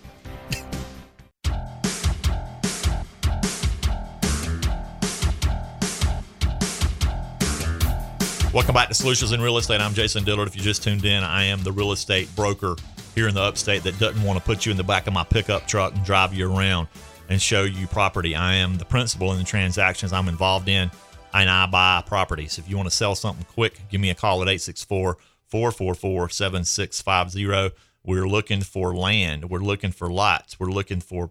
Welcome 8.52 8.74
back 8.74 8.88
to 8.88 8.94
Solutions 8.94 9.30
in 9.30 9.40
Real 9.40 9.58
Estate. 9.58 9.80
I'm 9.80 9.94
Jason 9.94 10.24
Dillard. 10.24 10.48
If 10.48 10.56
you 10.56 10.60
just 10.60 10.82
tuned 10.82 11.04
in, 11.04 11.22
I 11.22 11.44
am 11.44 11.62
the 11.62 11.70
real 11.70 11.92
estate 11.92 12.28
broker 12.34 12.74
here 13.14 13.28
in 13.28 13.34
the 13.36 13.40
upstate 13.40 13.84
that 13.84 13.96
doesn't 14.00 14.20
want 14.24 14.40
to 14.40 14.44
put 14.44 14.66
you 14.66 14.72
in 14.72 14.76
the 14.76 14.82
back 14.82 15.06
of 15.06 15.12
my 15.12 15.22
pickup 15.22 15.68
truck 15.68 15.94
and 15.94 16.04
drive 16.04 16.34
you 16.34 16.52
around 16.52 16.88
and 17.28 17.40
show 17.40 17.62
you 17.62 17.86
property. 17.86 18.34
I 18.34 18.54
am 18.54 18.76
the 18.76 18.84
principal 18.84 19.30
in 19.30 19.38
the 19.38 19.44
transactions 19.44 20.12
I'm 20.12 20.26
involved 20.26 20.68
in, 20.68 20.90
and 21.32 21.48
I 21.48 21.66
buy 21.66 22.02
properties. 22.04 22.58
If 22.58 22.68
you 22.68 22.76
want 22.76 22.90
to 22.90 22.94
sell 22.94 23.14
something 23.14 23.46
quick, 23.54 23.82
give 23.88 24.00
me 24.00 24.10
a 24.10 24.16
call 24.16 24.42
at 24.42 24.48
864 24.48 25.16
444 25.46 26.28
7650. 26.28 27.72
We're 28.02 28.26
looking 28.26 28.62
for 28.62 28.96
land, 28.96 29.48
we're 29.48 29.60
looking 29.60 29.92
for 29.92 30.10
lots, 30.10 30.58
we're 30.58 30.72
looking 30.72 31.00
for 31.00 31.30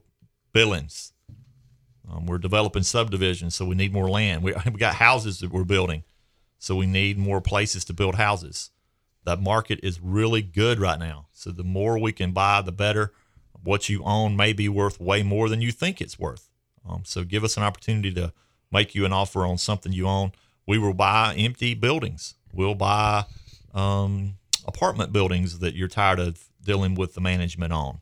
billings. 0.53 1.11
Um, 2.09 2.27
we're 2.27 2.37
developing 2.37 2.83
subdivisions, 2.83 3.55
so 3.55 3.65
we 3.65 3.75
need 3.75 3.91
more 3.91 4.09
land. 4.09 4.41
We, 4.41 4.53
we 4.71 4.79
got 4.79 4.95
houses 4.95 5.39
that 5.39 5.51
we're 5.51 5.65
building, 5.65 6.05
so 6.59 6.75
we 6.75 6.85
need 6.85 7.17
more 7.17 7.41
places 7.41 7.83
to 7.85 7.93
build 7.93 8.15
houses. 8.15 8.69
The 9.23 9.37
market 9.37 9.79
is 9.81 9.99
really 9.99 10.41
good 10.41 10.79
right 10.79 10.99
now, 10.99 11.27
so 11.33 11.51
the 11.51 11.63
more 11.63 11.97
we 11.97 12.11
can 12.11 12.31
buy, 12.31 12.61
the 12.61 12.71
better. 12.71 13.13
what 13.61 13.89
you 13.89 14.01
own 14.03 14.37
may 14.37 14.53
be 14.53 14.69
worth 14.69 15.01
way 15.01 15.21
more 15.21 15.49
than 15.49 15.59
you 15.59 15.71
think 15.71 15.99
it's 15.99 16.17
worth. 16.17 16.49
Um, 16.87 17.01
so 17.03 17.25
give 17.25 17.43
us 17.43 17.57
an 17.57 17.63
opportunity 17.63 18.13
to 18.13 18.31
make 18.71 18.95
you 18.95 19.05
an 19.05 19.11
offer 19.11 19.45
on 19.45 19.57
something 19.57 19.91
you 19.91 20.07
own. 20.07 20.31
We 20.65 20.77
will 20.77 20.93
buy 20.93 21.35
empty 21.35 21.73
buildings. 21.73 22.35
We'll 22.53 22.75
buy 22.75 23.25
um, 23.73 24.35
apartment 24.65 25.11
buildings 25.11 25.59
that 25.59 25.75
you're 25.75 25.87
tired 25.87 26.19
of 26.19 26.45
dealing 26.63 26.95
with 26.95 27.15
the 27.15 27.21
management 27.21 27.73
on. 27.73 27.99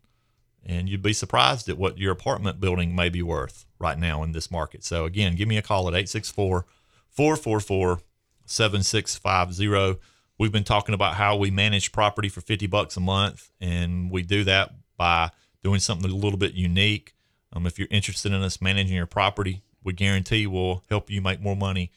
And 0.65 0.89
you'd 0.89 1.01
be 1.01 1.13
surprised 1.13 1.69
at 1.69 1.77
what 1.77 1.97
your 1.97 2.11
apartment 2.11 2.59
building 2.59 2.95
may 2.95 3.09
be 3.09 3.23
worth 3.23 3.65
right 3.79 3.97
now 3.97 4.21
in 4.23 4.33
this 4.33 4.51
market. 4.51 4.83
So, 4.83 5.05
again, 5.05 5.35
give 5.35 5.47
me 5.47 5.57
a 5.57 5.61
call 5.61 5.87
at 5.87 5.93
864 5.93 6.65
444 7.09 8.01
7650. 8.47 9.99
We've 10.39 10.51
been 10.51 10.63
talking 10.63 10.93
about 10.93 11.15
how 11.15 11.35
we 11.35 11.49
manage 11.51 11.91
property 11.91 12.29
for 12.29 12.41
50 12.41 12.67
bucks 12.67 12.97
a 12.97 12.99
month, 12.99 13.49
and 13.59 14.11
we 14.11 14.21
do 14.21 14.43
that 14.43 14.71
by 14.97 15.31
doing 15.63 15.79
something 15.79 16.09
a 16.09 16.15
little 16.15 16.37
bit 16.37 16.53
unique. 16.53 17.13
Um, 17.53 17.65
if 17.65 17.79
you're 17.79 17.87
interested 17.89 18.31
in 18.33 18.41
us 18.41 18.61
managing 18.61 18.95
your 18.95 19.05
property, 19.05 19.63
we 19.83 19.93
guarantee 19.93 20.47
we'll 20.47 20.83
help 20.89 21.09
you 21.09 21.21
make 21.21 21.41
more 21.41 21.55
money 21.55 21.91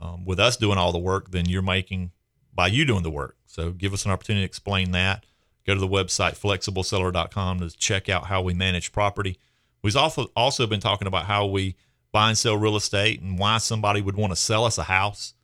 um, 0.00 0.24
with 0.24 0.40
us 0.40 0.56
doing 0.56 0.78
all 0.78 0.92
the 0.92 0.98
work 0.98 1.30
than 1.30 1.48
you're 1.48 1.62
making 1.62 2.12
by 2.52 2.66
you 2.66 2.84
doing 2.84 3.02
the 3.02 3.10
work. 3.10 3.36
So 3.46 3.70
give 3.70 3.92
us 3.92 4.04
an 4.04 4.10
opportunity 4.10 4.42
to 4.42 4.46
explain 4.46 4.90
that. 4.92 5.24
Go 5.66 5.74
to 5.74 5.80
the 5.80 5.88
website 5.88 6.38
flexibleseller.com 6.38 7.60
to 7.60 7.70
check 7.76 8.08
out 8.08 8.26
how 8.26 8.42
we 8.42 8.54
manage 8.54 8.92
property. 8.92 9.38
We've 9.82 9.96
also 9.96 10.30
also 10.36 10.66
been 10.66 10.80
talking 10.80 11.08
about 11.08 11.24
how 11.24 11.46
we 11.46 11.76
buy 12.12 12.28
and 12.28 12.38
sell 12.38 12.56
real 12.56 12.76
estate 12.76 13.20
and 13.20 13.38
why 13.38 13.58
somebody 13.58 14.02
would 14.02 14.16
want 14.16 14.32
to 14.32 14.36
sell 14.36 14.64
us 14.64 14.78
a 14.78 14.84
house. 14.84 15.34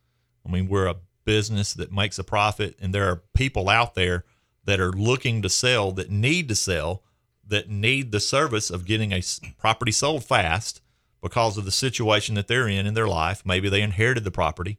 I 0.47 0.51
mean, 0.51 0.67
we're 0.67 0.87
a 0.87 0.95
business 1.25 1.73
that 1.73 1.91
makes 1.91 2.17
a 2.17 2.23
profit, 2.23 2.77
and 2.81 2.93
there 2.93 3.09
are 3.09 3.23
people 3.33 3.69
out 3.69 3.95
there 3.95 4.23
that 4.65 4.79
are 4.79 4.91
looking 4.91 5.41
to 5.41 5.49
sell 5.49 5.91
that 5.93 6.09
need 6.09 6.47
to 6.49 6.55
sell 6.55 7.03
that 7.47 7.69
need 7.69 8.11
the 8.11 8.19
service 8.19 8.69
of 8.69 8.85
getting 8.85 9.11
a 9.13 9.21
property 9.57 9.91
sold 9.91 10.23
fast 10.23 10.81
because 11.21 11.57
of 11.57 11.65
the 11.65 11.71
situation 11.71 12.35
that 12.35 12.47
they're 12.47 12.67
in 12.67 12.85
in 12.85 12.93
their 12.93 13.07
life. 13.07 13.45
Maybe 13.45 13.69
they 13.69 13.81
inherited 13.81 14.23
the 14.23 14.31
property. 14.31 14.77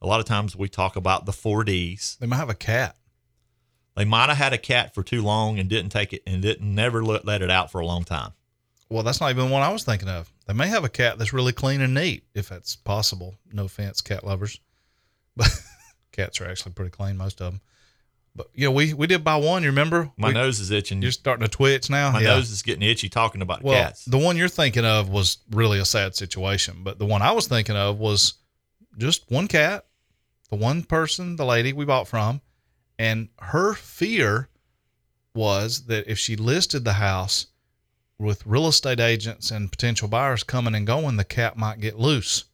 A 0.00 0.06
lot 0.06 0.20
of 0.20 0.26
times 0.26 0.56
we 0.56 0.68
talk 0.68 0.96
about 0.96 1.26
the 1.26 1.32
four 1.32 1.64
Ds. 1.64 2.16
They 2.16 2.26
might 2.26 2.36
have 2.36 2.50
a 2.50 2.54
cat. 2.54 2.96
They 3.96 4.04
might 4.04 4.28
have 4.28 4.38
had 4.38 4.52
a 4.52 4.58
cat 4.58 4.94
for 4.94 5.02
too 5.02 5.22
long 5.22 5.58
and 5.58 5.68
didn't 5.68 5.90
take 5.90 6.12
it 6.12 6.22
and 6.26 6.42
didn't 6.42 6.74
never 6.74 7.02
let, 7.02 7.24
let 7.24 7.42
it 7.42 7.50
out 7.50 7.70
for 7.70 7.80
a 7.80 7.86
long 7.86 8.04
time. 8.04 8.32
Well, 8.90 9.02
that's 9.02 9.20
not 9.20 9.30
even 9.30 9.50
one 9.50 9.62
I 9.62 9.72
was 9.72 9.84
thinking 9.84 10.08
of. 10.08 10.32
They 10.46 10.52
may 10.52 10.68
have 10.68 10.84
a 10.84 10.88
cat 10.88 11.18
that's 11.18 11.32
really 11.32 11.52
clean 11.52 11.80
and 11.80 11.94
neat, 11.94 12.24
if 12.34 12.48
that's 12.48 12.76
possible. 12.76 13.36
No 13.52 13.64
offense, 13.64 14.00
cat 14.00 14.24
lovers, 14.24 14.60
but 15.36 15.48
cats 16.12 16.40
are 16.40 16.48
actually 16.48 16.72
pretty 16.72 16.90
clean, 16.90 17.16
most 17.16 17.40
of 17.40 17.52
them. 17.52 17.60
But 18.34 18.48
yeah, 18.54 18.68
we 18.68 18.92
we 18.92 19.06
did 19.06 19.24
buy 19.24 19.36
one. 19.36 19.62
You 19.62 19.70
remember? 19.70 20.10
My 20.18 20.28
we, 20.28 20.34
nose 20.34 20.60
is 20.60 20.70
itching. 20.70 21.00
You're 21.00 21.12
starting 21.12 21.46
to 21.46 21.50
twitch 21.50 21.88
now. 21.88 22.12
My 22.12 22.20
yeah. 22.20 22.34
nose 22.34 22.50
is 22.50 22.62
getting 22.62 22.82
itchy 22.82 23.08
talking 23.08 23.40
about 23.40 23.62
Well, 23.62 23.82
cats. 23.82 24.04
the 24.04 24.18
one 24.18 24.36
you're 24.36 24.48
thinking 24.48 24.84
of 24.84 25.08
was 25.08 25.38
really 25.50 25.78
a 25.78 25.84
sad 25.86 26.14
situation, 26.14 26.82
but 26.82 26.98
the 26.98 27.06
one 27.06 27.22
I 27.22 27.32
was 27.32 27.46
thinking 27.46 27.76
of 27.76 27.98
was 27.98 28.34
just 28.98 29.30
one 29.30 29.48
cat, 29.48 29.86
the 30.50 30.56
one 30.56 30.82
person, 30.82 31.36
the 31.36 31.46
lady 31.46 31.72
we 31.72 31.86
bought 31.86 32.08
from, 32.08 32.42
and 32.98 33.28
her 33.38 33.74
fear 33.74 34.48
was 35.34 35.84
that 35.86 36.10
if 36.10 36.18
she 36.18 36.36
listed 36.36 36.84
the 36.84 36.94
house 36.94 37.46
with 38.18 38.46
real 38.46 38.66
estate 38.66 39.00
agents 39.00 39.50
and 39.50 39.70
potential 39.70 40.08
buyers 40.08 40.42
coming 40.42 40.74
and 40.74 40.86
going, 40.86 41.16
the 41.16 41.24
cat 41.24 41.56
might 41.56 41.80
get 41.80 41.98
loose. 41.98 42.44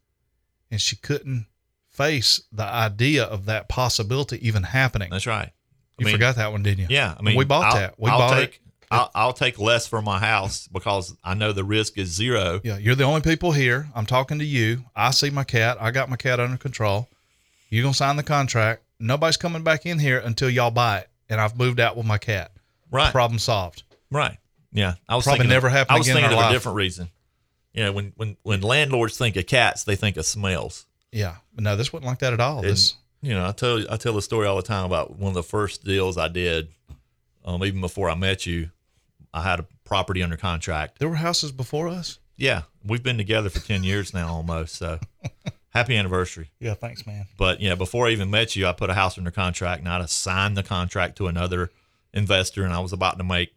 And 0.70 0.80
she 0.80 0.96
couldn't 0.96 1.46
face 1.92 2.42
the 2.52 2.64
idea 2.64 3.24
of 3.24 3.46
that 3.46 3.68
possibility 3.68 4.46
even 4.46 4.62
happening. 4.62 5.10
That's 5.10 5.26
right. 5.26 5.50
you 5.98 6.04
I 6.04 6.06
mean, 6.06 6.14
forgot 6.14 6.36
that 6.36 6.52
one, 6.52 6.62
didn't 6.62 6.80
you? 6.80 6.86
Yeah, 6.90 7.14
I 7.18 7.22
mean, 7.22 7.36
we 7.36 7.44
bought 7.44 7.66
I'll- 7.66 7.74
that. 7.80 7.94
We 7.98 8.10
I'll 8.10 8.18
bought 8.18 8.34
take, 8.36 8.50
it. 8.50 8.58
I'll, 8.90 9.10
I'll 9.14 9.32
take 9.32 9.58
less 9.58 9.86
for 9.86 10.02
my 10.02 10.18
house 10.18 10.68
because 10.68 11.16
I 11.24 11.32
know 11.32 11.52
the 11.52 11.64
risk 11.64 11.96
is 11.96 12.10
zero. 12.10 12.60
Yeah, 12.62 12.76
you're 12.76 12.94
the 12.94 13.04
only 13.04 13.22
people 13.22 13.52
here. 13.52 13.88
I'm 13.94 14.04
talking 14.04 14.38
to 14.38 14.44
you. 14.44 14.84
I 14.94 15.12
see 15.12 15.30
my 15.30 15.44
cat. 15.44 15.78
I 15.80 15.90
got 15.90 16.10
my 16.10 16.16
cat 16.16 16.40
under 16.40 16.58
control. 16.58 17.08
You're 17.70 17.82
gonna 17.84 17.94
sign 17.94 18.16
the 18.16 18.22
contract. 18.22 18.82
Nobody's 19.00 19.38
coming 19.38 19.62
back 19.62 19.86
in 19.86 19.98
here 19.98 20.18
until 20.18 20.50
y'all 20.50 20.70
buy 20.70 20.98
it. 20.98 21.08
And 21.30 21.40
I've 21.40 21.56
moved 21.56 21.80
out 21.80 21.96
with 21.96 22.04
my 22.04 22.18
cat. 22.18 22.52
Right. 22.90 23.10
Problem 23.10 23.38
solved. 23.38 23.82
Right. 24.10 24.36
Yeah. 24.72 24.94
I 25.08 25.16
was 25.16 25.24
Probably 25.24 25.38
thinking 25.38 25.50
never 25.50 25.68
of, 25.68 25.72
happen 25.72 25.94
I 25.94 25.98
was 25.98 26.06
thinking 26.06 26.30
of 26.30 26.38
a 26.38 26.52
different 26.52 26.76
reason. 26.76 27.08
You 27.72 27.84
know, 27.84 27.92
when, 27.92 28.12
when, 28.16 28.36
when 28.42 28.60
landlords 28.60 29.16
think 29.16 29.36
of 29.36 29.46
cats, 29.46 29.84
they 29.84 29.96
think 29.96 30.18
of 30.18 30.26
smells. 30.26 30.84
Yeah. 31.12 31.36
No, 31.56 31.76
this 31.76 31.92
wasn't 31.92 32.06
like 32.06 32.18
that 32.20 32.32
at 32.32 32.40
all. 32.40 32.58
And, 32.58 32.68
This 32.68 32.94
you 33.20 33.34
know, 33.34 33.46
I 33.46 33.52
tell 33.52 33.80
I 33.90 33.96
tell 33.96 34.14
the 34.14 34.22
story 34.22 34.46
all 34.46 34.56
the 34.56 34.62
time 34.62 34.84
about 34.84 35.16
one 35.16 35.28
of 35.28 35.34
the 35.34 35.42
first 35.44 35.84
deals 35.84 36.18
I 36.18 36.28
did. 36.28 36.68
Um, 37.44 37.64
even 37.64 37.80
before 37.80 38.08
I 38.10 38.14
met 38.14 38.46
you, 38.46 38.70
I 39.34 39.42
had 39.42 39.60
a 39.60 39.66
property 39.84 40.22
under 40.22 40.36
contract. 40.36 40.98
there 40.98 41.08
were 41.08 41.16
houses 41.16 41.52
before 41.52 41.88
us. 41.88 42.18
Yeah, 42.36 42.62
we've 42.84 43.02
been 43.02 43.18
together 43.18 43.50
for 43.50 43.60
ten 43.60 43.84
years 43.84 44.12
now, 44.14 44.28
almost. 44.28 44.74
So, 44.76 44.98
happy 45.70 45.96
anniversary. 45.96 46.50
Yeah, 46.58 46.74
thanks, 46.74 47.06
man. 47.06 47.26
But 47.36 47.60
yeah, 47.60 47.74
before 47.74 48.08
I 48.08 48.10
even 48.10 48.30
met 48.30 48.56
you, 48.56 48.66
I 48.66 48.72
put 48.72 48.90
a 48.90 48.94
house 48.94 49.18
under 49.18 49.30
contract 49.30 49.80
and 49.80 49.88
I'd 49.88 50.00
assigned 50.00 50.56
the 50.56 50.62
contract 50.62 51.16
to 51.18 51.26
another 51.28 51.70
investor, 52.14 52.64
and 52.64 52.72
I 52.72 52.80
was 52.80 52.92
about 52.92 53.18
to 53.18 53.24
make 53.24 53.54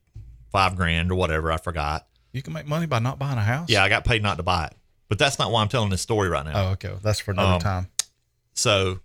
five 0.51 0.76
grand 0.76 1.12
or 1.12 1.16
whatever. 1.16 1.51
I 1.51 1.58
forgot. 1.58 2.06
You 2.34 2.41
can 2.41 2.53
make 2.53 2.68
money 2.68 2.86
by 2.86 2.99
not 2.99 3.18
buying 3.18 3.38
a 3.38 3.43
house. 3.43 3.70
Yeah, 3.70 3.84
I 3.84 3.89
got 3.89 4.03
paid 4.03 4.22
not 4.22 4.38
to 4.38 4.43
buy 4.43 4.66
it, 4.66 4.74
but 5.08 5.18
that's 5.20 5.38
not 5.39 5.51
why 5.51 5.62
I'm 5.62 5.68
telling 5.70 5.89
this 5.89 6.01
story 6.01 6.30
right 6.30 6.45
now. 6.45 6.68
Oh, 6.68 6.72
okay. 6.74 6.93
That's 7.03 7.20
for 7.20 7.32
another 7.32 7.53
Um, 7.56 7.60
time. 7.62 7.88
So, 8.53 8.99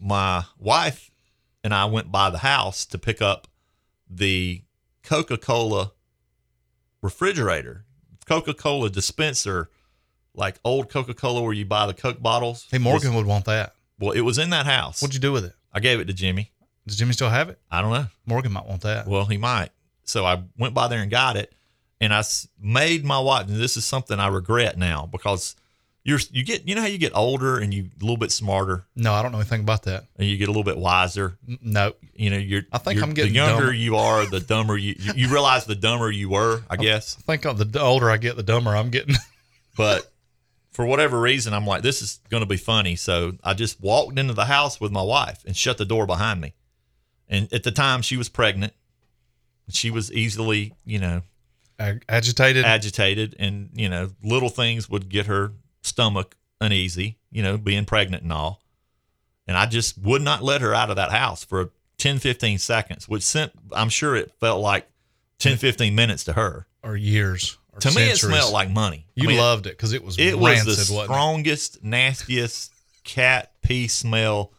my 0.00 0.44
wife 0.58 1.10
and 1.62 1.72
I 1.74 1.84
went 1.86 2.10
by 2.10 2.30
the 2.30 2.38
house 2.38 2.86
to 2.86 2.98
pick 2.98 3.20
up 3.22 3.46
the 4.08 4.62
Coca 5.02 5.36
Cola 5.38 5.92
refrigerator, 7.02 7.84
Coca 8.26 8.54
Cola 8.54 8.90
dispenser, 8.90 9.70
like 10.34 10.58
old 10.64 10.88
Coca 10.88 11.14
Cola 11.14 11.42
where 11.42 11.52
you 11.52 11.64
buy 11.64 11.86
the 11.86 11.94
Coke 11.94 12.20
bottles. 12.22 12.66
Hey, 12.70 12.78
Morgan 12.78 13.14
would 13.14 13.26
want 13.26 13.44
that. 13.46 13.74
well, 13.98 14.12
it 14.12 14.20
was 14.20 14.38
in 14.38 14.50
that 14.50 14.66
house. 14.66 15.02
What'd 15.02 15.14
you 15.14 15.20
do 15.20 15.32
with 15.32 15.44
it? 15.44 15.52
I 15.72 15.80
gave 15.80 16.00
it 16.00 16.06
to 16.06 16.12
Jimmy. 16.12 16.50
Does 16.86 16.96
Jimmy 16.96 17.12
still 17.12 17.30
have 17.30 17.48
it? 17.48 17.58
I 17.70 17.80
don't 17.80 17.92
know. 17.92 18.06
Morgan 18.26 18.52
might 18.52 18.66
want 18.66 18.82
that. 18.82 19.06
Well, 19.06 19.24
he 19.24 19.36
might. 19.36 19.70
So 20.04 20.24
I 20.24 20.42
went 20.58 20.74
by 20.74 20.88
there 20.88 21.00
and 21.00 21.10
got 21.10 21.36
it, 21.36 21.52
and 22.02 22.12
I 22.12 22.22
made 22.60 23.02
my 23.04 23.18
wife. 23.18 23.48
And 23.48 23.56
this 23.58 23.76
is 23.78 23.84
something 23.86 24.18
I 24.20 24.28
regret 24.28 24.76
now 24.76 25.08
because 25.10 25.56
you're 26.04 26.18
you 26.32 26.44
get 26.44 26.66
you 26.68 26.74
know 26.74 26.80
how 26.82 26.88
you 26.88 26.98
get 26.98 27.12
older 27.14 27.58
and 27.58 27.72
you 27.72 27.84
a 27.84 28.04
little 28.04 28.16
bit 28.16 28.32
smarter 28.32 28.84
No, 28.96 29.12
I 29.14 29.22
don't 29.22 29.30
know 29.32 29.38
anything 29.38 29.60
about 29.60 29.84
that. 29.84 30.04
and 30.16 30.26
you 30.28 30.36
get 30.36 30.48
a 30.48 30.50
little 30.50 30.64
bit 30.64 30.76
wiser. 30.76 31.38
No. 31.62 31.94
You 32.14 32.30
know, 32.30 32.36
you're. 32.36 32.62
I 32.72 32.78
think 32.78 32.96
you're- 32.96 33.08
I'm 33.08 33.14
getting 33.14 33.32
the 33.32 33.38
younger 33.38 33.62
dumber. 33.66 33.72
you 33.72 33.96
are, 33.96 34.26
the 34.26 34.40
dumber 34.40 34.76
you, 34.76 34.94
you 34.98 35.12
you 35.16 35.28
realize 35.28 35.64
the 35.64 35.74
dumber 35.76 36.10
you 36.10 36.28
were, 36.28 36.62
I 36.68 36.76
guess. 36.76 37.16
I 37.20 37.36
think 37.36 37.42
the 37.72 37.80
older 37.80 38.10
I 38.10 38.16
get, 38.18 38.36
the 38.36 38.42
dumber 38.42 38.76
I'm 38.76 38.90
getting. 38.90 39.14
But 39.76 40.12
for 40.72 40.84
whatever 40.84 41.18
reason, 41.20 41.54
I'm 41.54 41.66
like, 41.66 41.82
this 41.82 42.02
is 42.02 42.20
going 42.30 42.42
to 42.42 42.46
be 42.48 42.56
funny. 42.58 42.94
So 42.96 43.32
I 43.42 43.54
just 43.54 43.80
walked 43.80 44.18
into 44.18 44.34
the 44.34 44.44
house 44.44 44.78
with 44.80 44.92
my 44.92 45.02
wife 45.02 45.42
and 45.46 45.56
shut 45.56 45.78
the 45.78 45.84
door 45.86 46.06
behind 46.06 46.40
me. 46.42 46.52
And 47.28 47.50
at 47.54 47.62
the 47.62 47.70
time, 47.70 48.02
she 48.02 48.16
was 48.18 48.28
pregnant. 48.28 48.72
She 49.70 49.90
was 49.90 50.12
easily, 50.12 50.74
you 50.84 50.98
know, 50.98 51.22
Ag- 51.78 52.04
agitated. 52.08 52.64
agitated 52.64 53.36
and 53.38 53.70
you 53.74 53.88
know 53.88 54.10
little 54.22 54.48
things 54.48 54.88
would 54.90 55.08
get 55.08 55.26
her 55.26 55.52
stomach 55.82 56.36
uneasy 56.60 57.18
you 57.30 57.42
know 57.42 57.56
being 57.58 57.84
pregnant 57.84 58.22
and 58.22 58.32
all 58.32 58.62
and 59.46 59.56
i 59.56 59.66
just 59.66 59.98
would 59.98 60.22
not 60.22 60.42
let 60.42 60.60
her 60.60 60.72
out 60.74 60.90
of 60.90 60.96
that 60.96 61.10
house 61.10 61.44
for 61.44 61.70
10 61.98 62.18
15 62.18 62.58
seconds 62.58 63.08
which 63.08 63.22
sent 63.22 63.52
i'm 63.72 63.88
sure 63.88 64.14
it 64.16 64.32
felt 64.40 64.60
like 64.60 64.88
10 65.38 65.56
15 65.56 65.94
minutes 65.94 66.24
to 66.24 66.32
her 66.34 66.66
or 66.84 66.96
years. 66.96 67.58
Or 67.72 67.80
to 67.80 67.90
me 67.92 68.02
it 68.02 68.16
smelled 68.18 68.52
like 68.52 68.70
money 68.70 69.06
You 69.14 69.24
I 69.24 69.32
mean, 69.32 69.38
loved 69.38 69.66
it 69.66 69.70
because 69.70 69.92
it 69.92 70.04
was 70.04 70.18
it 70.18 70.38
was 70.38 70.52
rancid, 70.56 70.66
the 70.66 70.94
wasn't 70.94 71.00
it? 71.00 71.04
strongest 71.04 71.82
nastiest 71.84 72.72
cat 73.02 73.52
pee 73.62 73.88
smell 73.88 74.52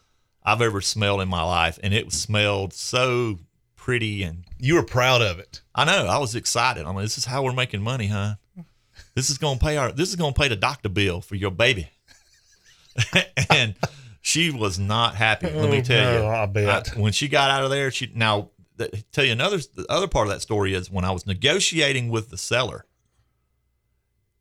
i've 0.43 0.61
ever 0.61 0.81
smelled 0.81 1.21
in 1.21 1.29
my 1.29 1.43
life 1.43 1.79
and 1.83 1.93
it 1.93 2.11
smelled 2.11 2.73
so 2.73 3.37
pretty 3.83 4.23
and 4.23 4.45
You 4.57 4.75
were 4.75 4.83
proud 4.83 5.21
of 5.21 5.39
it. 5.39 5.61
I 5.75 5.83
know. 5.83 6.07
I 6.07 6.17
was 6.17 6.35
excited. 6.35 6.85
I'm 6.85 6.95
like, 6.95 7.03
this 7.03 7.17
is 7.17 7.25
how 7.25 7.43
we're 7.43 7.51
making 7.51 7.81
money, 7.81 8.07
huh? 8.07 8.35
This 9.13 9.29
is 9.29 9.37
gonna 9.37 9.59
pay 9.59 9.75
our. 9.77 9.91
This 9.91 10.09
is 10.09 10.15
gonna 10.15 10.33
pay 10.33 10.47
the 10.47 10.55
doctor 10.55 10.87
bill 10.89 11.19
for 11.19 11.35
your 11.35 11.51
baby. 11.51 11.89
and 13.49 13.75
she 14.21 14.51
was 14.51 14.79
not 14.79 15.15
happy. 15.15 15.47
Let 15.49 15.69
me 15.69 15.79
Oh, 15.79 15.81
tell 15.81 16.21
you. 16.21 16.25
I 16.27 16.45
bet. 16.45 16.95
when 16.95 17.11
she 17.11 17.27
got 17.27 17.51
out 17.51 17.63
of 17.63 17.69
there, 17.71 17.91
she 17.91 18.09
now 18.15 18.51
th- 18.77 19.03
tell 19.11 19.25
you 19.25 19.33
another. 19.33 19.57
The 19.57 19.85
other 19.89 20.07
part 20.07 20.27
of 20.27 20.33
that 20.33 20.39
story 20.41 20.73
is 20.73 20.89
when 20.89 21.03
I 21.03 21.11
was 21.11 21.25
negotiating 21.27 22.09
with 22.09 22.29
the 22.29 22.37
seller. 22.37 22.85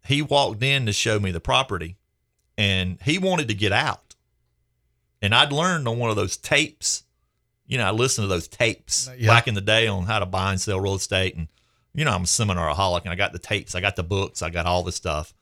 He 0.05 0.23
walked 0.23 0.63
in 0.63 0.87
to 0.87 0.93
show 0.93 1.19
me 1.19 1.31
the 1.33 1.41
property, 1.41 1.97
and 2.57 2.99
he 3.03 3.19
wanted 3.19 3.49
to 3.49 3.55
get 3.55 3.73
out. 3.73 4.15
And 5.21 5.35
I'd 5.35 5.53
learned 5.53 5.87
on 5.89 5.99
one 5.99 6.11
of 6.11 6.17
those 6.17 6.37
tapes. 6.37 7.05
You 7.73 7.79
know, 7.79 7.87
I 7.87 7.91
listened 7.91 8.25
to 8.25 8.29
those 8.29 8.49
tapes 8.49 9.09
uh, 9.09 9.15
Yeah. 9.17 9.29
back 9.29 9.49
in 9.49 9.55
the 9.55 9.63
day 9.63 9.87
on 9.87 10.05
how 10.05 10.19
to 10.19 10.27
buy 10.27 10.51
and 10.51 10.61
sell 10.61 10.79
real 10.79 10.95
estate. 10.95 11.37
And, 11.37 11.49
you 11.95 12.05
know, 12.05 12.11
I'm 12.11 12.25
a 12.25 12.27
seminaraholic 12.27 13.01
and 13.01 13.09
I 13.11 13.15
got 13.15 13.33
the 13.33 13.39
tapes, 13.39 13.75
I 13.75 13.81
got 13.81 13.97
the 13.97 14.03
books, 14.03 14.43
I 14.43 14.51
got 14.51 14.67
all 14.67 14.83
this 14.83 14.97
stuff. 14.97 15.33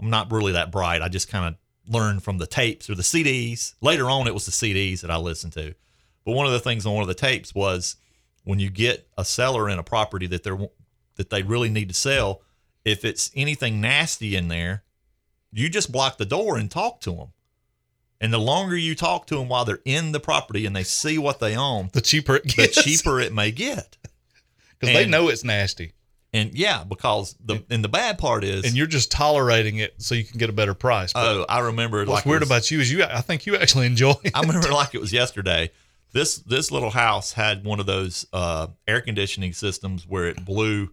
I'm 0.00 0.08
not 0.08 0.32
really 0.32 0.52
that 0.52 0.72
bright. 0.72 1.02
I 1.02 1.08
just 1.08 1.28
kind 1.28 1.44
of 1.44 1.92
learned 1.92 2.22
from 2.22 2.38
the 2.38 2.46
tapes 2.46 2.88
or 2.88 2.94
the 2.94 3.02
CDs. 3.02 3.74
Later 3.82 4.08
on, 4.08 4.26
it 4.26 4.32
was 4.32 4.46
the 4.46 4.50
CDs 4.50 5.02
that 5.02 5.10
I 5.10 5.18
listened 5.18 5.52
to. 5.52 5.74
But 6.24 6.32
one 6.32 6.46
of 6.46 6.52
the 6.52 6.58
things 6.60 6.86
on 6.86 6.94
one 6.94 7.02
of 7.02 7.08
the 7.08 7.12
tapes 7.14 7.54
was 7.54 7.96
when 8.44 8.58
you 8.58 8.70
get 8.70 9.06
a 9.18 9.24
seller 9.24 9.68
in 9.68 9.78
a 9.78 9.82
property 9.82 10.26
that 10.28 10.42
they're 10.42 10.58
that 11.16 11.28
they 11.28 11.42
really 11.42 11.68
need 11.68 11.88
to 11.88 11.94
sell. 11.94 12.40
If 12.82 13.04
it's 13.04 13.30
anything 13.36 13.82
nasty 13.82 14.36
in 14.36 14.48
there, 14.48 14.84
you 15.52 15.68
just 15.68 15.92
block 15.92 16.16
the 16.16 16.24
door 16.24 16.56
and 16.56 16.70
talk 16.70 17.00
to 17.02 17.12
them. 17.12 17.28
And 18.24 18.32
the 18.32 18.38
longer 18.38 18.74
you 18.74 18.94
talk 18.94 19.26
to 19.26 19.36
them 19.36 19.50
while 19.50 19.66
they're 19.66 19.82
in 19.84 20.12
the 20.12 20.18
property 20.18 20.64
and 20.64 20.74
they 20.74 20.82
see 20.82 21.18
what 21.18 21.40
they 21.40 21.54
own, 21.54 21.90
The 21.92 22.00
cheaper 22.00 22.36
it 22.36 22.56
the 22.56 22.68
cheaper 22.68 23.20
it 23.20 23.34
may 23.34 23.50
get. 23.50 23.98
Because 24.80 24.94
they 24.94 25.06
know 25.06 25.28
it's 25.28 25.44
nasty. 25.44 25.92
And 26.32 26.54
yeah, 26.54 26.84
because 26.84 27.36
the 27.44 27.62
and 27.68 27.84
the 27.84 27.88
bad 27.88 28.16
part 28.16 28.42
is, 28.42 28.64
And 28.64 28.74
you're 28.74 28.86
just 28.86 29.12
tolerating 29.12 29.76
it 29.76 29.94
so 29.98 30.14
you 30.14 30.24
can 30.24 30.38
get 30.38 30.48
a 30.48 30.54
better 30.54 30.72
price. 30.72 31.12
But 31.12 31.36
oh, 31.36 31.46
I 31.50 31.60
remember 31.60 31.98
what's 31.98 32.08
like 32.10 32.24
weird 32.26 32.40
was- 32.40 32.48
about 32.48 32.70
you 32.70 32.80
is 32.80 32.90
you, 32.90 33.04
I 33.04 33.20
think 33.20 33.44
you 33.44 33.56
actually 33.56 33.86
enjoy 33.94 34.14
it. 34.24 34.32
I 34.34 34.40
remember 34.40 34.72
like 34.72 34.94
it 34.94 35.02
was 35.02 35.12
yesterday. 35.12 35.70
This 36.12 36.36
this 36.38 36.70
little 36.70 36.90
house 36.90 37.32
had 37.34 37.62
one 37.62 37.78
of 37.78 37.84
those 37.84 38.26
uh, 38.32 38.68
air 38.88 39.02
conditioning 39.02 39.52
systems 39.52 40.06
where 40.08 40.26
it 40.28 40.42
blew 40.46 40.90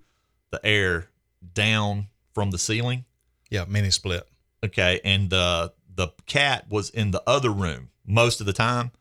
the 0.51 0.59
air 0.65 1.09
down 1.53 2.07
from 2.34 2.51
the 2.51 2.57
ceiling. 2.57 3.05
yeah, 3.49 3.63
mini 3.69 3.89
split. 3.89 4.27
Okay, 4.63 4.99
and 5.05 5.29
the 5.29 5.73
the 6.02 6.14
cat 6.26 6.66
was 6.70 6.89
in 6.89 7.12
the 7.12 7.22
other 7.28 7.49
room 7.52 7.89
most 8.06 8.39
of 8.39 8.45
the 8.47 8.54
time. 8.54 8.91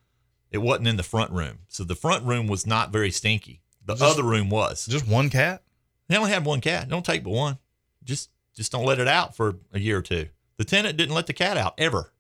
It 0.51 0.59
wasn't 0.59 0.89
in 0.89 0.97
the 0.97 1.03
front 1.03 1.31
room, 1.31 1.61
so 1.69 1.85
the 1.85 1.95
front 1.95 2.25
room 2.25 2.47
was 2.47 2.67
not 2.67 2.91
very 2.93 3.11
stinky. 3.11 3.61
The 3.85 3.95
Just- 3.95 4.03
other 4.03 4.23
room 4.23 4.51
was. 4.51 4.87
Just 4.87 5.07
one 5.07 5.31
cat? 5.31 5.63
They 6.09 6.17
only 6.17 6.31
had 6.33 6.45
one 6.45 6.61
cat. 6.61 6.89
Don't 6.89 7.05
take 7.05 7.23
but 7.25 7.31
one. 7.31 7.59
Just 8.05 8.31
just 8.55 8.73
don't 8.73 8.85
let 8.85 8.99
it 8.99 9.07
out 9.09 9.37
for 9.37 9.57
a 9.73 9.79
year 9.79 9.99
or 9.99 10.03
two. 10.03 10.29
The 10.57 10.65
tenant 10.65 10.97
didn't 10.97 11.15
let 11.15 11.27
the 11.29 11.33
cat 11.33 11.57
out 11.57 11.75
ever. 11.79 12.13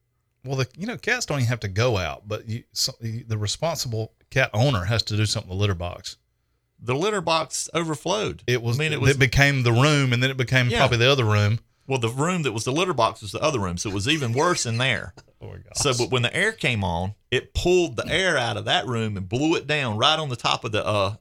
Well, 0.44 0.56
the 0.56 0.68
you 0.78 0.86
know 0.86 0.96
cats 0.96 1.26
don't 1.26 1.38
even 1.38 1.48
have 1.48 1.60
to 1.60 1.68
go 1.68 1.98
out, 1.98 2.26
but 2.28 2.48
you, 2.48 2.62
so, 2.72 2.92
the 3.00 3.36
responsible 3.36 4.12
cat 4.30 4.48
owner 4.54 4.84
has 4.84 5.02
to 5.04 5.16
do 5.16 5.26
something 5.26 5.50
with 5.50 5.58
the 5.58 5.60
litter 5.60 5.74
box. 5.74 6.16
The 6.82 6.94
litter 6.94 7.20
box 7.20 7.68
overflowed. 7.74 8.42
It 8.46 8.62
was, 8.62 8.78
I 8.78 8.84
mean, 8.84 8.92
it 8.94 9.00
was. 9.00 9.10
it, 9.10 9.18
became 9.18 9.64
the 9.64 9.72
room, 9.72 10.12
and 10.14 10.22
then 10.22 10.30
it 10.30 10.36
became 10.38 10.70
Yeah. 10.70 10.78
probably 10.78 10.96
the 10.98 11.10
other 11.10 11.26
room. 11.26 11.58
Well, 11.90 11.98
the 11.98 12.08
room 12.08 12.42
that 12.42 12.52
was 12.52 12.62
the 12.64 12.70
litter 12.70 12.94
box 12.94 13.20
was 13.20 13.32
the 13.32 13.40
other 13.40 13.58
room, 13.58 13.76
so 13.76 13.90
it 13.90 13.94
was 13.94 14.06
even 14.08 14.32
worse 14.32 14.64
in 14.64 14.78
there. 14.78 15.12
Oh 15.42 15.46
my 15.46 15.54
gosh. 15.56 15.76
So, 15.76 15.94
but 15.96 16.10
when 16.10 16.20
the 16.20 16.36
air 16.36 16.52
came 16.52 16.84
on, 16.84 17.14
it 17.30 17.54
pulled 17.54 17.96
the 17.96 18.06
air 18.06 18.36
out 18.36 18.58
of 18.58 18.66
that 18.66 18.86
room 18.86 19.16
and 19.16 19.26
blew 19.26 19.54
it 19.56 19.66
down 19.66 19.96
right 19.96 20.18
on 20.18 20.28
the 20.28 20.36
top 20.36 20.64
of 20.64 20.72
the 20.72 20.84
uh 20.86 21.14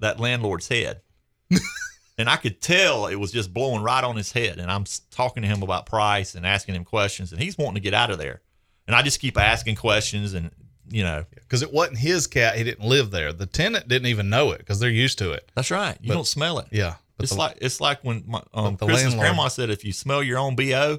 that 0.00 0.20
landlord's 0.20 0.68
head. 0.68 1.00
and 2.18 2.28
I 2.28 2.36
could 2.36 2.60
tell 2.60 3.06
it 3.06 3.14
was 3.16 3.32
just 3.32 3.54
blowing 3.54 3.82
right 3.82 4.04
on 4.04 4.16
his 4.16 4.30
head. 4.32 4.58
And 4.58 4.70
I'm 4.70 4.84
talking 5.10 5.42
to 5.42 5.48
him 5.48 5.62
about 5.62 5.86
price 5.86 6.34
and 6.34 6.44
asking 6.46 6.74
him 6.74 6.84
questions, 6.84 7.32
and 7.32 7.40
he's 7.40 7.56
wanting 7.56 7.76
to 7.76 7.80
get 7.80 7.94
out 7.94 8.10
of 8.10 8.18
there. 8.18 8.42
And 8.86 8.94
I 8.94 9.00
just 9.00 9.20
keep 9.20 9.38
asking 9.38 9.76
questions, 9.76 10.34
and 10.34 10.50
you 10.90 11.02
know, 11.02 11.24
because 11.34 11.62
it 11.62 11.72
wasn't 11.72 11.96
his 11.96 12.26
cat, 12.26 12.58
he 12.58 12.62
didn't 12.64 12.86
live 12.86 13.10
there. 13.10 13.32
The 13.32 13.46
tenant 13.46 13.88
didn't 13.88 14.08
even 14.08 14.28
know 14.28 14.52
it 14.52 14.58
because 14.58 14.80
they're 14.80 14.90
used 14.90 15.16
to 15.20 15.32
it. 15.32 15.50
that's 15.54 15.70
right. 15.70 15.96
You 16.02 16.08
But- 16.08 16.14
don't 16.14 16.26
smell 16.26 16.58
it. 16.58 16.66
Yeah, 16.70 16.96
but 17.16 17.24
it's 17.24 17.32
the- 17.32 17.38
like 17.38 17.58
it's 17.60 17.80
like 17.80 18.02
when 18.04 18.24
my 18.26 18.42
um, 18.52 18.76
the 18.76 18.86
Chris's 18.86 19.04
landlord- 19.14 19.20
grandma 19.20 19.48
said, 19.48 19.70
if 19.70 19.84
you 19.84 19.92
smell 19.92 20.22
your 20.22 20.38
own 20.38 20.56
bo, 20.56 20.98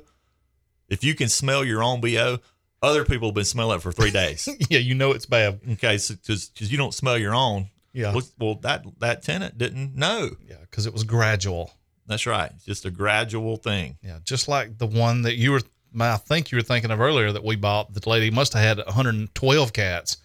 if 0.89 1.03
you 1.03 1.15
can 1.15 1.29
smell 1.29 1.63
your 1.63 1.83
own 1.83 2.01
bo, 2.01 2.37
other 2.81 3.03
people 3.05 3.29
have 3.29 3.35
been 3.35 3.45
smelling 3.45 3.77
it 3.77 3.81
for 3.81 3.91
three 3.91 4.11
days. 4.23 4.47
yeah, 4.69 4.79
you 4.79 4.95
know 4.95 5.11
it's 5.11 5.25
bad. 5.25 5.59
okay, 5.73 5.97
because 5.97 6.51
you 6.59 6.77
don't 6.77 6.93
smell 6.93 7.17
your 7.17 7.33
own. 7.35 7.69
Yeah, 7.93 8.13
Well, 8.13 8.23
well, 8.39 8.55
that 8.63 8.85
that 8.99 9.23
tenant 9.23 9.57
didn't 9.57 9.95
know. 9.95 10.29
yeah, 10.47 10.57
because 10.61 10.85
it 10.85 10.93
was 10.93 11.03
gradual. 11.03 11.71
That's 12.07 12.25
right. 12.25 12.51
It's 12.53 12.65
just 12.65 12.85
a 12.85 12.91
gradual 12.91 13.57
thing. 13.57 13.97
Yeah, 14.03 14.19
just 14.23 14.47
like 14.47 14.77
the 14.77 14.85
one 14.85 15.23
that 15.23 15.35
you 15.37 15.53
were, 15.53 15.61
I 15.99 16.17
think 16.17 16.51
you 16.51 16.57
were 16.57 16.61
thinking 16.61 16.91
of 16.91 16.99
earlier 16.99 17.31
that 17.31 17.43
we 17.43 17.55
bought. 17.55 17.93
The 17.93 18.07
lady 18.07 18.29
must 18.29 18.53
have 18.53 18.77
had 18.79 18.85
112 18.85 19.73
cats. 19.73 20.17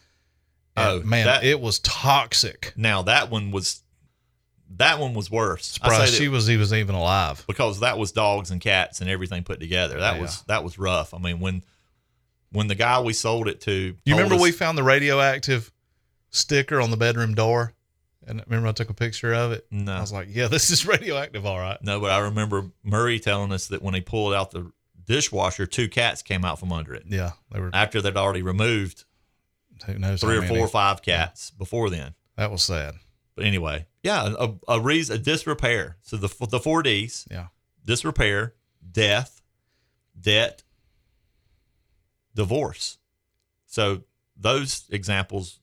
And, 0.76 0.86
Oh, 0.86 1.03
man, 1.07 1.26
that- 1.26 1.45
it 1.45 1.61
was 1.61 1.78
toxic. 1.78 2.72
Now 2.76 3.03
that 3.03 3.30
one 3.30 3.51
was 3.51 3.82
that 4.76 4.98
one 4.98 5.14
was 5.14 5.30
worse. 5.30 5.78
I 5.82 5.88
Surprised 5.88 6.14
she 6.14 6.26
that 6.26 6.30
was 6.30 6.48
even 6.50 6.78
even 6.78 6.94
alive. 6.94 7.44
because 7.46 7.80
that 7.80 7.98
was 7.98 8.12
dogs 8.12 8.50
and 8.50 8.60
cats 8.60 9.00
and 9.00 9.10
everything 9.10 9.42
put 9.44 9.60
together. 9.60 9.98
That 10.00 10.16
Yeah. 10.16 10.22
was 10.22 10.42
that 10.42 10.64
was 10.64 10.78
rough. 10.78 11.12
I 11.14 11.18
mean 11.18 11.40
when 11.40 11.62
when 12.52 12.66
the 12.66 12.74
guy 12.74 13.00
we 13.00 13.12
sold 13.12 13.46
it 13.48 13.60
to, 13.62 13.96
You 14.04 14.14
remember 14.14 14.34
us- 14.36 14.40
we 14.40 14.52
found 14.52 14.76
the 14.78 14.82
radioactive 14.82 15.70
sticker 16.30 16.80
on 16.80 16.90
the 16.90 16.96
bedroom 16.96 17.34
door, 17.34 17.74
and 18.26 18.42
remember 18.46 18.68
I 18.68 18.72
took 18.72 18.90
a 18.90 18.94
picture 18.94 19.32
of 19.34 19.52
it. 19.52 19.66
No. 19.70 19.92
I 19.94 20.00
was 20.00 20.12
like, 20.12 20.28
"Yeah, 20.30 20.46
this 20.48 20.70
is 20.70 20.86
radioactive, 20.86 21.44
all 21.46 21.58
right." 21.58 21.78
No, 21.82 22.00
but 22.00 22.10
I 22.10 22.18
remember 22.18 22.70
Murray 22.82 23.18
telling 23.20 23.52
us 23.52 23.68
that 23.68 23.82
when 23.82 23.94
he 23.94 24.00
pulled 24.00 24.34
out 24.34 24.50
the 24.50 24.72
dishwasher, 25.04 25.66
two 25.66 25.88
cats 25.88 26.22
came 26.22 26.44
out 26.44 26.58
from 26.60 26.72
under 26.72 26.94
it 26.94 27.04
Yeah, 27.08 27.32
they 27.52 27.58
were. 27.60 27.70
after 27.72 28.00
they'd 28.00 28.16
already 28.16 28.42
removed 28.42 29.04
Who 29.86 29.98
knows? 29.98 30.20
three 30.20 30.36
or 30.36 30.42
many. 30.42 30.54
four 30.54 30.64
or 30.64 30.68
five 30.68 31.02
cats 31.02 31.50
before 31.50 31.90
then. 31.90 32.14
That 32.36 32.50
was 32.52 32.62
sad. 32.62 32.94
But 33.34 33.44
anyway, 33.46 33.86
yeah, 34.03 34.32
a, 34.38 34.55
a 34.68 34.80
reason, 34.80 35.16
a 35.16 35.18
disrepair. 35.18 35.96
So 36.03 36.16
the 36.16 36.28
the 36.46 36.61
four 36.61 36.82
Ds: 36.82 37.26
Yeah, 37.30 37.48
disrepair, 37.84 38.55
death, 38.92 39.42
debt, 40.20 40.62
divorce. 42.34 42.98
So 43.66 44.03
those 44.36 44.84
examples 44.90 45.61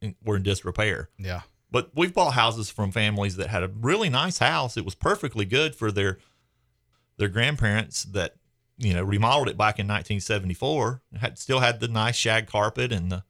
in- 0.00 0.16
were 0.24 0.36
in 0.36 0.42
disrepair. 0.42 1.10
yeah, 1.18 1.42
But 1.70 1.90
we've 1.94 2.14
bought 2.14 2.32
houses 2.34 2.70
from 2.70 2.90
families 2.92 3.36
that 3.36 3.48
had 3.50 3.62
a 3.62 3.68
really 3.68 4.08
nice 4.08 4.38
house. 4.38 4.76
It 4.76 4.84
was 4.84 4.94
perfectly 4.94 5.44
good 5.44 5.74
for 5.74 5.92
their 5.92 6.18
their 7.18 7.28
grandparents 7.28 8.04
that 8.04 8.36
you 8.78 8.94
know 8.94 9.02
remodeled 9.02 9.48
it 9.48 9.58
back 9.58 9.78
in 9.78 9.86
1974. 9.86 11.02
Had 11.20 11.38
still 11.38 11.60
had 11.60 11.80
the 11.80 11.88
nice 11.88 12.16
shag 12.16 12.46
carpet 12.46 12.92
and 12.92 13.12
the 13.12 13.24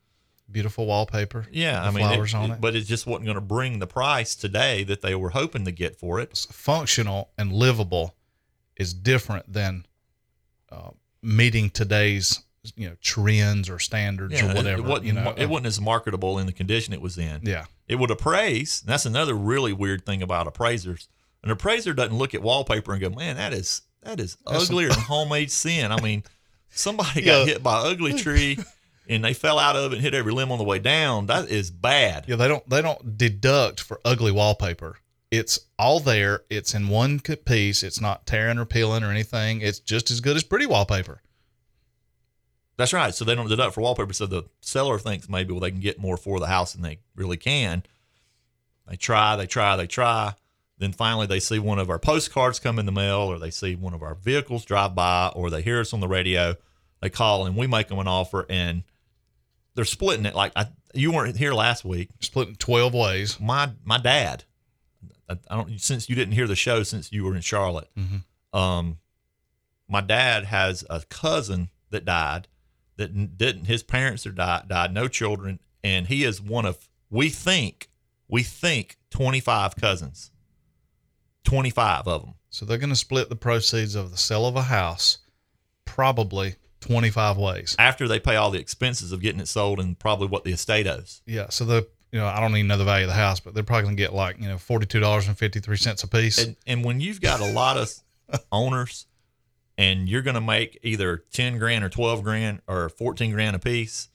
beautiful 0.53 0.87
wallpaper. 0.87 1.47
yeah. 1.53 1.83
I 1.83 1.91
mean, 1.91 2.07
flowers 2.07 2.35
on 2.35 2.51
it. 2.53 2.61
but 2.61 2.75
it 2.75 2.83
just 2.83 3.07
wasn't 3.07 3.27
going 3.27 3.35
to 3.37 3.41
bring 3.41 3.79
the 3.79 3.87
price 3.87 4.35
today 4.35 4.85
that 4.85 5.01
they 5.03 5.15
were 5.15 5.31
hoping 5.31 5.65
to 5.65 5.73
get 5.73 5.97
for 5.97 6.21
it. 6.21 6.47
functional 6.53 7.31
and 7.39 7.53
livable 7.53 8.17
is 8.77 8.95
different 8.95 9.53
than 9.53 9.87
uh, 10.73 10.91
meeting 11.23 11.71
today's 11.71 12.43
you 12.77 12.89
know 12.89 12.97
trends 13.01 13.71
or 13.71 13.79
standards 13.79 14.35
Yeah, 14.35 14.53
or 14.53 14.55
whatever. 14.55 14.81
It, 14.83 14.85
wasn't, 14.85 15.07
you 15.07 15.13
know, 15.15 15.35
it 15.37 15.49
wasn't 15.49 15.67
as 15.67 15.81
marketable 15.81 16.39
in 16.39 16.47
the 16.47 16.53
condition 16.53 16.93
it 16.93 17.01
was 17.01 17.17
in. 17.17 17.41
yeah, 17.43 17.65
It 17.89 17.95
would 17.97 18.11
appraise. 18.11 18.83
And 18.83 18.93
that's 18.93 19.07
another 19.07 19.35
really 19.35 19.73
weird 19.73 20.05
thing 20.05 20.23
about 20.23 20.47
appraisers. 20.47 21.09
An 21.43 21.51
appraiser 21.51 21.95
doesn't 21.95 22.17
look 22.19 22.35
at 22.35 22.43
wallpaper 22.43 22.93
and 22.93 23.01
go, 23.01 23.09
"Man, 23.11 23.37
that 23.37 23.55
is 23.55 23.83
that 24.03 24.21
is 24.21 24.37
That's 24.47 24.67
some- 24.67 24.75
uglier 24.75 24.89
than 24.91 24.99
homemade 25.01 25.51
sin." 25.51 25.91
I 25.91 26.01
mean, 26.03 26.23
somebody 26.69 27.23
Yeah. 27.25 27.39
got 27.41 27.49
hit 27.49 27.63
by 27.63 27.77
ugly 27.79 28.13
tree 28.13 28.59
and 29.09 29.25
they 29.25 29.35
fell 29.35 29.59
out 29.59 29.77
of 29.77 29.93
it 29.93 29.97
and 29.97 30.03
hit 30.03 30.15
every 30.15 30.33
limb 30.33 30.53
on 30.53 30.59
the 30.59 30.65
way 30.65 30.79
down. 30.79 31.27
That 31.27 31.49
is 31.49 31.71
bad. 31.71 32.25
yeah. 32.29 32.37
They 32.37 32.49
don't 32.49 32.69
they 32.69 32.83
don't 32.83 33.17
deduct 33.19 33.81
for 33.81 34.01
ugly 34.05 34.33
wallpaper. 34.33 34.99
It's 35.31 35.61
all 35.79 36.01
there. 36.01 36.43
It's 36.51 36.75
in 36.75 36.89
one 36.89 37.21
piece. 37.21 37.83
It's 37.83 38.01
not 38.01 38.27
tearing 38.27 38.59
or 38.59 38.65
peeling 38.65 39.05
or 39.05 39.11
anything. 39.11 39.61
It's 39.61 39.79
just 39.79 40.11
as 40.11 40.21
good 40.21 40.37
as 40.37 40.43
pretty 40.43 40.67
wallpaper. 40.67 41.23
That's 42.77 42.93
right. 42.93 43.15
So 43.15 43.25
they 43.25 43.35
don't 43.35 43.49
deduct 43.49 43.75
for 43.75 43.83
wallpaper. 43.83 44.13
So 44.13 44.27
the 44.27 44.45
seller 44.61 44.99
thinks 44.99 45.29
maybe 45.29 45.53
well 45.53 45.61
they 45.61 45.71
can 45.71 45.81
get 45.81 46.01
more 46.01 46.17
for 46.17 46.41
the 46.41 46.47
house 46.47 46.73
than 46.73 46.83
they 46.83 46.99
really 47.15 47.37
can. 47.37 47.85
They 48.89 48.97
try, 48.97 49.37
they 49.37 49.47
try, 49.47 49.77
they 49.77 49.87
try. 49.87 50.35
Then 50.79 50.93
finally 50.93 51.27
they 51.27 51.41
see 51.41 51.59
one 51.59 51.79
of 51.79 51.91
our 51.91 51.99
postcards 51.99 52.59
come 52.59 52.79
in 52.79 52.87
the 52.87 52.93
mail, 52.93 53.19
or 53.19 53.39
they 53.39 53.51
see 53.51 53.75
one 53.77 53.93
of 53.93 54.03
our 54.03 54.15
vehicles 54.15 54.65
drive 54.65 54.95
by, 54.95 55.31
or 55.37 55.51
they 55.51 55.63
hear 55.63 55.79
us 55.81 55.93
on 55.93 56.01
the 56.01 56.09
radio. 56.09 56.57
They 57.01 57.11
call 57.11 57.47
and 57.47 57.57
we 57.57 57.67
make 57.67 57.89
them 57.89 57.99
an 57.99 58.09
offer, 58.09 58.47
and 58.51 58.83
they're 59.75 59.85
splitting 59.85 60.27
it. 60.27 60.35
Like 60.35 60.53
I, 60.57 60.67
you 60.95 61.13
weren't 61.13 61.37
here 61.37 61.53
last 61.55 61.85
week. 61.85 62.11
Split 62.21 62.49
in 62.49 62.55
twelve 62.57 62.95
ways. 62.95 63.39
My 63.41 63.71
my 63.85 63.99
dad. 63.99 64.45
I, 65.29 65.39
I 65.49 65.57
don't 65.57 65.81
since 65.81 66.09
you 66.09 66.15
didn't 66.17 66.35
hear 66.35 66.47
the 66.47 66.57
show 66.57 66.83
since 66.83 67.11
you 67.13 67.25
were 67.25 67.35
in 67.35 67.41
Charlotte. 67.41 67.89
Mhm. 67.99 68.25
Um, 68.59 68.99
my 69.89 70.01
dad 70.01 70.45
has 70.45 70.85
a 70.91 71.01
cousin 71.09 71.71
that 71.91 72.05
died 72.05 72.49
that 72.97 73.39
didn't. 73.39 73.65
His 73.67 73.83
parents 73.83 74.27
are 74.27 74.33
died, 74.33 74.69
died, 74.69 74.93
no 74.93 75.09
children, 75.09 75.59
and 75.83 76.07
he 76.07 76.25
is 76.25 76.41
one 76.41 76.67
of 76.67 76.89
we 77.09 77.31
think 77.31 77.89
we 78.29 78.43
think 78.43 78.99
twenty 79.11 79.41
five 79.41 79.75
cousins. 79.77 80.31
Twenty 81.45 81.71
five 81.71 82.07
of 82.07 82.23
them. 82.23 82.35
So 82.51 82.67
they're 82.67 82.79
going 82.79 82.91
to 82.91 82.97
split 82.97 83.29
the 83.29 83.37
proceeds 83.37 83.95
of 83.95 84.11
the 84.11 84.17
sale 84.17 84.45
of 84.47 84.57
a 84.57 84.63
house, 84.63 85.19
probably 85.85 86.57
twenty 86.81 87.11
five 87.11 87.37
ways. 87.37 87.77
after 87.79 88.09
they 88.09 88.19
pay 88.21 88.37
all 88.37 88.51
the 88.51 88.59
expenses 88.59 89.13
of 89.13 89.21
getting 89.21 89.41
it 89.41 89.49
sold 89.49 89.81
and 89.81 89.99
probably 89.99 90.27
what 90.27 90.45
the 90.45 90.53
estate 90.53 90.87
owes. 90.87 91.23
Yeah. 91.27 91.49
So 91.51 91.65
the 91.65 91.89
you 92.13 92.19
know 92.19 92.27
I 92.27 92.41
don't 92.41 92.57
even 92.57 92.67
know 92.67 92.79
the 92.79 92.85
value 92.85 93.05
of 93.05 93.11
the 93.11 93.15
house, 93.15 93.41
but 93.41 93.55
they're 93.55 93.63
probably 93.63 93.85
going 93.85 93.97
to 93.97 94.03
get 94.03 94.13
like 94.15 94.39
you 94.41 94.49
know 94.49 94.59
forty 94.59 94.87
two 94.87 95.01
dollars 95.01 95.29
and 95.29 95.37
fifty 95.39 95.61
three 95.61 95.77
cents 95.77 96.03
a 96.03 96.09
piece. 96.09 96.39
And 96.45 96.57
and 96.67 96.85
when 96.85 97.01
you've 97.01 97.21
got 97.21 97.41
a 97.41 97.53
lot 97.53 97.77
of 97.77 97.93
owners 98.53 99.07
and 99.79 100.09
you're 100.09 100.23
going 100.23 100.35
to 100.35 100.41
make 100.43 100.79
either 100.83 101.25
10 101.33 101.59
grand 101.59 101.83
or 101.83 101.89
12 101.89 102.23
grand 102.23 102.61
or 102.69 102.91
14 102.91 103.33
grand 103.33 103.57
a 103.57 103.59
piece 103.59 104.09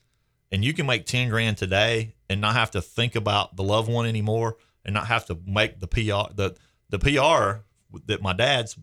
and 0.52 0.64
you 0.64 0.74
can 0.74 0.86
make 0.86 1.06
10 1.08 1.30
grand 1.30 1.58
today 1.58 2.14
and 2.30 2.40
not 2.40 2.54
have 2.54 2.70
to 2.72 2.82
think 2.82 3.16
about 3.16 3.56
the 3.56 3.64
loved 3.64 3.90
one 3.90 4.06
anymore 4.06 4.58
and 4.86 4.94
not 4.94 5.08
have 5.08 5.26
to 5.26 5.38
make 5.46 5.80
the 5.80 5.88
PR 5.88 6.32
the 6.36 6.56
the 6.90 7.00
PR 7.00 7.62
that 8.06 8.22
my 8.22 8.32
dad's 8.34 8.78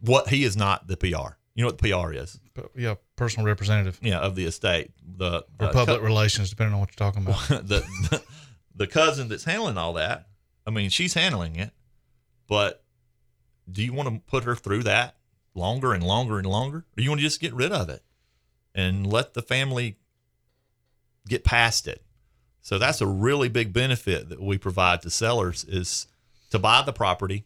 what 0.00 0.28
he 0.28 0.44
is 0.44 0.56
not 0.56 0.88
the 0.88 0.96
PR. 0.96 1.36
You 1.56 1.62
know 1.62 1.68
what 1.68 1.78
the 1.78 1.90
PR 1.90 2.12
is? 2.12 2.38
Yeah, 2.76 2.94
personal 3.16 3.46
representative 3.46 3.98
Yeah, 4.02 4.18
of 4.18 4.36
the 4.36 4.44
estate. 4.44 4.90
The 5.16 5.44
or 5.58 5.66
uh, 5.66 5.72
public 5.72 6.02
relations, 6.02 6.50
depending 6.50 6.74
on 6.74 6.80
what 6.80 6.90
you're 6.90 7.10
talking 7.10 7.26
about. 7.26 7.48
the, 7.66 7.84
the 8.10 8.22
the 8.74 8.86
cousin 8.86 9.28
that's 9.28 9.44
handling 9.44 9.78
all 9.78 9.94
that. 9.94 10.28
I 10.66 10.70
mean, 10.70 10.90
she's 10.90 11.14
handling 11.14 11.56
it, 11.56 11.72
But 12.46 12.84
do 13.70 13.82
you 13.82 13.92
want 13.92 14.08
to 14.08 14.20
put 14.26 14.44
her 14.44 14.54
through 14.54 14.82
that 14.82 15.16
longer 15.54 15.92
and 15.94 16.02
longer 16.02 16.38
and 16.38 16.46
longer? 16.46 16.84
Or 16.96 17.02
you 17.02 17.08
want 17.08 17.20
to 17.20 17.26
just 17.26 17.40
get 17.40 17.54
rid 17.54 17.72
of 17.72 17.88
it 17.88 18.02
and 18.74 19.06
let 19.10 19.32
the 19.34 19.42
family 19.42 19.96
get 21.26 21.42
past 21.42 21.88
it? 21.88 22.02
So 22.60 22.78
that's 22.78 23.00
a 23.00 23.06
really 23.06 23.48
big 23.48 23.72
benefit 23.72 24.28
that 24.28 24.42
we 24.42 24.58
provide 24.58 25.00
to 25.02 25.10
sellers 25.10 25.64
is 25.64 26.06
to 26.50 26.58
buy 26.58 26.82
the 26.84 26.92
property 26.92 27.44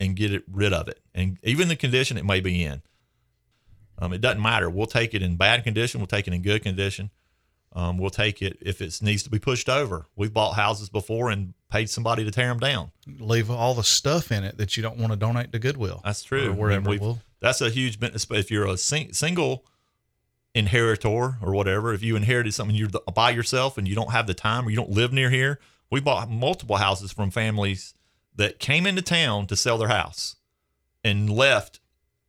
and 0.00 0.16
get 0.16 0.32
it 0.32 0.44
rid 0.50 0.72
of 0.72 0.88
it. 0.88 1.00
And 1.14 1.38
even 1.42 1.68
the 1.68 1.76
condition 1.76 2.16
it 2.16 2.24
may 2.24 2.40
be 2.40 2.64
in. 2.64 2.80
Um, 4.02 4.12
it 4.12 4.20
doesn't 4.20 4.42
matter. 4.42 4.68
We'll 4.68 4.86
take 4.86 5.14
it 5.14 5.22
in 5.22 5.36
bad 5.36 5.62
condition. 5.62 6.00
We'll 6.00 6.08
take 6.08 6.26
it 6.26 6.32
in 6.34 6.42
good 6.42 6.62
condition. 6.62 7.10
Um, 7.72 7.98
we'll 7.98 8.10
take 8.10 8.42
it 8.42 8.58
if 8.60 8.82
it 8.82 8.98
needs 9.00 9.22
to 9.22 9.30
be 9.30 9.38
pushed 9.38 9.68
over. 9.68 10.06
We've 10.16 10.32
bought 10.32 10.52
houses 10.54 10.88
before 10.90 11.30
and 11.30 11.54
paid 11.70 11.88
somebody 11.88 12.24
to 12.24 12.30
tear 12.30 12.48
them 12.48 12.58
down. 12.58 12.90
Leave 13.18 13.48
all 13.50 13.74
the 13.74 13.84
stuff 13.84 14.32
in 14.32 14.42
it 14.44 14.58
that 14.58 14.76
you 14.76 14.82
don't 14.82 14.98
want 14.98 15.12
to 15.12 15.16
donate 15.18 15.52
to 15.52 15.58
Goodwill. 15.58 16.00
That's 16.04 16.22
true. 16.22 16.48
Or 16.50 16.52
wherever 16.52 16.90
we've- 16.90 17.00
we'll- 17.04 17.20
That's 17.40 17.60
a 17.60 17.70
huge 17.70 17.98
benefit. 18.00 18.30
If 18.32 18.50
you're 18.50 18.66
a 18.66 18.76
sing, 18.76 19.12
single 19.12 19.64
inheritor 20.54 21.38
or 21.40 21.52
whatever, 21.54 21.92
if 21.94 22.02
you 22.02 22.16
inherited 22.16 22.52
something 22.54 22.76
you're 22.76 22.88
the- 22.88 23.00
by 23.14 23.30
yourself 23.30 23.78
and 23.78 23.88
you 23.88 23.94
don't 23.94 24.12
have 24.12 24.26
the 24.26 24.34
time 24.34 24.66
or 24.66 24.70
you 24.70 24.76
don't 24.76 24.90
live 24.90 25.12
near 25.12 25.30
here, 25.30 25.58
we 25.90 26.00
bought 26.00 26.30
multiple 26.30 26.76
houses 26.76 27.12
from 27.12 27.30
families 27.30 27.94
that 28.34 28.58
came 28.58 28.86
into 28.86 29.02
town 29.02 29.46
to 29.46 29.56
sell 29.56 29.78
their 29.78 29.88
house 29.88 30.36
and 31.04 31.30
left 31.30 31.80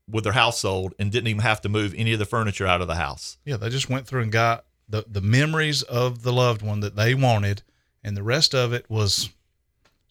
with 0.09 0.23
their 0.23 0.33
house 0.33 0.59
sold 0.59 0.93
and 0.99 1.11
didn't 1.11 1.27
even 1.27 1.41
have 1.41 1.61
to 1.61 1.69
move 1.69 1.93
any 1.95 2.13
of 2.13 2.19
the 2.19 2.25
furniture 2.25 2.67
out 2.67 2.81
of 2.81 2.87
the 2.87 2.95
house. 2.95 3.37
Yeah, 3.45 3.57
they 3.57 3.69
just 3.69 3.89
went 3.89 4.05
through 4.07 4.21
and 4.23 4.31
got 4.31 4.65
the 4.89 5.05
the 5.07 5.21
memories 5.21 5.81
of 5.83 6.23
the 6.23 6.33
loved 6.33 6.61
one 6.61 6.81
that 6.81 6.95
they 6.95 7.13
wanted, 7.15 7.63
and 8.03 8.17
the 8.17 8.23
rest 8.23 8.53
of 8.53 8.73
it 8.73 8.89
was 8.89 9.29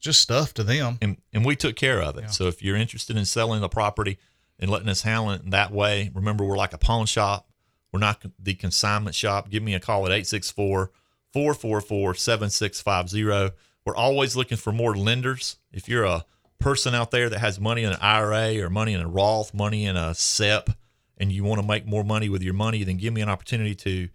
just 0.00 0.20
stuff 0.20 0.52
to 0.54 0.64
them. 0.64 0.98
and, 1.00 1.16
and 1.32 1.44
we 1.44 1.54
took 1.54 1.76
care 1.76 2.02
of 2.02 2.16
it. 2.18 2.22
Yeah. 2.22 2.30
So 2.30 2.48
if 2.48 2.62
you're 2.62 2.76
interested 2.76 3.16
in 3.16 3.24
selling 3.24 3.60
the 3.60 3.68
property 3.68 4.18
and 4.58 4.68
letting 4.70 4.88
us 4.88 5.02
handle 5.02 5.30
it 5.30 5.42
in 5.44 5.50
that 5.50 5.70
way, 5.70 6.10
remember 6.12 6.44
we're 6.44 6.56
like 6.56 6.72
a 6.72 6.78
pawn 6.78 7.06
shop. 7.06 7.48
We're 7.92 8.00
not 8.00 8.24
the 8.38 8.54
consignment 8.54 9.14
shop. 9.14 9.48
Give 9.50 9.62
me 9.62 9.74
a 9.74 9.80
call 9.80 10.06
at 10.06 10.10
864 10.12 10.90
444 11.32 12.14
7650. 12.14 13.54
We're 13.84 13.94
always 13.94 14.34
looking 14.34 14.56
for 14.56 14.72
more 14.72 14.96
lenders. 14.96 15.58
If 15.72 15.88
you're 15.88 16.04
a 16.04 16.24
person 16.62 16.94
out 16.94 17.10
there 17.10 17.28
that 17.28 17.38
has 17.38 17.60
money 17.60 17.82
in 17.82 17.92
an 17.92 17.98
IRA 18.00 18.64
or 18.64 18.70
money 18.70 18.94
in 18.94 19.00
a 19.00 19.08
Roth, 19.08 19.52
money 19.52 19.84
in 19.84 19.96
a 19.96 20.14
SEP, 20.14 20.70
and 21.18 21.32
you 21.32 21.44
want 21.44 21.60
to 21.60 21.66
make 21.66 21.86
more 21.86 22.04
money 22.04 22.28
with 22.28 22.42
your 22.42 22.54
money, 22.54 22.84
then 22.84 22.96
give 22.96 23.12
me 23.12 23.20
an 23.20 23.28
opportunity 23.28 23.74
to 23.74 24.08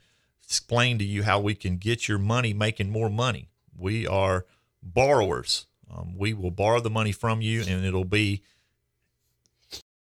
explain 0.43 0.97
to 0.97 1.03
you 1.03 1.23
how 1.23 1.39
we 1.39 1.55
can 1.55 1.77
get 1.77 2.07
your 2.07 2.17
money 2.17 2.53
making 2.53 2.89
more 2.89 3.09
money. 3.09 3.49
We 3.77 4.07
are 4.07 4.45
borrowers. 4.81 5.67
Um, 5.93 6.15
we 6.17 6.33
will 6.33 6.51
borrow 6.51 6.79
the 6.79 6.89
money 6.89 7.11
from 7.11 7.41
you, 7.41 7.61
and 7.61 7.85
it'll 7.85 8.05
be 8.05 8.43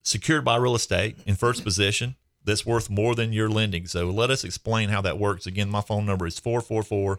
secured 0.02 0.44
by 0.44 0.56
real 0.56 0.74
estate 0.74 1.16
in 1.26 1.36
first 1.36 1.62
position 1.62 2.16
that's 2.44 2.64
worth 2.64 2.88
more 2.88 3.14
than 3.14 3.32
your 3.32 3.48
lending. 3.48 3.86
So 3.86 4.06
let 4.06 4.30
us 4.30 4.44
explain 4.44 4.88
how 4.88 5.00
that 5.02 5.18
works. 5.18 5.46
Again, 5.46 5.68
my 5.68 5.80
phone 5.80 6.06
number 6.06 6.26
is 6.26 6.38
444 6.38 7.18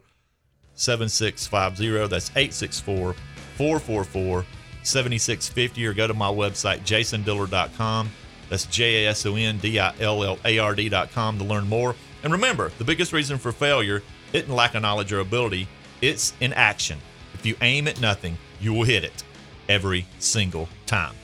7650. 0.73 2.07
That's 2.07 2.29
864 2.31 3.13
444 3.57 4.45
7650. 4.83 5.85
Or 5.85 5.93
go 5.93 6.07
to 6.07 6.13
my 6.13 6.29
website, 6.29 6.81
jasondillard.com. 6.81 8.11
That's 8.49 8.65
J 8.65 9.05
A 9.05 9.09
S 9.09 9.25
O 9.25 9.35
N 9.35 9.57
D 9.59 9.79
I 9.79 9.93
L 9.99 10.23
L 10.23 10.37
A 10.43 10.59
R 10.59 10.75
D.com 10.75 11.37
to 11.37 11.43
learn 11.43 11.69
more. 11.69 11.95
And 12.23 12.33
remember, 12.33 12.69
the 12.77 12.83
biggest 12.83 13.13
reason 13.13 13.37
for 13.37 13.51
failure 13.51 14.03
isn't 14.33 14.53
lack 14.53 14.75
of 14.75 14.81
knowledge 14.81 15.13
or 15.13 15.19
ability, 15.19 15.67
it's 16.01 16.33
in 16.41 16.53
action. 16.53 16.99
If 17.33 17.45
you 17.45 17.55
aim 17.61 17.87
at 17.87 18.01
nothing, 18.01 18.37
you 18.59 18.73
will 18.73 18.83
hit 18.83 19.03
it 19.03 19.23
every 19.69 20.05
single 20.19 20.67
time. 20.85 21.15